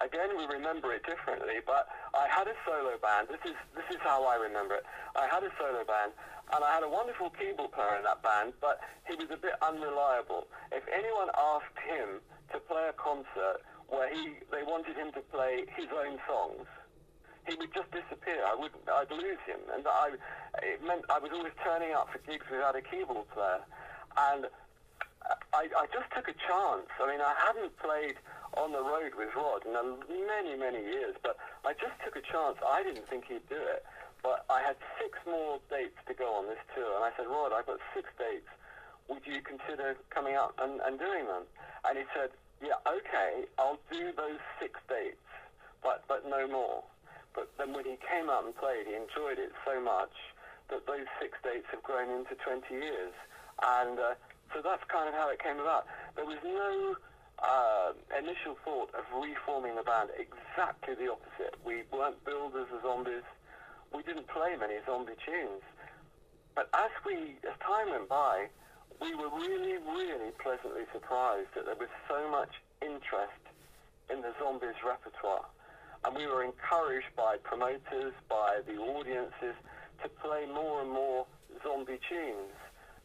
Again, 0.00 0.36
we 0.36 0.44
remember 0.46 0.92
it 0.92 1.04
differently, 1.04 1.64
but 1.64 1.88
I 2.12 2.28
had 2.28 2.46
a 2.48 2.56
solo 2.66 2.98
band. 3.00 3.28
This 3.28 3.40
is 3.48 3.56
this 3.74 3.88
is 3.90 4.00
how 4.00 4.24
I 4.24 4.36
remember 4.36 4.76
it. 4.76 4.84
I 5.16 5.26
had 5.26 5.42
a 5.42 5.50
solo 5.58 5.84
band, 5.84 6.12
and 6.52 6.60
I 6.62 6.74
had 6.74 6.82
a 6.82 6.88
wonderful 6.88 7.30
keyboard 7.30 7.72
player 7.72 7.96
in 7.96 8.04
that 8.04 8.22
band, 8.22 8.52
but 8.60 8.80
he 9.08 9.16
was 9.16 9.30
a 9.32 9.40
bit 9.40 9.56
unreliable. 9.62 10.46
If 10.70 10.84
anyone 10.92 11.28
asked 11.32 11.80
him 11.80 12.20
to 12.52 12.60
play 12.60 12.88
a 12.88 12.92
concert 12.92 13.64
where 13.88 14.12
he 14.12 14.36
they 14.52 14.62
wanted 14.62 14.96
him 14.96 15.12
to 15.12 15.22
play 15.32 15.64
his 15.74 15.88
own 15.88 16.18
songs, 16.28 16.68
he 17.48 17.56
would 17.56 17.72
just 17.72 17.90
disappear. 17.90 18.44
I 18.44 18.54
would 18.54 18.76
I'd 18.92 19.10
lose 19.10 19.40
him, 19.48 19.64
and 19.72 19.86
I 19.88 20.12
it 20.60 20.84
meant 20.84 21.08
I 21.08 21.18
was 21.18 21.32
always 21.32 21.56
turning 21.64 21.92
up 21.96 22.12
for 22.12 22.18
gigs 22.28 22.44
without 22.50 22.76
a 22.76 22.82
keyboard 22.82 23.28
player, 23.32 23.64
and 24.16 24.46
I, 25.52 25.66
I 25.72 25.86
just 25.88 26.08
took 26.14 26.28
a 26.28 26.36
chance. 26.36 26.88
I 27.00 27.04
mean, 27.08 27.20
I 27.20 27.34
hadn't 27.34 27.72
played 27.80 28.16
on 28.54 28.72
the 28.72 28.82
road 28.82 29.12
with 29.16 29.34
Rod 29.34 29.64
in 29.64 29.72
many, 30.26 30.56
many 30.56 30.84
years, 30.84 31.16
but 31.22 31.36
I 31.64 31.72
just 31.72 31.96
took 32.04 32.16
a 32.16 32.24
chance. 32.24 32.56
I 32.60 32.82
didn't 32.82 33.08
think 33.08 33.24
he'd 33.28 33.46
do 33.48 33.58
it, 33.58 33.84
but 34.22 34.44
I 34.48 34.60
had 34.60 34.76
six 35.00 35.18
more 35.26 35.60
dates 35.68 35.98
to 36.08 36.14
go 36.14 36.28
on 36.34 36.46
this 36.46 36.60
tour, 36.74 36.96
and 36.96 37.04
I 37.04 37.10
said, 37.16 37.26
Rod, 37.26 37.52
I've 37.52 37.66
got 37.66 37.80
six 37.94 38.08
dates. 38.18 38.48
Would 39.08 39.24
you 39.24 39.40
consider 39.40 39.96
coming 40.10 40.34
up 40.34 40.54
and, 40.58 40.80
and 40.82 40.98
doing 40.98 41.26
them? 41.26 41.44
And 41.86 41.98
he 41.98 42.04
said, 42.12 42.30
Yeah, 42.60 42.80
okay, 42.86 43.46
I'll 43.58 43.78
do 43.90 44.10
those 44.16 44.42
six 44.58 44.80
dates, 44.88 45.22
but 45.82 46.02
but 46.08 46.26
no 46.26 46.48
more. 46.48 46.82
But 47.34 47.52
then 47.58 47.72
when 47.72 47.84
he 47.84 48.00
came 48.02 48.30
out 48.30 48.44
and 48.44 48.56
played, 48.56 48.88
he 48.88 48.96
enjoyed 48.96 49.38
it 49.38 49.52
so 49.64 49.78
much 49.78 50.12
that 50.70 50.86
those 50.88 51.06
six 51.20 51.38
dates 51.44 51.66
have 51.70 51.82
grown 51.84 52.10
into 52.10 52.34
20 52.34 52.66
years. 52.74 53.12
And 53.62 54.00
uh, 54.00 54.14
so 54.52 54.62
that's 54.62 54.82
kind 54.88 55.08
of 55.08 55.14
how 55.14 55.28
it 55.30 55.42
came 55.42 55.58
about. 55.58 55.86
There 56.14 56.24
was 56.24 56.38
no 56.44 56.96
uh, 57.42 57.92
initial 58.16 58.56
thought 58.64 58.90
of 58.94 59.04
reforming 59.12 59.76
the 59.76 59.82
band. 59.82 60.10
Exactly 60.16 60.94
the 60.94 61.12
opposite. 61.12 61.54
We 61.64 61.82
weren't 61.92 62.16
as 62.26 62.68
the 62.72 62.80
zombies. 62.82 63.26
We 63.94 64.02
didn't 64.02 64.28
play 64.28 64.56
many 64.58 64.76
zombie 64.86 65.18
tunes. 65.24 65.62
But 66.54 66.68
as 66.72 66.90
we, 67.04 67.36
as 67.44 67.56
time 67.60 67.90
went 67.90 68.08
by, 68.08 68.48
we 69.00 69.14
were 69.14 69.28
really, 69.28 69.76
really 69.76 70.32
pleasantly 70.40 70.88
surprised 70.92 71.48
that 71.54 71.66
there 71.66 71.76
was 71.76 71.92
so 72.08 72.30
much 72.30 72.50
interest 72.80 73.42
in 74.08 74.22
the 74.22 74.32
zombies 74.40 74.80
repertoire. 74.80 75.44
And 76.04 76.16
we 76.16 76.26
were 76.26 76.42
encouraged 76.42 77.12
by 77.16 77.36
promoters, 77.42 78.14
by 78.28 78.60
the 78.66 78.78
audiences, 78.78 79.56
to 80.02 80.08
play 80.08 80.46
more 80.46 80.80
and 80.80 80.90
more 80.90 81.26
zombie 81.62 82.00
tunes 82.08 82.56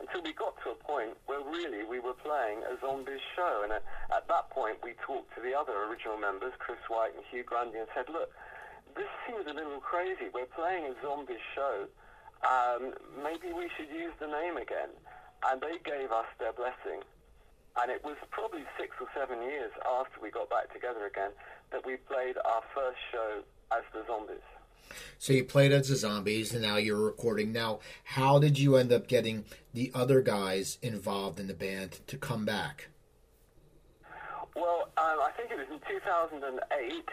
until 0.01 0.25
we 0.25 0.33
got 0.33 0.57
to 0.65 0.73
a 0.73 0.79
point 0.81 1.13
where 1.29 1.45
really 1.45 1.85
we 1.85 2.01
were 2.01 2.17
playing 2.17 2.65
a 2.65 2.73
zombies 2.81 3.21
show. 3.37 3.61
And 3.61 3.71
at, 3.71 3.85
at 4.09 4.27
that 4.27 4.49
point, 4.49 4.81
we 4.81 4.97
talked 5.05 5.29
to 5.37 5.41
the 5.41 5.53
other 5.53 5.77
original 5.85 6.17
members, 6.17 6.53
Chris 6.57 6.81
White 6.89 7.13
and 7.13 7.23
Hugh 7.29 7.45
Grundy, 7.45 7.77
and 7.77 7.87
said, 7.93 8.09
look, 8.09 8.33
this 8.97 9.07
seems 9.29 9.45
a 9.45 9.53
little 9.53 9.79
crazy. 9.79 10.33
We're 10.33 10.49
playing 10.49 10.89
a 10.89 10.93
zombies 11.05 11.43
show. 11.53 11.85
Um, 12.41 12.97
maybe 13.21 13.53
we 13.53 13.69
should 13.77 13.93
use 13.93 14.11
the 14.17 14.27
name 14.27 14.57
again. 14.57 14.89
And 15.45 15.61
they 15.61 15.77
gave 15.85 16.09
us 16.09 16.27
their 16.41 16.53
blessing. 16.53 17.05
And 17.77 17.87
it 17.89 18.03
was 18.03 18.17
probably 18.31 18.65
six 18.75 18.97
or 18.99 19.07
seven 19.15 19.41
years 19.45 19.71
after 19.85 20.19
we 20.19 20.29
got 20.29 20.49
back 20.49 20.73
together 20.73 21.05
again 21.05 21.31
that 21.71 21.85
we 21.85 21.95
played 22.09 22.35
our 22.43 22.63
first 22.75 22.99
show 23.13 23.45
as 23.71 23.85
the 23.93 24.03
Zombies. 24.05 24.43
So 25.17 25.33
you 25.33 25.43
played 25.43 25.71
as 25.71 25.89
the 25.89 25.95
Zombies, 25.95 26.53
and 26.53 26.61
now 26.61 26.77
you're 26.77 27.01
recording. 27.01 27.51
Now, 27.51 27.79
how 28.03 28.39
did 28.39 28.59
you 28.59 28.75
end 28.75 28.91
up 28.91 29.07
getting 29.07 29.45
the 29.73 29.91
other 29.93 30.21
guys 30.21 30.77
involved 30.81 31.39
in 31.39 31.47
the 31.47 31.53
band 31.53 31.99
to 32.07 32.17
come 32.17 32.45
back? 32.45 32.89
Well, 34.55 34.89
um, 34.97 35.19
I 35.21 35.31
think 35.37 35.51
it 35.51 35.57
was 35.57 35.67
in 35.71 35.79
2008. 35.87 37.09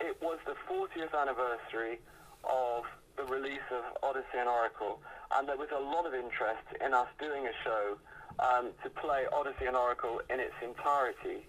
It 0.00 0.16
was 0.22 0.38
the 0.46 0.54
40th 0.70 1.14
anniversary 1.20 1.98
of 2.44 2.84
the 3.16 3.24
release 3.24 3.66
of 3.70 3.84
Odyssey 4.02 4.38
and 4.38 4.48
Oracle, 4.48 5.00
and 5.34 5.48
there 5.48 5.56
was 5.56 5.68
a 5.74 5.80
lot 5.80 6.06
of 6.06 6.14
interest 6.14 6.64
in 6.84 6.94
us 6.94 7.08
doing 7.20 7.46
a 7.46 7.52
show 7.64 7.98
um, 8.38 8.70
to 8.82 8.90
play 8.90 9.24
Odyssey 9.32 9.66
and 9.66 9.76
Oracle 9.76 10.20
in 10.30 10.40
its 10.40 10.54
entirety. 10.62 11.46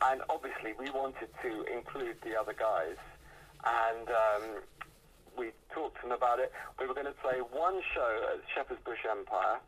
And 0.00 0.22
obviously, 0.30 0.72
we 0.78 0.90
wanted 0.90 1.28
to 1.42 1.64
include 1.64 2.16
the 2.22 2.38
other 2.38 2.54
guys. 2.54 2.96
And 3.64 4.08
um, 4.08 4.62
we 5.38 5.54
talked 5.72 6.02
to 6.02 6.02
them 6.02 6.12
about 6.12 6.42
it. 6.42 6.50
We 6.78 6.86
were 6.86 6.94
going 6.94 7.06
to 7.06 7.18
play 7.22 7.38
one 7.38 7.80
show 7.94 8.12
at 8.34 8.42
Shepherd's 8.54 8.82
Bush 8.84 9.06
Empire 9.08 9.62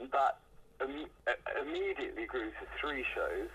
that 0.00 0.40
Im- 0.80 1.12
immediately 1.60 2.24
grew 2.24 2.48
to 2.48 2.64
three 2.80 3.04
shows. 3.14 3.52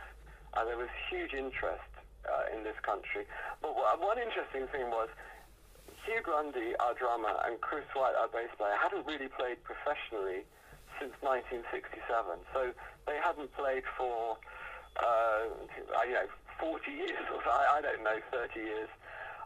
And 0.55 0.69
there 0.69 0.77
was 0.77 0.93
huge 1.09 1.33
interest 1.33 1.89
uh, 2.29 2.55
in 2.55 2.63
this 2.63 2.77
country. 2.85 3.25
But 3.61 3.75
one 3.75 4.21
interesting 4.21 4.69
thing 4.71 4.93
was 4.93 5.09
Hugh 6.05 6.21
Grundy, 6.21 6.77
our 6.79 6.93
drummer, 6.93 7.33
and 7.43 7.59
Chris 7.59 7.83
White, 7.97 8.13
our 8.13 8.29
bass 8.29 8.53
player, 8.55 8.77
hadn't 8.77 9.05
really 9.09 9.27
played 9.27 9.57
professionally 9.65 10.45
since 11.01 11.11
1967. 11.19 11.97
So 12.53 12.71
they 13.09 13.17
hadn't 13.19 13.51
played 13.57 13.83
for, 13.97 14.37
uh, 15.01 15.49
you 16.05 16.13
know, 16.13 16.29
40 16.61 16.91
years 16.91 17.25
or 17.33 17.41
so, 17.43 17.49
I, 17.49 17.79
I 17.79 17.81
don't 17.81 18.03
know, 18.05 18.21
30 18.31 18.59
years. 18.59 18.89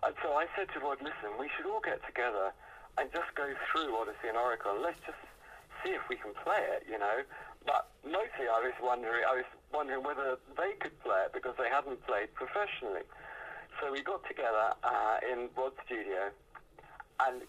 And 0.04 0.16
so 0.24 0.34
I 0.34 0.48
said 0.56 0.68
to 0.74 0.80
Rod, 0.80 1.00
listen, 1.02 1.36
we 1.40 1.50
should 1.56 1.66
all 1.68 1.82
get 1.82 2.00
together 2.06 2.54
and 2.98 3.12
just 3.12 3.32
go 3.36 3.48
through 3.72 3.96
Odyssey 3.96 4.28
and 4.28 4.38
Oracle. 4.38 4.76
And 4.76 4.84
Let's 4.84 5.00
just 5.06 5.20
see 5.84 5.92
if 5.92 6.04
we 6.10 6.16
can 6.16 6.34
play 6.44 6.60
it, 6.76 6.88
you 6.90 6.98
know. 6.98 7.24
But 7.66 7.92
mostly 8.04 8.48
I 8.48 8.64
was 8.64 8.76
wondering, 8.82 9.24
I 9.28 9.36
was 9.44 9.50
wondering 9.74 10.04
whether 10.04 10.40
they 10.58 10.74
could 10.80 10.96
play 11.04 11.28
it 11.28 11.34
because 11.34 11.56
they 11.60 11.70
hadn't 11.70 12.06
played 12.08 12.34
professionally. 12.34 13.04
So 13.80 13.92
we 13.92 14.02
got 14.02 14.26
together 14.28 14.76
uh, 14.84 15.18
in 15.24 15.48
Rod's 15.56 15.80
studio, 15.86 16.32
and 17.26 17.42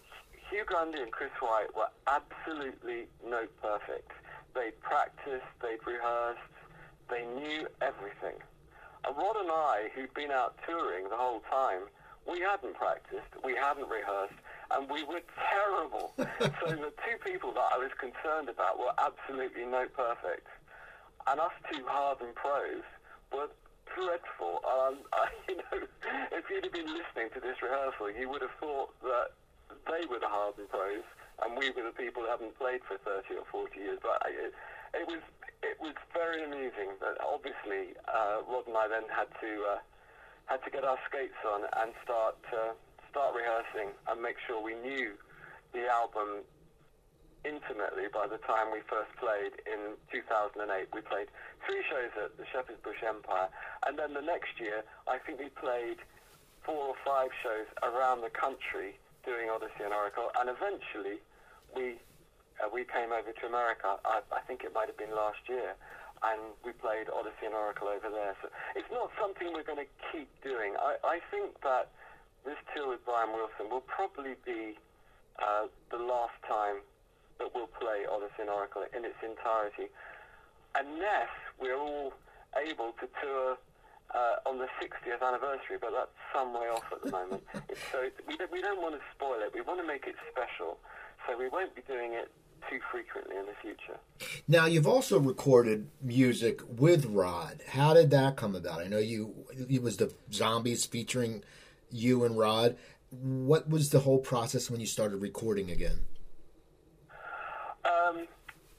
Hugh 0.49 0.63
Grundy 0.65 1.01
and 1.01 1.11
Chris 1.11 1.31
White 1.39 1.75
were 1.75 1.91
absolutely 2.07 3.07
note 3.27 3.51
perfect. 3.61 4.11
They'd 4.53 4.79
practiced, 4.81 5.47
they'd 5.61 5.83
rehearsed, 5.85 6.39
they 7.09 7.25
knew 7.25 7.67
everything. 7.81 8.39
And 9.03 9.17
Rod 9.17 9.35
and 9.37 9.51
I, 9.51 9.89
who'd 9.95 10.13
been 10.13 10.31
out 10.31 10.55
touring 10.67 11.09
the 11.09 11.17
whole 11.17 11.41
time, 11.49 11.83
we 12.29 12.39
hadn't 12.39 12.75
practiced, 12.75 13.31
we 13.43 13.55
hadn't 13.55 13.89
rehearsed, 13.89 14.37
and 14.71 14.89
we 14.89 15.03
were 15.03 15.21
terrible. 15.49 16.13
so 16.17 16.67
the 16.69 16.93
two 17.03 17.17
people 17.25 17.51
that 17.53 17.67
I 17.73 17.77
was 17.77 17.91
concerned 17.99 18.49
about 18.49 18.79
were 18.79 18.93
absolutely 18.97 19.65
no 19.65 19.87
perfect. 19.95 20.47
And 21.27 21.39
us 21.39 21.53
two 21.71 21.85
hardened 21.85 22.35
pros 22.35 22.83
were 23.31 23.49
dreadful. 23.95 24.61
Um, 24.65 25.03
I, 25.13 25.27
you 25.47 25.57
know, 25.57 25.77
if 26.31 26.45
you'd 26.49 26.63
have 26.63 26.73
been 26.73 26.91
listening 26.91 27.29
to 27.33 27.39
this 27.39 27.61
rehearsal, 27.61 28.11
you 28.11 28.29
would 28.29 28.41
have 28.41 28.55
thought 28.59 28.93
that 29.03 29.33
they 29.87 30.05
were 30.07 30.19
the 30.19 30.29
hardened 30.29 30.69
pros, 30.69 31.05
and 31.43 31.57
we 31.57 31.71
were 31.71 31.83
the 31.83 31.95
people 31.95 32.23
who 32.23 32.29
haven't 32.29 32.57
played 32.57 32.81
for 32.87 32.97
30 33.01 33.35
or 33.41 33.45
40 33.51 33.79
years. 33.79 33.99
But 34.01 34.21
it, 34.29 34.53
it 34.93 35.07
was 35.07 35.23
it 35.63 35.77
was 35.79 35.95
very 36.13 36.43
amusing. 36.43 36.97
But 36.99 37.17
obviously, 37.21 37.97
uh, 38.07 38.45
Rod 38.45 38.67
and 38.67 38.77
I 38.77 38.87
then 38.87 39.07
had 39.09 39.29
to 39.41 39.51
uh, 39.65 39.79
had 40.45 40.63
to 40.63 40.69
get 40.69 40.83
our 40.83 40.97
skates 41.07 41.37
on 41.45 41.63
and 41.81 41.93
start 42.03 42.37
uh, 42.51 42.73
start 43.09 43.35
rehearsing 43.35 43.91
and 44.07 44.21
make 44.21 44.37
sure 44.47 44.61
we 44.61 44.75
knew 44.75 45.13
the 45.73 45.87
album 45.87 46.43
intimately 47.43 48.05
by 48.13 48.27
the 48.27 48.37
time 48.45 48.69
we 48.71 48.81
first 48.85 49.09
played 49.17 49.51
in 49.65 49.97
2008. 50.11 50.61
We 50.93 51.01
played 51.01 51.27
three 51.65 51.81
shows 51.89 52.13
at 52.17 52.37
the 52.37 52.45
Shepherd's 52.51 52.79
Bush 52.83 53.01
Empire, 53.01 53.49
and 53.87 53.97
then 53.97 54.13
the 54.13 54.21
next 54.21 54.59
year, 54.59 54.83
I 55.07 55.17
think 55.17 55.39
we 55.39 55.49
played 55.49 55.97
four 56.63 56.93
or 56.93 56.97
five 57.05 57.29
shows 57.41 57.65
around 57.81 58.21
the 58.21 58.29
country 58.29 58.97
doing 59.25 59.49
Odyssey 59.49 59.83
and 59.83 59.93
Oracle, 59.93 60.29
and 60.39 60.49
eventually 60.49 61.21
we 61.75 61.97
uh, 62.61 62.69
we 62.69 62.85
came 62.85 63.11
over 63.11 63.31
to 63.31 63.45
America. 63.47 63.97
I, 64.05 64.21
I 64.31 64.41
think 64.45 64.63
it 64.63 64.73
might 64.73 64.87
have 64.87 64.97
been 64.97 65.15
last 65.15 65.41
year, 65.49 65.73
and 66.23 66.53
we 66.61 66.71
played 66.71 67.09
Odyssey 67.09 67.49
and 67.49 67.55
Oracle 67.55 67.89
over 67.89 68.09
there. 68.09 68.37
So 68.41 68.49
it's 68.75 68.89
not 68.93 69.09
something 69.17 69.49
we're 69.53 69.65
going 69.65 69.81
to 69.81 69.91
keep 70.13 70.29
doing. 70.45 70.77
I, 70.77 71.17
I 71.17 71.17
think 71.33 71.57
that 71.65 71.89
this 72.45 72.57
tour 72.75 72.89
with 72.89 73.03
Brian 73.05 73.33
Wilson 73.33 73.69
will 73.69 73.85
probably 73.85 74.37
be 74.45 74.77
uh, 75.41 75.65
the 75.89 75.97
last 75.97 76.37
time 76.45 76.85
that 77.39 77.49
we'll 77.53 77.73
play 77.73 78.05
Odyssey 78.05 78.45
and 78.45 78.49
Oracle 78.49 78.85
in 78.93 79.05
its 79.05 79.17
entirety, 79.25 79.89
unless 80.77 81.33
we're 81.57 81.77
all 81.77 82.13
able 82.53 82.93
to 83.01 83.09
tour 83.17 83.57
uh, 84.13 84.49
on 84.49 84.59
the 84.59 84.69
60th 84.77 85.25
anniversary, 85.25 85.81
but 85.81 85.89
that's 85.89 86.13
some 86.33 86.53
way 86.53 86.67
off 86.69 86.85
at 86.91 87.01
the 87.01 87.09
moment. 87.09 87.41
so 87.91 88.05
we, 88.27 88.37
don't, 88.37 88.51
we 88.51 88.61
don't 88.61 88.81
want 88.81 88.93
to 88.93 89.01
spoil 89.15 89.41
it. 89.41 89.49
We 89.55 89.61
want 89.61 89.79
to 89.81 89.87
make 89.87 90.05
it 90.05 90.15
special, 90.29 90.77
so 91.25 91.37
we 91.37 91.49
won't 91.49 91.73
be 91.73 91.81
doing 91.87 92.13
it 92.13 92.29
too 92.69 92.79
frequently 92.91 93.35
in 93.37 93.45
the 93.45 93.53
future. 93.61 93.99
Now, 94.47 94.65
you've 94.65 94.87
also 94.87 95.19
recorded 95.19 95.89
music 96.01 96.61
with 96.67 97.05
Rod. 97.05 97.61
How 97.69 97.93
did 97.93 98.09
that 98.11 98.35
come 98.35 98.55
about? 98.55 98.81
I 98.81 98.87
know 98.87 98.99
you 98.99 99.33
it 99.69 99.81
was 99.81 99.97
the 99.97 100.13
Zombies 100.31 100.85
featuring 100.85 101.43
you 101.91 102.23
and 102.23 102.37
Rod. 102.37 102.77
What 103.09 103.69
was 103.69 103.89
the 103.89 103.99
whole 103.99 104.19
process 104.19 104.69
when 104.69 104.79
you 104.79 104.85
started 104.85 105.17
recording 105.17 105.69
again? 105.69 105.99
Um, 107.83 108.27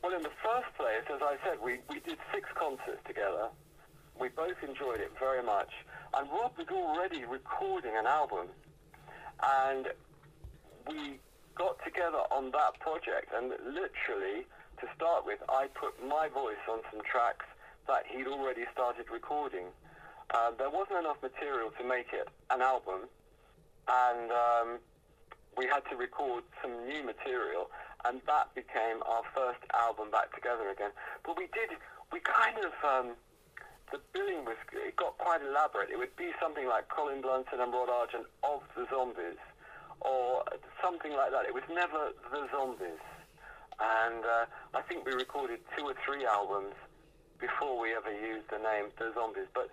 well, 0.03 0.15
in 0.15 0.23
the 0.23 0.31
first 0.43 0.75
place, 0.77 1.05
as 1.13 1.21
I 1.21 1.37
said, 1.45 1.59
we, 1.63 1.79
we 1.91 2.01
did 2.01 2.17
six 2.33 2.49
concerts 2.55 3.01
together 3.07 3.49
we 4.23 4.29
both 4.29 4.63
enjoyed 4.63 5.01
it 5.01 5.13
very 5.19 5.43
much. 5.43 5.71
And 6.15 6.31
Rod 6.31 6.53
was 6.57 6.67
already 6.71 7.25
recording 7.25 7.93
an 7.97 8.07
album, 8.07 8.49
and 9.43 9.89
we 10.87 11.19
got 11.55 11.83
together 11.85 12.23
on 12.31 12.51
that 12.53 12.79
project. 12.81 13.33
And 13.35 13.51
literally, 13.65 14.47
to 14.81 14.87
start 14.97 15.25
with, 15.25 15.39
I 15.49 15.69
put 15.69 15.95
my 16.03 16.29
voice 16.29 16.63
on 16.71 16.81
some 16.91 17.01
tracks 17.05 17.47
that 17.87 18.05
he'd 18.07 18.27
already 18.27 18.65
started 18.73 19.07
recording. 19.13 19.67
Uh, 20.33 20.53
there 20.57 20.71
wasn't 20.71 21.01
enough 21.01 21.21
material 21.23 21.71
to 21.79 21.85
make 21.85 22.13
it 22.13 22.29
an 22.51 22.63
album, 22.63 23.09
and 23.89 24.31
um, 24.31 24.69
we 25.57 25.67
had 25.67 25.83
to 25.91 25.97
record 25.97 26.45
some 26.63 26.73
new 26.87 27.03
material, 27.05 27.71
and 28.05 28.21
that 28.27 28.55
became 28.55 29.03
our 29.05 29.23
first 29.35 29.61
album 29.75 30.11
back 30.11 30.35
together 30.35 30.71
again. 30.71 30.91
But 31.25 31.37
we 31.37 31.47
did, 31.53 31.77
we 32.13 32.21
kind 32.21 32.59
of. 32.59 32.73
Um, 32.83 33.17
the 33.93 34.01
billing 34.17 34.49
was 34.49 34.57
it 34.73 34.97
got 34.97 35.19
quite 35.19 35.45
elaborate. 35.45 35.93
It 35.93 35.99
would 35.99 36.17
be 36.17 36.33
something 36.41 36.67
like 36.67 36.89
Colin 36.89 37.21
Blunstone 37.21 37.61
and 37.61 37.73
Rod 37.73 37.93
Argent 37.93 38.25
of 38.43 38.65
the 38.75 38.89
Zombies, 38.89 39.37
or 40.03 40.45
something 40.83 41.13
like 41.13 41.31
that. 41.31 41.47
It 41.47 41.55
was 41.55 41.65
never 41.71 42.13
the 42.31 42.47
Zombies, 42.51 43.03
and 43.81 44.23
uh, 44.25 44.45
I 44.75 44.83
think 44.83 45.07
we 45.07 45.13
recorded 45.13 45.61
two 45.77 45.87
or 45.87 45.95
three 46.05 46.27
albums 46.27 46.75
before 47.39 47.79
we 47.79 47.95
ever 47.95 48.11
used 48.11 48.51
the 48.51 48.59
name 48.59 48.91
the 48.99 49.13
Zombies. 49.15 49.51
But 49.55 49.71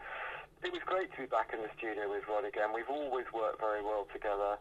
it 0.64 0.72
was 0.74 0.82
great 0.86 1.12
to 1.14 1.18
be 1.24 1.30
back 1.30 1.54
in 1.54 1.62
the 1.62 1.72
studio 1.78 2.10
with 2.10 2.28
Rod 2.28 2.46
again. 2.46 2.74
We've 2.74 2.90
always 2.90 3.26
worked 3.34 3.60
very 3.60 3.82
well 3.82 4.08
together. 4.12 4.58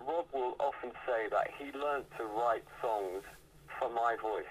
Rod 0.00 0.26
will 0.32 0.56
often 0.58 0.90
say 1.06 1.28
that 1.30 1.50
he 1.58 1.70
learnt 1.76 2.06
to 2.18 2.24
write 2.24 2.64
songs 2.80 3.22
for 3.78 3.90
my 3.90 4.16
voice. 4.20 4.50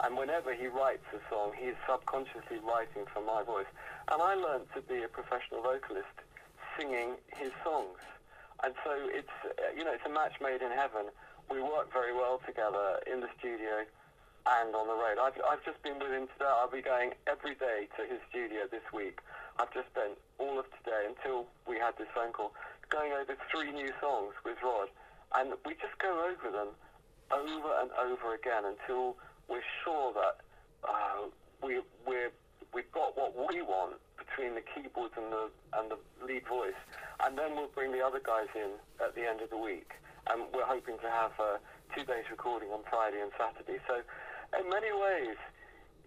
And 0.00 0.18
whenever 0.18 0.52
he 0.52 0.66
writes 0.66 1.06
a 1.14 1.22
song, 1.30 1.52
he 1.56 1.66
is 1.66 1.76
subconsciously 1.88 2.58
writing 2.62 3.06
for 3.12 3.22
my 3.22 3.42
voice. 3.42 3.70
And 4.10 4.20
I 4.20 4.34
learned 4.34 4.66
to 4.74 4.82
be 4.82 5.02
a 5.02 5.08
professional 5.08 5.62
vocalist 5.62 6.12
singing 6.76 7.14
his 7.38 7.52
songs. 7.62 7.98
And 8.62 8.74
so 8.84 8.92
it's, 9.10 9.36
uh, 9.44 9.74
you 9.76 9.84
know, 9.84 9.92
it's 9.92 10.06
a 10.06 10.12
match 10.12 10.38
made 10.40 10.62
in 10.62 10.70
heaven. 10.70 11.10
We 11.50 11.60
work 11.60 11.92
very 11.92 12.14
well 12.14 12.40
together 12.46 13.00
in 13.10 13.20
the 13.20 13.28
studio 13.38 13.84
and 14.46 14.74
on 14.74 14.86
the 14.86 14.94
road. 14.94 15.18
I've, 15.20 15.36
I've 15.44 15.64
just 15.64 15.82
been 15.82 15.98
with 15.98 16.12
him 16.12 16.28
today. 16.36 16.48
I'll 16.48 16.70
be 16.70 16.82
going 16.82 17.12
every 17.26 17.54
day 17.54 17.88
to 17.96 18.02
his 18.04 18.20
studio 18.30 18.68
this 18.70 18.84
week. 18.92 19.20
I've 19.58 19.72
just 19.72 19.88
spent 19.92 20.16
all 20.38 20.58
of 20.58 20.66
today 20.82 21.08
until 21.08 21.46
we 21.66 21.78
had 21.78 21.96
this 21.98 22.08
phone 22.14 22.32
call 22.32 22.52
going 22.88 23.12
over 23.12 23.36
three 23.50 23.72
new 23.72 23.90
songs 24.00 24.34
with 24.44 24.56
Rod, 24.62 24.88
and 25.36 25.54
we 25.64 25.74
just 25.74 25.96
go 25.98 26.28
over 26.28 26.50
them 26.52 26.68
over 27.32 27.70
and 27.80 27.90
over 27.96 28.34
again 28.34 28.64
until 28.64 29.16
we're 29.48 29.64
sure 29.82 30.12
that 30.12 30.44
uh, 30.84 31.28
we 31.62 31.80
we're 32.06 32.30
we've 32.72 32.90
got 32.92 33.16
what 33.16 33.32
we 33.48 33.62
want 33.62 33.96
between 34.34 34.54
the 34.54 34.62
keyboards 34.74 35.14
and 35.16 35.30
the 35.30 35.46
and 35.78 35.90
the 35.90 35.98
lead 36.24 36.46
voice, 36.46 36.78
and 37.24 37.38
then 37.38 37.54
we'll 37.54 37.70
bring 37.70 37.92
the 37.92 38.02
other 38.02 38.18
guys 38.18 38.50
in 38.54 38.70
at 38.98 39.14
the 39.14 39.22
end 39.22 39.40
of 39.40 39.50
the 39.50 39.56
week, 39.56 39.92
and 40.30 40.42
we're 40.52 40.66
hoping 40.66 40.98
to 40.98 41.10
have 41.10 41.30
uh, 41.38 41.58
two 41.94 42.04
days 42.04 42.24
recording 42.30 42.70
on 42.70 42.82
Friday 42.90 43.20
and 43.20 43.30
Saturday. 43.38 43.78
So, 43.86 44.02
in 44.58 44.68
many 44.68 44.90
ways, 44.90 45.38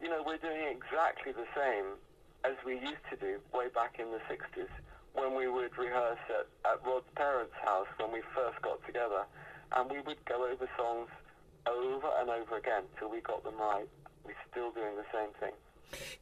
you 0.01 0.09
know, 0.09 0.23
we're 0.25 0.43
doing 0.43 0.67
exactly 0.67 1.31
the 1.31 1.47
same 1.55 1.95
as 2.43 2.55
we 2.65 2.75
used 2.75 3.05
to 3.11 3.15
do 3.15 3.39
way 3.53 3.67
back 3.73 3.95
in 3.99 4.11
the 4.11 4.21
60s 4.27 4.71
when 5.13 5.35
we 5.35 5.47
would 5.47 5.77
rehearse 5.77 6.21
at, 6.29 6.47
at 6.69 6.85
Rod's 6.85 7.09
parents' 7.15 7.55
house 7.63 7.87
when 7.97 8.11
we 8.11 8.21
first 8.35 8.61
got 8.61 8.83
together. 8.85 9.25
And 9.75 9.89
we 9.89 9.99
would 9.99 10.23
go 10.25 10.47
over 10.47 10.69
songs 10.77 11.09
over 11.67 12.07
and 12.19 12.29
over 12.29 12.55
again 12.55 12.83
till 12.99 13.09
we 13.09 13.19
got 13.19 13.43
them 13.43 13.57
right. 13.59 13.89
We're 14.23 14.37
still 14.51 14.71
doing 14.71 14.95
the 14.95 15.07
same 15.11 15.33
thing. 15.39 15.57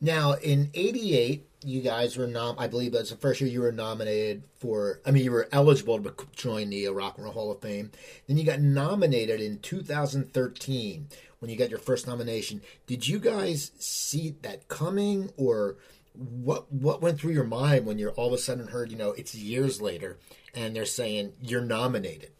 Now, 0.01 0.33
in 0.33 0.69
'88, 0.73 1.47
you 1.65 1.81
guys 1.81 2.15
were 2.15 2.27
nom. 2.27 2.55
I 2.59 2.67
believe 2.67 2.91
that's 2.91 3.09
the 3.09 3.17
first 3.17 3.41
year 3.41 3.49
you 3.49 3.61
were 3.61 3.71
nominated 3.71 4.43
for. 4.59 5.01
I 5.05 5.11
mean, 5.11 5.23
you 5.23 5.31
were 5.31 5.49
eligible 5.51 6.01
to 6.01 6.13
join 6.35 6.69
the 6.69 6.87
uh, 6.87 6.91
Rock 6.91 7.17
and 7.17 7.25
Roll 7.25 7.33
Hall 7.33 7.51
of 7.51 7.61
Fame. 7.61 7.91
Then 8.27 8.37
you 8.37 8.43
got 8.43 8.61
nominated 8.61 9.41
in 9.41 9.59
2013 9.59 11.07
when 11.39 11.49
you 11.49 11.57
got 11.57 11.69
your 11.69 11.79
first 11.79 12.07
nomination. 12.07 12.61
Did 12.85 13.07
you 13.07 13.19
guys 13.19 13.71
see 13.79 14.35
that 14.43 14.67
coming, 14.67 15.31
or 15.37 15.77
what? 16.13 16.71
What 16.71 17.01
went 17.01 17.19
through 17.19 17.33
your 17.33 17.43
mind 17.43 17.85
when 17.85 17.97
you 17.97 18.09
all 18.09 18.27
of 18.27 18.33
a 18.33 18.37
sudden 18.37 18.67
heard, 18.67 18.91
you 18.91 18.97
know, 18.97 19.11
it's 19.11 19.33
years 19.33 19.81
later, 19.81 20.17
and 20.53 20.75
they're 20.75 20.85
saying 20.85 21.33
you're 21.41 21.61
nominated? 21.61 22.31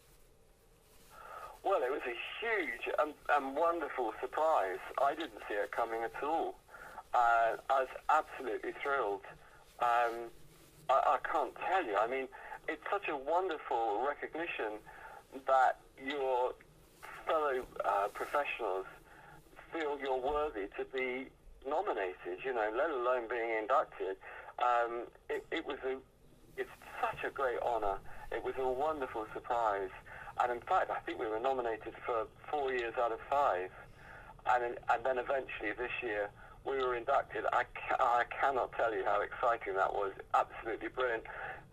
Well, 1.64 1.82
it 1.82 1.90
was 1.90 2.02
a 2.06 2.14
huge 2.40 2.94
and, 3.00 3.12
and 3.30 3.56
wonderful 3.56 4.12
surprise. 4.20 4.78
I 5.02 5.16
didn't 5.16 5.42
see 5.48 5.54
it 5.54 5.72
coming 5.72 6.02
at 6.04 6.12
all. 6.22 6.54
Uh, 7.14 7.56
I 7.70 7.80
was 7.80 7.88
absolutely 8.10 8.72
thrilled. 8.82 9.24
Um, 9.80 10.30
I, 10.90 11.16
I 11.16 11.18
can't 11.30 11.54
tell 11.68 11.84
you. 11.84 11.96
I 11.96 12.06
mean, 12.06 12.28
it's 12.68 12.82
such 12.90 13.08
a 13.08 13.16
wonderful 13.16 14.04
recognition 14.06 14.80
that 15.46 15.78
your 16.04 16.52
fellow 17.26 17.64
uh, 17.84 18.08
professionals 18.14 18.86
feel 19.72 19.98
you're 20.00 20.20
worthy 20.20 20.68
to 20.78 20.84
be 20.92 21.26
nominated. 21.68 22.44
You 22.44 22.54
know, 22.54 22.70
let 22.76 22.90
alone 22.90 23.28
being 23.28 23.50
inducted. 23.60 24.16
Um, 24.58 25.06
it, 25.28 25.44
it 25.50 25.66
was 25.66 25.78
a, 25.84 25.96
it's 26.56 26.70
such 27.00 27.24
a 27.26 27.30
great 27.30 27.58
honour. 27.60 27.98
It 28.32 28.42
was 28.42 28.54
a 28.58 28.66
wonderful 28.68 29.26
surprise, 29.34 29.90
and 30.42 30.50
in 30.50 30.60
fact, 30.60 30.90
I 30.90 30.98
think 31.06 31.20
we 31.20 31.26
were 31.26 31.38
nominated 31.38 31.94
for 32.04 32.26
four 32.50 32.72
years 32.72 32.94
out 32.98 33.12
of 33.12 33.20
five, 33.30 33.70
and 34.50 34.76
and 34.90 35.04
then 35.04 35.18
eventually 35.18 35.72
this 35.78 35.92
year 36.02 36.30
we 36.66 36.78
were 36.84 36.94
inducted, 36.96 37.44
I, 37.52 37.64
ca- 37.74 37.96
I 38.00 38.24
cannot 38.40 38.72
tell 38.72 38.94
you 38.94 39.04
how 39.04 39.20
exciting 39.22 39.74
that 39.74 39.92
was. 39.94 40.12
Absolutely 40.34 40.88
brilliant. 40.88 41.22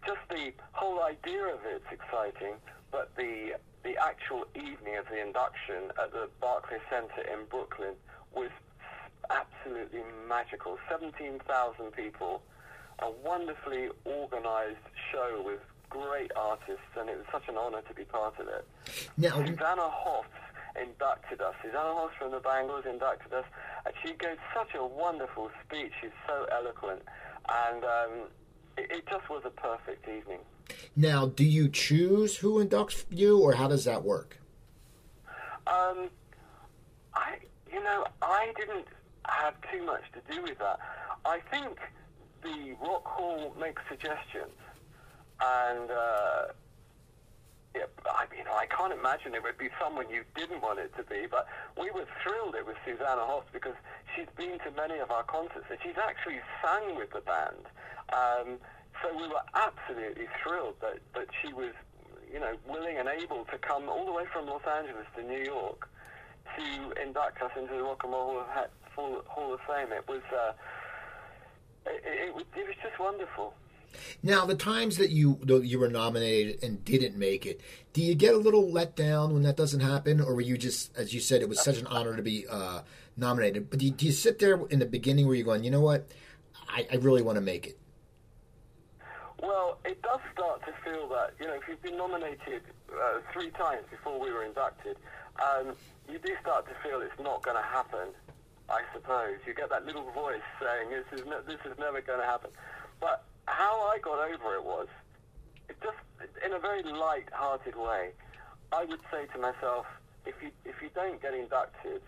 Just 0.06 0.20
the 0.30 0.54
whole 0.74 1.02
idea 1.04 1.46
of 1.48 1.60
it's 1.66 1.86
exciting, 1.92 2.56
but 2.92 3.12
the 3.16 3.54
the 3.84 3.98
actual 3.98 4.46
evening 4.56 4.96
of 4.98 5.06
the 5.12 5.20
induction 5.22 5.92
at 6.02 6.12
the 6.14 6.30
Barclays 6.40 6.80
Center 6.90 7.22
in 7.28 7.46
Brooklyn 7.50 7.96
was 8.34 8.50
absolutely 9.30 10.04
magical. 10.30 10.78
17,000 10.90 11.92
people, 11.92 12.42
a 13.00 13.12
wonderfully 13.12 13.90
organized 14.06 14.78
show 15.12 15.44
with 15.46 15.60
great 15.90 16.32
artists, 16.38 16.96
and 16.98 17.10
it 17.10 17.18
was 17.18 17.26
such 17.30 17.44
an 17.50 17.58
honor 17.58 17.82
to 17.82 17.94
be 17.94 18.06
part 18.06 18.40
of 18.40 18.48
it. 18.48 18.66
Now, 19.18 19.46
Susanna 19.46 19.90
inducted 20.82 21.42
us. 21.42 21.54
Susanna 21.62 21.94
Hoffs 21.94 22.16
from 22.18 22.32
the 22.32 22.40
Bangles 22.40 22.86
inducted 22.86 23.34
us, 23.34 23.46
and 23.86 23.94
she 24.04 24.14
gave 24.14 24.38
such 24.56 24.74
a 24.76 24.86
wonderful 24.86 25.50
speech. 25.66 25.92
She's 26.02 26.12
so 26.28 26.46
eloquent, 26.52 27.02
and 27.50 27.84
um, 27.84 28.12
it, 28.78 28.92
it 28.92 29.08
just 29.10 29.30
was 29.30 29.44
a 29.46 29.50
perfect 29.50 30.08
evening. 30.08 30.40
now, 30.96 31.28
do 31.28 31.44
you 31.44 31.70
choose 31.70 32.38
who 32.38 32.64
inducts 32.64 33.06
you, 33.10 33.40
or 33.40 33.54
how 33.54 33.68
does 33.68 33.86
that 33.86 34.04
work? 34.04 34.38
Um, 35.68 36.10
I, 37.14 37.38
you 37.72 37.82
know, 37.84 38.06
I 38.22 38.52
didn't 38.58 38.88
have 39.26 39.56
too 39.72 39.84
much 39.86 40.04
to 40.14 40.34
do 40.34 40.42
with 40.42 40.58
that. 40.60 40.80
I 41.26 41.40
think 41.52 41.80
the 42.42 42.76
Rock 42.82 43.06
Hall 43.06 43.56
makes 43.60 43.82
suggestions, 43.88 44.58
and 45.40 45.90
uh, 45.92 46.46
yeah, 47.76 47.90
I 48.06 48.26
mean, 48.30 48.46
I 48.46 48.66
can't 48.68 48.94
imagine 48.94 49.34
it 49.34 49.42
would 49.42 49.58
be 49.58 49.70
someone 49.82 50.10
you 50.10 50.24
didn't 50.36 50.62
want 50.62 50.80
it 50.80 50.94
to 50.98 51.04
be. 51.04 51.26
But 51.30 51.48
we 51.78 51.90
were 51.90 52.06
thrilled 52.22 52.56
it 52.56 52.66
was 52.66 52.76
Susanna 52.86 53.26
Hoffs 53.26 53.50
because 53.52 53.74
she's 54.16 54.30
been 54.38 54.60
to 54.60 54.72
many 54.78 55.00
of 55.00 55.10
our 55.10 55.24
concerts 55.24 55.66
and 55.70 55.80
she's 55.82 55.98
actually 55.98 56.40
sang 56.62 56.96
with 56.96 57.10
the 57.12 57.22
band. 57.22 57.66
Um, 58.14 58.62
so 59.02 59.10
we 59.18 59.28
were 59.28 59.42
absolutely 59.58 60.28
thrilled 60.42 60.76
that, 60.82 61.00
that 61.16 61.28
she 61.42 61.52
was, 61.52 61.74
you 62.32 62.40
know, 62.40 62.54
willing 62.70 62.98
and 62.98 63.10
able 63.10 63.46
to 63.46 63.58
come 63.58 63.90
all 63.90 64.06
the 64.06 64.14
way 64.14 64.26
from 64.32 64.46
Los 64.46 64.66
Angeles 64.70 65.08
to 65.18 65.24
New 65.24 65.44
York 65.44 65.90
to 66.58 66.94
induct 67.02 67.42
us 67.42 67.52
into 67.58 67.74
the 67.74 67.84
Rock 67.84 68.04
and 68.04 68.14
Roll 68.14 68.44
Hall 68.96 69.54
of, 69.54 69.60
Fame. 69.66 69.92
It 69.92 70.08
was, 70.08 70.22
uh, 70.32 70.54
it, 71.88 72.02
it, 72.06 72.46
it 72.56 72.68
was 72.68 72.78
just 72.84 73.00
wonderful. 73.00 73.56
Now, 74.22 74.46
the 74.46 74.56
times 74.56 74.98
that 74.98 75.10
you 75.10 75.40
you 75.64 75.80
were 75.80 75.90
nominated 75.90 76.64
and 76.64 76.84
didn't 76.84 77.18
make 77.18 77.46
it, 77.46 77.62
do 77.94 78.02
you 78.02 78.16
get 78.16 78.34
a 78.34 78.38
little 78.38 78.72
let 78.72 78.96
down 78.96 79.34
when 79.34 79.44
that 79.44 79.58
doesn't 79.58 79.82
happen, 79.82 80.20
or 80.20 80.36
were 80.36 80.42
you 80.42 80.58
just, 80.58 80.96
as 80.98 81.14
you 81.14 81.20
said, 81.20 81.42
it 81.42 81.50
was 81.50 81.62
such 81.64 81.78
an 81.78 81.88
honor 81.88 82.16
to 82.16 82.24
be 82.24 82.46
uh, 82.50 82.82
nominated? 83.18 83.70
But 83.70 83.80
do 83.80 83.86
you, 83.86 83.92
do 83.92 84.06
you 84.06 84.12
sit 84.12 84.40
there 84.40 84.60
in 84.68 84.80
the 84.80 84.86
beginning 84.86 85.28
where 85.28 85.36
you're 85.36 85.46
going, 85.46 85.64
you 85.64 85.72
know 85.72 85.82
what, 85.82 86.08
I, 86.68 86.88
I 86.92 86.96
really 86.96 87.22
want 87.22 87.38
to 87.38 87.42
make 87.42 87.68
it? 87.68 87.78
Well, 89.42 89.78
it 89.84 90.02
does 90.02 90.22
start 90.32 90.62
to 90.66 90.74
feel 90.84 91.08
that, 91.10 91.34
you 91.40 91.48
know, 91.48 91.54
if 91.54 91.64
you've 91.68 91.82
been 91.82 91.98
nominated 91.98 92.62
uh, 92.92 93.20
three 93.34 93.50
times 93.52 93.84
before 93.92 94.20
we 94.20 94.32
were 94.32 94.44
inducted, 94.44 94.96
um, 95.42 95.76
you 96.10 96.18
do 96.18 96.34
start 96.42 96.66
to 96.68 96.74
feel 96.82 97.02
it's 97.02 97.20
not 97.20 97.44
going 97.44 97.58
to 97.58 97.64
happen, 97.64 98.08
I 98.70 98.82
suppose. 98.94 99.40
You 99.46 99.54
get 99.54 99.70
that 99.70 99.86
little 99.86 100.10
voice 100.12 100.42
saying, 100.62 100.90
this 100.90 101.20
is, 101.20 101.26
this 101.46 101.60
is 101.66 101.78
never 101.78 102.02
going 102.02 102.20
to 102.20 102.26
happen. 102.26 102.52
But 103.02 103.26
how 103.48 103.90
I 103.90 104.00
got 104.00 104.20
over 104.20 104.56
it 104.56 104.64
was, 104.64 104.88
it 105.70 105.78
just 105.82 105.98
in 106.46 106.54
a 106.54 106.60
very 106.60 106.84
light-hearted 106.84 107.76
way, 107.76 108.12
I 108.72 108.86
would 108.86 109.02
say 109.12 109.26
to 109.34 109.40
myself, 109.40 109.86
if 110.26 110.36
you, 110.42 110.50
if 110.66 110.82
you 110.82 110.90
don't 110.96 111.22
get 111.22 111.34
inducted, 111.34 112.02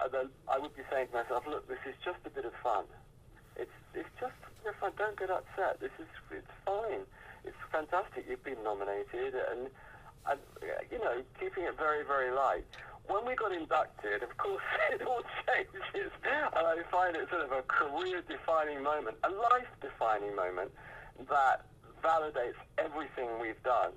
uh, 0.00 0.08
then 0.08 0.28
I 0.48 0.58
would 0.58 0.74
be 0.76 0.82
saying 0.90 1.08
to 1.08 1.14
myself, 1.14 1.44
look, 1.46 1.68
this 1.68 1.78
is 1.86 1.94
just 2.04 2.18
a 2.26 2.30
bit 2.30 2.44
of 2.44 2.52
fun. 2.62 2.84
It's 3.56 3.72
it's 3.94 4.08
just 4.18 4.34
if 4.66 4.74
I 4.82 4.90
don't 4.98 5.18
get 5.18 5.30
upset, 5.30 5.80
this 5.80 5.92
is 5.98 6.08
it's 6.30 6.54
fine. 6.64 7.06
It's 7.44 7.56
fantastic. 7.70 8.26
You've 8.28 8.42
been 8.42 8.62
nominated, 8.64 9.34
and 9.34 9.68
and 10.26 10.40
uh, 10.62 10.66
you 10.90 10.98
know 10.98 11.22
keeping 11.38 11.64
it 11.64 11.76
very 11.78 12.04
very 12.04 12.32
light. 12.32 12.64
When 13.06 13.26
we 13.26 13.34
got 13.34 13.52
inducted, 13.52 14.22
of 14.22 14.36
course, 14.36 14.62
it 14.92 15.02
all 15.02 15.22
changes, 15.46 16.10
and 16.24 16.66
I 16.66 16.82
find 16.90 17.16
it 17.16 17.28
sort 17.28 17.42
of 17.42 17.52
a 17.52 17.62
career-defining 17.62 18.82
moment, 18.82 19.16
a 19.24 19.30
life-defining 19.30 20.34
moment 20.34 20.70
that 21.28 21.66
validates 22.02 22.60
everything 22.78 23.28
we've 23.40 23.62
done. 23.62 23.92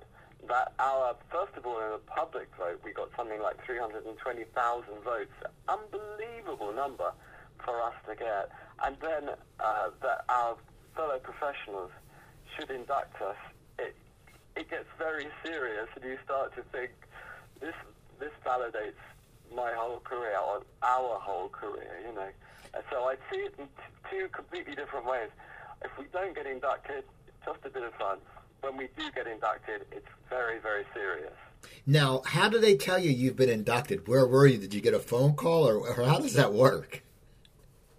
That 0.46 0.72
our, 0.78 1.16
first 1.32 1.56
of 1.56 1.66
all, 1.66 1.80
in 1.80 1.90
the 1.90 2.00
public 2.06 2.48
vote, 2.56 2.80
we 2.84 2.92
got 2.92 3.10
something 3.16 3.40
like 3.42 3.64
320,000 3.66 4.94
votes, 5.02 5.32
unbelievable 5.68 6.72
number 6.72 7.12
for 7.64 7.82
us 7.82 7.94
to 8.08 8.14
get. 8.14 8.50
And 8.84 8.96
then 9.00 9.34
uh, 9.58 9.90
that 10.00 10.24
our 10.28 10.56
fellow 10.94 11.18
professionals 11.18 11.90
should 12.56 12.70
induct 12.70 13.20
us. 13.20 13.36
It, 13.78 13.96
it 14.56 14.70
gets 14.70 14.86
very 14.96 15.26
serious, 15.44 15.88
and 15.96 16.04
you 16.04 16.18
start 16.24 16.54
to 16.54 16.62
think 16.70 16.90
this 17.60 17.74
this 18.18 18.32
validates 18.44 19.00
my 19.54 19.72
whole 19.72 20.00
career 20.00 20.36
or 20.38 20.62
our 20.82 21.18
whole 21.18 21.48
career, 21.48 22.00
you 22.06 22.14
know. 22.14 22.28
And 22.74 22.84
so 22.90 23.04
I 23.04 23.16
see 23.30 23.40
it 23.40 23.54
in 23.58 23.66
t- 23.66 24.10
two 24.10 24.28
completely 24.28 24.74
different 24.74 25.06
ways. 25.06 25.30
If 25.82 25.90
we 25.98 26.04
don't 26.12 26.34
get 26.34 26.46
inducted, 26.46 27.04
just 27.44 27.58
a 27.64 27.70
bit 27.70 27.82
of 27.82 27.94
fun. 27.94 28.18
When 28.60 28.76
we 28.76 28.88
do 28.96 29.10
get 29.14 29.26
inducted, 29.26 29.86
it's 29.92 30.06
very, 30.28 30.58
very 30.58 30.84
serious. 30.92 31.32
Now, 31.86 32.22
how 32.24 32.48
do 32.48 32.58
they 32.58 32.76
tell 32.76 32.98
you 32.98 33.10
you've 33.10 33.36
been 33.36 33.48
inducted? 33.48 34.06
Where 34.06 34.26
were 34.26 34.46
you? 34.46 34.58
Did 34.58 34.74
you 34.74 34.80
get 34.80 34.94
a 34.94 34.98
phone 34.98 35.34
call, 35.34 35.68
or, 35.68 35.76
or 35.76 36.04
how 36.04 36.18
does 36.18 36.34
that 36.34 36.52
work? 36.52 37.02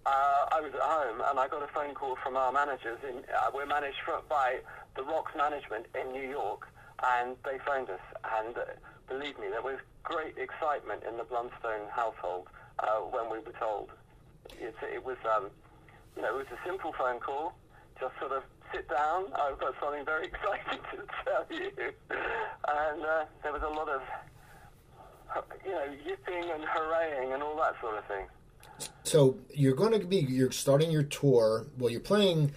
Uh, 0.06 0.10
I 0.52 0.60
was 0.60 0.72
at 0.74 0.80
home 0.80 1.22
and 1.28 1.38
I 1.38 1.48
got 1.48 1.62
a 1.62 1.66
phone 1.68 1.94
call 1.94 2.16
from 2.22 2.36
our 2.36 2.52
managers. 2.52 2.98
In, 3.08 3.18
uh, 3.18 3.50
we're 3.54 3.66
managed 3.66 3.98
from, 4.04 4.22
by 4.28 4.58
the 4.96 5.02
Rocks 5.02 5.32
management 5.36 5.86
in 6.00 6.12
New 6.12 6.28
York, 6.28 6.68
and 7.16 7.36
they 7.44 7.58
phoned 7.66 7.90
us. 7.90 8.00
And 8.38 8.56
uh, 8.56 8.64
believe 9.08 9.38
me, 9.38 9.48
there 9.50 9.62
was 9.62 9.78
great 10.02 10.36
excitement 10.38 11.02
in 11.08 11.16
the 11.16 11.24
Blunstone 11.24 11.88
household 11.90 12.48
uh, 12.78 13.00
when 13.00 13.30
we 13.30 13.38
were 13.38 13.54
told. 13.58 13.90
It, 14.60 14.74
it 14.92 15.04
was, 15.04 15.16
um, 15.36 15.50
you 16.16 16.22
know, 16.22 16.38
it 16.38 16.38
was 16.38 16.46
a 16.52 16.66
simple 16.66 16.92
phone 16.98 17.20
call, 17.20 17.54
just 18.00 18.18
sort 18.18 18.32
of 18.32 18.42
sit 18.72 18.88
down. 18.88 19.26
I've 19.34 19.58
got 19.58 19.74
something 19.80 20.04
very 20.04 20.26
exciting 20.32 20.80
to 20.92 21.06
tell 21.24 21.46
you. 21.50 21.92
And 22.10 23.04
uh, 23.04 23.24
there 23.42 23.52
was 23.52 23.62
a 23.62 23.68
lot 23.68 23.88
of, 23.88 24.02
you 25.64 25.72
know, 25.72 25.84
yipping 26.04 26.50
and 26.50 26.64
hurraying 26.64 27.32
and 27.32 27.42
all 27.42 27.56
that 27.56 27.74
sort 27.80 27.98
of 27.98 28.04
thing. 28.06 28.26
So 29.04 29.36
you're 29.54 29.74
going 29.74 29.98
to 29.98 30.06
be 30.06 30.18
you're 30.18 30.50
starting 30.52 30.90
your 30.90 31.02
tour. 31.02 31.66
Well, 31.78 31.90
you're 31.90 32.00
playing 32.00 32.52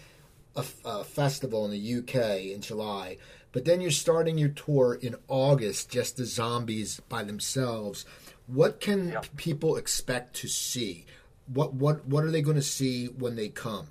a, 0.56 0.64
a 0.86 1.04
festival 1.04 1.66
in 1.66 1.72
the 1.72 1.98
UK 2.00 2.54
in 2.54 2.62
July, 2.62 3.18
but 3.54 3.64
then 3.66 3.80
you're 3.80 3.92
starting 3.92 4.38
your 4.38 4.50
tour 4.50 4.96
in 5.02 5.16
August. 5.30 5.90
Just 5.90 6.18
the 6.18 6.26
zombies 6.26 7.00
by 7.08 7.24
themselves. 7.24 8.06
What 8.48 8.82
can 8.82 9.18
people 9.38 9.78
expect 9.78 10.36
to 10.38 10.50
see? 10.50 11.06
What 11.48 11.74
what 11.74 12.06
what 12.06 12.26
are 12.26 12.32
they 12.32 12.42
going 12.42 12.58
to 12.58 12.62
see 12.62 13.06
when 13.06 13.36
they 13.38 13.48
come? 13.48 13.88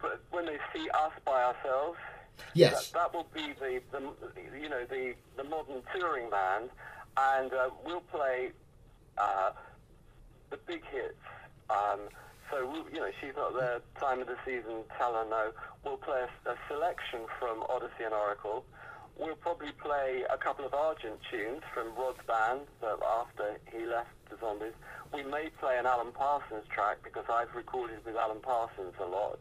But 0.00 0.20
when 0.32 0.46
they 0.46 0.58
see 0.74 0.88
us 0.90 1.12
by 1.24 1.44
ourselves, 1.44 1.98
Yes. 2.54 2.90
that, 2.90 3.12
that 3.12 3.14
will 3.14 3.26
be 3.34 3.52
the, 3.60 3.80
the 3.92 4.00
you 4.60 4.68
know 4.68 4.84
the 4.84 5.14
the 5.36 5.44
modern 5.44 5.82
touring 5.94 6.30
band, 6.30 6.70
and 7.16 7.52
uh, 7.52 7.70
we'll 7.84 8.00
play 8.00 8.50
uh, 9.18 9.50
the 10.50 10.56
big 10.66 10.82
hits. 10.90 11.14
Um, 11.70 12.00
so 12.54 12.86
you 12.92 13.00
know 13.00 13.10
she's 13.20 13.34
not 13.36 13.54
there. 13.58 13.80
Time 13.98 14.20
of 14.20 14.28
the 14.28 14.36
season, 14.44 14.84
tell 14.98 15.14
her 15.14 15.26
no. 15.28 15.50
We'll 15.84 15.96
play 15.96 16.22
a, 16.22 16.50
a 16.50 16.54
selection 16.68 17.26
from 17.38 17.64
Odyssey 17.68 18.04
and 18.04 18.14
Oracle. 18.14 18.64
We'll 19.18 19.36
probably 19.36 19.72
play 19.82 20.24
a 20.32 20.38
couple 20.38 20.64
of 20.64 20.74
Argent 20.74 21.18
tunes 21.30 21.62
from 21.72 21.94
Rod's 21.94 22.18
band 22.26 22.66
that 22.80 22.98
after 23.02 23.58
he 23.72 23.86
left 23.86 24.10
the 24.30 24.36
Zombies. 24.40 24.74
We 25.12 25.22
may 25.22 25.50
play 25.60 25.78
an 25.78 25.86
Alan 25.86 26.12
Parsons 26.12 26.64
track 26.70 26.98
because 27.02 27.24
I've 27.28 27.54
recorded 27.54 28.04
with 28.04 28.16
Alan 28.16 28.40
Parsons 28.40 28.94
a 29.00 29.06
lot. 29.06 29.38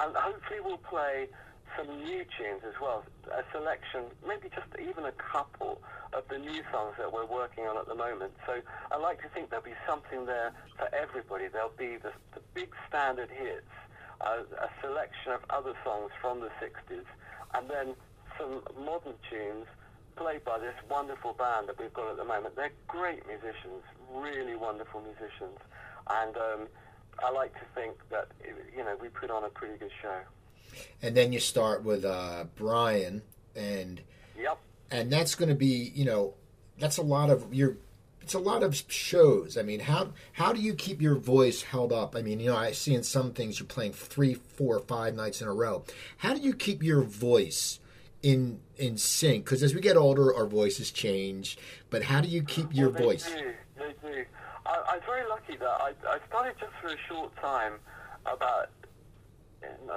And 0.00 0.14
hopefully 0.14 0.60
we'll 0.60 0.78
play 0.78 1.28
some 1.76 1.88
new 2.04 2.24
tunes 2.36 2.62
as 2.66 2.74
well, 2.80 3.04
a 3.30 3.42
selection, 3.52 4.04
maybe 4.26 4.48
just 4.54 4.68
even 4.80 5.04
a 5.04 5.12
couple 5.12 5.80
of 6.12 6.24
the 6.28 6.38
new 6.38 6.62
songs 6.72 6.94
that 6.98 7.12
we're 7.12 7.26
working 7.26 7.64
on 7.64 7.76
at 7.76 7.86
the 7.86 7.94
moment. 7.94 8.32
So 8.46 8.60
I 8.90 8.96
like 8.96 9.20
to 9.22 9.28
think 9.28 9.50
there'll 9.50 9.64
be 9.64 9.78
something 9.86 10.26
there 10.26 10.52
for 10.76 10.88
everybody. 10.94 11.48
There'll 11.48 11.76
be 11.76 11.96
the, 11.96 12.12
the 12.34 12.40
big 12.54 12.70
standard 12.88 13.30
hits, 13.30 13.68
uh, 14.20 14.42
a 14.60 14.68
selection 14.80 15.32
of 15.32 15.40
other 15.50 15.74
songs 15.84 16.10
from 16.20 16.40
the 16.40 16.50
60s, 16.60 17.04
and 17.54 17.70
then 17.70 17.94
some 18.38 18.62
modern 18.84 19.14
tunes 19.30 19.66
played 20.16 20.44
by 20.44 20.58
this 20.58 20.74
wonderful 20.90 21.32
band 21.32 21.68
that 21.68 21.78
we've 21.78 21.92
got 21.92 22.10
at 22.10 22.16
the 22.16 22.24
moment. 22.24 22.56
They're 22.56 22.72
great 22.88 23.26
musicians, 23.26 23.82
really 24.12 24.56
wonderful 24.56 25.00
musicians, 25.00 25.58
and 26.10 26.36
um, 26.36 26.68
I 27.20 27.30
like 27.30 27.54
to 27.54 27.66
think 27.74 27.96
that 28.10 28.28
you 28.76 28.82
know 28.84 28.96
we 29.00 29.08
put 29.08 29.30
on 29.30 29.44
a 29.44 29.48
pretty 29.48 29.78
good 29.78 29.92
show. 30.02 30.20
And 31.02 31.16
then 31.16 31.32
you 31.32 31.40
start 31.40 31.84
with 31.84 32.04
uh, 32.04 32.44
Brian, 32.56 33.22
and 33.56 34.00
Yep. 34.38 34.58
and 34.90 35.12
that's 35.12 35.34
going 35.34 35.48
to 35.48 35.54
be 35.54 35.92
you 35.94 36.04
know 36.04 36.34
that's 36.78 36.96
a 36.96 37.02
lot 37.02 37.30
of 37.30 37.52
your 37.52 37.76
it's 38.20 38.34
a 38.34 38.38
lot 38.38 38.62
of 38.62 38.76
shows. 38.88 39.56
I 39.56 39.62
mean 39.62 39.80
how 39.80 40.12
how 40.32 40.52
do 40.52 40.60
you 40.60 40.74
keep 40.74 41.00
your 41.02 41.16
voice 41.16 41.62
held 41.62 41.92
up? 41.92 42.14
I 42.14 42.22
mean 42.22 42.38
you 42.40 42.50
know 42.50 42.56
i 42.56 42.72
see 42.72 42.94
in 42.94 43.02
some 43.02 43.32
things 43.32 43.58
you're 43.58 43.66
playing 43.66 43.92
three 43.94 44.34
four 44.34 44.78
five 44.80 45.14
nights 45.14 45.40
in 45.42 45.48
a 45.48 45.52
row. 45.52 45.84
How 46.18 46.34
do 46.34 46.40
you 46.40 46.54
keep 46.54 46.82
your 46.82 47.02
voice 47.02 47.80
in 48.22 48.60
in 48.76 48.96
sync? 48.96 49.44
Because 49.44 49.62
as 49.62 49.74
we 49.74 49.80
get 49.80 49.96
older 49.96 50.34
our 50.34 50.46
voices 50.46 50.90
change 50.92 51.58
but 51.90 52.02
how 52.04 52.20
do 52.20 52.28
you 52.28 52.42
keep 52.42 52.74
your 52.74 52.90
Well, 52.90 52.98
they 52.98 53.04
voice? 53.04 53.24
Do, 53.24 53.52
they 53.78 53.94
do. 54.08 54.24
I, 54.66 54.96
was 54.96 55.02
very 55.06 55.26
lucky 55.28 55.56
that 55.56 55.80
I, 55.80 55.92
I 56.06 56.18
started 56.28 56.54
just 56.60 56.72
for 56.82 56.88
a 56.88 56.96
short 57.08 57.34
time 57.36 57.74
about, 58.26 58.68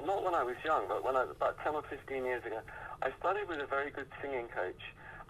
not 0.06 0.24
when 0.24 0.34
I 0.34 0.44
was 0.44 0.56
young, 0.66 0.88
but 0.88 1.04
when 1.04 1.16
I, 1.16 1.24
about 1.24 1.58
10 1.64 1.76
or 1.76 1.84
15 1.90 2.26
years 2.26 2.44
ago, 2.46 2.60
I 3.02 3.12
started 3.20 3.48
with 3.48 3.60
a 3.60 3.66
very 3.66 3.92
good 3.92 4.08
singing 4.22 4.48
coach. 4.48 4.82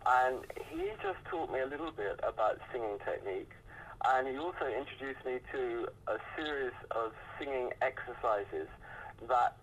And 0.05 0.45
he 0.71 0.89
just 1.03 1.19
taught 1.29 1.51
me 1.51 1.59
a 1.59 1.65
little 1.65 1.91
bit 1.91 2.19
about 2.23 2.59
singing 2.71 2.97
technique. 3.05 3.51
And 4.05 4.27
he 4.27 4.37
also 4.37 4.65
introduced 4.65 5.23
me 5.25 5.39
to 5.51 5.87
a 6.07 6.17
series 6.35 6.73
of 6.91 7.13
singing 7.37 7.69
exercises 7.81 8.67
that 9.29 9.57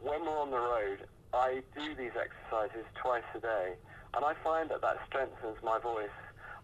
when 0.00 0.22
we're 0.22 0.38
on 0.38 0.50
the 0.50 0.58
road, 0.58 1.08
I 1.32 1.62
do 1.74 1.94
these 1.94 2.12
exercises 2.12 2.84
twice 3.00 3.24
a 3.34 3.40
day. 3.40 3.74
And 4.14 4.24
I 4.24 4.34
find 4.44 4.70
that 4.70 4.82
that 4.82 4.98
strengthens 5.08 5.56
my 5.64 5.78
voice. 5.78 6.12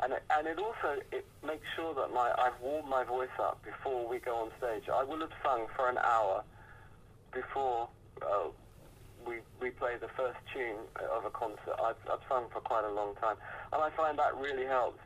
And 0.01 0.13
it, 0.13 0.23
and 0.31 0.47
it 0.47 0.59
also 0.59 1.01
it 1.13 1.25
makes 1.47 1.65
sure 1.77 1.95
that 1.95 2.13
my 2.13 2.35
I've 2.37 2.61
warmed 2.61 2.89
my 2.89 3.05
voice 3.05 3.33
up 3.39 3.63
before 3.65 4.07
we 4.09 4.19
go 4.19 4.37
on 4.37 4.51
stage. 4.59 4.89
I 4.93 5.05
will 5.05 5.21
have 5.21 5.31
sung 5.43 5.67
for 5.77 5.89
an 5.89 5.99
hour 5.99 6.43
before 7.35 7.89
uh, 8.23 8.49
we 9.27 9.37
we 9.61 9.71
play 9.71 9.97
the 10.01 10.09
first 10.17 10.39
tune 10.53 10.77
of 11.13 11.25
a 11.25 11.31
concert. 11.31 11.75
I've, 11.83 11.97
I've 12.11 12.25
sung 12.29 12.47
for 12.53 12.61
quite 12.61 12.85
a 12.85 12.93
long 12.93 13.15
time, 13.17 13.37
and 13.73 13.83
I 13.83 13.91
find 13.91 14.19
that 14.19 14.37
really 14.37 14.67
helps. 14.67 15.01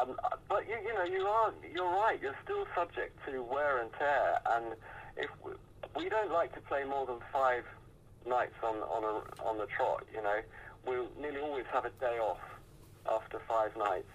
Um, 0.00 0.16
but 0.48 0.68
you, 0.68 0.76
you 0.86 0.94
know, 0.94 1.04
you 1.04 1.26
are 1.26 1.52
you're 1.74 1.90
right. 1.90 2.18
You're 2.20 2.36
still 2.44 2.66
subject 2.74 3.18
to 3.26 3.42
wear 3.42 3.80
and 3.80 3.90
tear, 3.98 4.38
and 4.52 4.76
if 5.16 5.30
we, 5.44 5.52
we 5.96 6.08
don't 6.08 6.30
like 6.30 6.54
to 6.54 6.60
play 6.60 6.84
more 6.84 7.06
than 7.06 7.18
five 7.32 7.64
nights 8.26 8.54
on 8.62 8.76
on 8.76 9.02
a 9.04 9.42
on 9.42 9.58
the 9.58 9.66
trot, 9.66 10.04
you 10.14 10.22
know, 10.22 10.40
we'll 10.86 11.08
nearly 11.20 11.40
always 11.40 11.66
have 11.72 11.84
a 11.84 11.90
day 12.00 12.18
off 12.18 12.40
after 13.10 13.40
five 13.48 13.76
nights. 13.76 14.10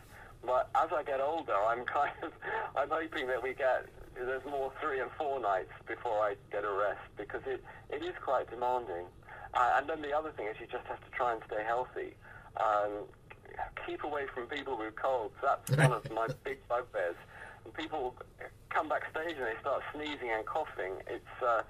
But 0.45 0.70
as 0.76 0.89
I 0.95 1.03
get 1.03 1.20
older, 1.20 1.55
I'm 1.55 1.86
kind 1.86 2.13
of 2.24 2.32
I'm 2.76 2.89
hoping 2.89 3.28
that 3.28 3.41
we 3.41 3.53
get 3.53 3.88
there's 4.16 4.45
more 4.45 4.72
three 4.82 4.99
and 4.99 5.11
four 5.18 5.39
nights 5.39 5.72
before 5.88 6.20
I 6.24 6.36
get 6.51 6.63
a 6.63 6.72
rest 6.72 7.03
because 7.18 7.41
it 7.45 7.63
it 7.89 8.03
is 8.03 8.16
quite 8.24 8.49
demanding. 8.49 9.05
Uh, 9.53 9.76
and 9.78 9.89
then 9.89 10.01
the 10.01 10.11
other 10.11 10.32
thing 10.32 10.47
is 10.47 10.55
you 10.59 10.68
just 10.68 10.86
have 10.88 10.99
to 11.03 11.11
try 11.11 11.34
and 11.34 11.41
stay 11.47 11.63
healthy. 11.63 12.13
Um, 12.57 13.07
keep 13.86 14.03
away 14.03 14.26
from 14.34 14.47
people 14.47 14.78
with 14.78 14.95
colds. 14.95 15.36
That's 15.41 15.72
one 15.72 15.93
of 15.93 16.09
my 16.11 16.28
big 16.43 16.59
bugbears. 16.68 17.16
When 17.63 17.74
people 17.74 18.16
come 18.70 18.89
backstage 18.89 19.38
and 19.38 19.47
they 19.47 19.59
start 19.61 19.82
sneezing 19.93 20.30
and 20.32 20.45
coughing, 20.45 20.93
it's 21.07 21.36
uh, 21.41 21.61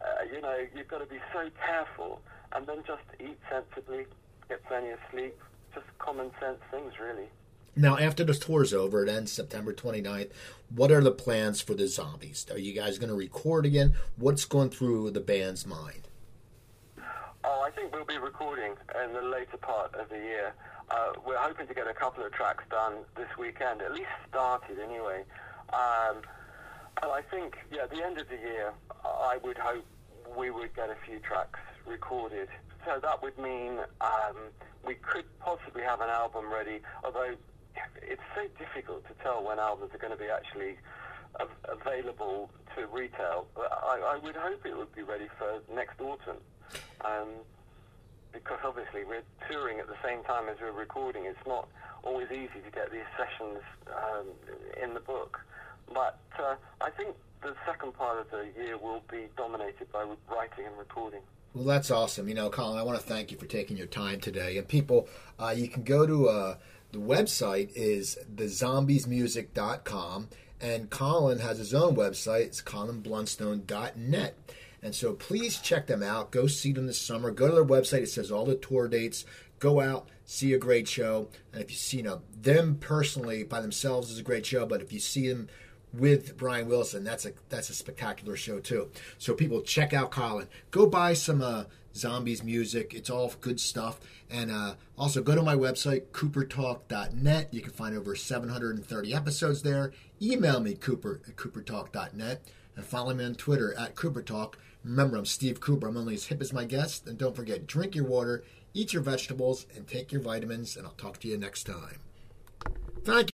uh, 0.00 0.24
you 0.32 0.40
know 0.40 0.56
you've 0.74 0.88
got 0.88 0.98
to 0.98 1.06
be 1.06 1.20
so 1.32 1.50
careful, 1.66 2.20
and 2.52 2.66
then 2.66 2.82
just 2.86 3.04
eat 3.20 3.38
sensibly, 3.50 4.06
get 4.48 4.64
plenty 4.66 4.90
of 4.90 4.98
sleep, 5.10 5.36
just 5.74 5.86
common 5.98 6.30
sense 6.40 6.58
things 6.70 6.94
really. 7.00 7.28
Now 7.76 7.96
after 7.98 8.24
the 8.24 8.34
tour 8.34 8.62
is 8.62 8.74
over 8.74 9.04
it 9.04 9.08
ends 9.08 9.32
september 9.32 9.72
29th 9.72 10.30
what 10.74 10.90
are 10.90 11.02
the 11.02 11.10
plans 11.10 11.60
for 11.60 11.74
the 11.74 11.86
zombies 11.86 12.46
are 12.50 12.58
you 12.58 12.72
guys 12.72 12.98
going 12.98 13.08
to 13.08 13.14
record 13.14 13.64
again 13.66 13.94
what's 14.16 14.44
going 14.44 14.70
through 14.70 15.10
the 15.10 15.20
band's 15.20 15.66
mind 15.66 16.08
Oh, 17.42 17.62
I 17.66 17.70
think 17.70 17.94
we'll 17.94 18.04
be 18.04 18.18
recording 18.18 18.74
in 19.02 19.12
the 19.14 19.22
later 19.22 19.56
part 19.56 19.94
of 19.94 20.08
the 20.10 20.16
year. 20.18 20.52
Uh, 20.90 21.12
we're 21.26 21.38
hoping 21.38 21.66
to 21.66 21.74
get 21.74 21.86
a 21.86 21.94
couple 21.94 22.24
of 22.24 22.32
tracks 22.32 22.64
done 22.70 22.94
this 23.16 23.28
weekend, 23.38 23.80
at 23.80 23.94
least 23.94 24.10
started 24.28 24.78
anyway. 24.78 25.24
Um, 25.72 26.18
and 27.02 27.10
I 27.10 27.22
think, 27.30 27.56
yeah, 27.72 27.84
at 27.84 27.90
the 27.90 28.04
end 28.04 28.18
of 28.18 28.28
the 28.28 28.36
year, 28.36 28.72
I 29.04 29.38
would 29.42 29.56
hope 29.56 29.86
we 30.36 30.50
would 30.50 30.74
get 30.74 30.90
a 30.90 30.96
few 31.06 31.18
tracks 31.20 31.60
recorded. 31.86 32.48
So 32.84 32.98
that 33.00 33.22
would 33.22 33.38
mean 33.38 33.78
um, 34.00 34.36
we 34.86 34.94
could 34.94 35.24
possibly 35.38 35.82
have 35.82 36.00
an 36.00 36.10
album 36.10 36.52
ready, 36.52 36.80
although 37.04 37.34
it's 38.02 38.22
so 38.34 38.46
difficult 38.58 39.06
to 39.08 39.14
tell 39.22 39.44
when 39.44 39.58
albums 39.58 39.94
are 39.94 39.98
going 39.98 40.12
to 40.12 40.18
be 40.18 40.28
actually 40.28 40.76
av- 41.40 41.78
available 41.80 42.50
to 42.76 42.86
retail. 42.86 43.46
I, 43.56 44.16
I 44.16 44.18
would 44.22 44.36
hope 44.36 44.64
it 44.64 44.76
would 44.76 44.94
be 44.94 45.02
ready 45.02 45.28
for 45.38 45.60
next 45.74 46.00
autumn. 46.00 46.38
Um, 47.04 47.28
because 48.32 48.58
obviously 48.64 49.04
we're 49.04 49.22
touring 49.50 49.80
at 49.80 49.86
the 49.88 49.96
same 50.04 50.22
time 50.24 50.48
as 50.48 50.56
we're 50.60 50.72
recording. 50.72 51.24
It's 51.24 51.46
not 51.46 51.68
always 52.04 52.28
easy 52.30 52.60
to 52.64 52.70
get 52.72 52.90
these 52.92 53.08
sessions 53.16 53.62
um, 53.88 54.26
in 54.82 54.94
the 54.94 55.00
book. 55.00 55.40
But 55.92 56.20
uh, 56.38 56.54
I 56.80 56.90
think 56.90 57.16
the 57.42 57.54
second 57.66 57.94
part 57.94 58.20
of 58.20 58.30
the 58.30 58.48
year 58.60 58.78
will 58.78 59.02
be 59.10 59.26
dominated 59.36 59.90
by 59.92 60.04
writing 60.30 60.66
and 60.66 60.78
recording. 60.78 61.20
Well, 61.54 61.64
that's 61.64 61.90
awesome. 61.90 62.28
You 62.28 62.34
know, 62.34 62.48
Colin, 62.48 62.78
I 62.78 62.82
want 62.82 63.00
to 63.00 63.04
thank 63.04 63.32
you 63.32 63.38
for 63.38 63.46
taking 63.46 63.76
your 63.76 63.88
time 63.88 64.20
today. 64.20 64.56
And 64.56 64.68
people, 64.68 65.08
uh, 65.38 65.52
you 65.56 65.66
can 65.66 65.82
go 65.82 66.06
to 66.06 66.28
uh, 66.28 66.56
the 66.92 66.98
website 66.98 67.70
is 67.74 68.18
thezombiesmusic.com, 68.34 70.28
and 70.60 70.90
Colin 70.90 71.38
has 71.38 71.58
his 71.58 71.72
own 71.74 71.96
website. 71.96 72.46
It's 72.46 72.62
colinblunstone.net. 72.62 74.36
And 74.82 74.94
so 74.94 75.12
please 75.12 75.58
check 75.58 75.86
them 75.86 76.02
out. 76.02 76.30
Go 76.30 76.46
see 76.46 76.72
them 76.72 76.86
this 76.86 77.00
summer. 77.00 77.30
Go 77.30 77.48
to 77.48 77.54
their 77.54 77.64
website. 77.64 78.02
It 78.02 78.08
says 78.08 78.30
all 78.32 78.46
the 78.46 78.54
tour 78.54 78.88
dates. 78.88 79.24
Go 79.58 79.80
out, 79.80 80.08
see 80.24 80.54
a 80.54 80.58
great 80.58 80.88
show. 80.88 81.28
And 81.52 81.62
if 81.62 81.70
you 81.70 81.76
see 81.76 81.98
you 81.98 82.02
know, 82.02 82.22
them 82.34 82.76
personally 82.80 83.44
by 83.44 83.60
themselves 83.60 84.10
is 84.10 84.18
a 84.18 84.22
great 84.22 84.46
show, 84.46 84.64
but 84.64 84.80
if 84.80 84.90
you 84.90 84.98
see 84.98 85.28
them 85.28 85.48
with 85.92 86.36
Brian 86.36 86.68
Wilson. 86.68 87.04
That's 87.04 87.26
a 87.26 87.32
that's 87.48 87.70
a 87.70 87.74
spectacular 87.74 88.36
show 88.36 88.60
too. 88.60 88.90
So 89.18 89.34
people 89.34 89.60
check 89.62 89.92
out 89.92 90.10
Colin. 90.10 90.48
Go 90.70 90.86
buy 90.86 91.14
some 91.14 91.42
uh, 91.42 91.64
zombies 91.94 92.42
music. 92.42 92.94
It's 92.94 93.10
all 93.10 93.32
good 93.40 93.60
stuff. 93.60 94.00
And 94.30 94.50
uh, 94.50 94.74
also 94.96 95.22
go 95.22 95.34
to 95.34 95.42
my 95.42 95.54
website 95.54 96.06
coopertalk.net. 96.12 97.48
You 97.52 97.60
can 97.60 97.72
find 97.72 97.96
over 97.96 98.14
730 98.14 99.14
episodes 99.14 99.62
there. 99.62 99.92
Email 100.22 100.60
me 100.60 100.74
cooper 100.74 101.20
at 101.26 101.36
coopertalk.net. 101.36 102.42
and 102.76 102.84
follow 102.84 103.14
me 103.14 103.24
on 103.24 103.34
Twitter 103.34 103.74
at 103.78 103.96
Cooper 103.96 104.22
Talk. 104.22 104.58
Remember, 104.84 105.16
I'm 105.16 105.26
Steve 105.26 105.60
Cooper. 105.60 105.88
I'm 105.88 105.96
only 105.96 106.14
as 106.14 106.26
hip 106.26 106.40
as 106.40 106.52
my 106.52 106.64
guest. 106.64 107.06
And 107.06 107.18
don't 107.18 107.36
forget, 107.36 107.66
drink 107.66 107.94
your 107.94 108.06
water, 108.06 108.44
eat 108.72 108.92
your 108.92 109.02
vegetables, 109.02 109.66
and 109.76 109.86
take 109.86 110.12
your 110.12 110.22
vitamins. 110.22 110.76
And 110.76 110.86
I'll 110.86 110.92
talk 110.92 111.18
to 111.20 111.28
you 111.28 111.36
next 111.36 111.64
time. 111.64 111.98
Thank 113.04 113.22
you. 113.22 113.28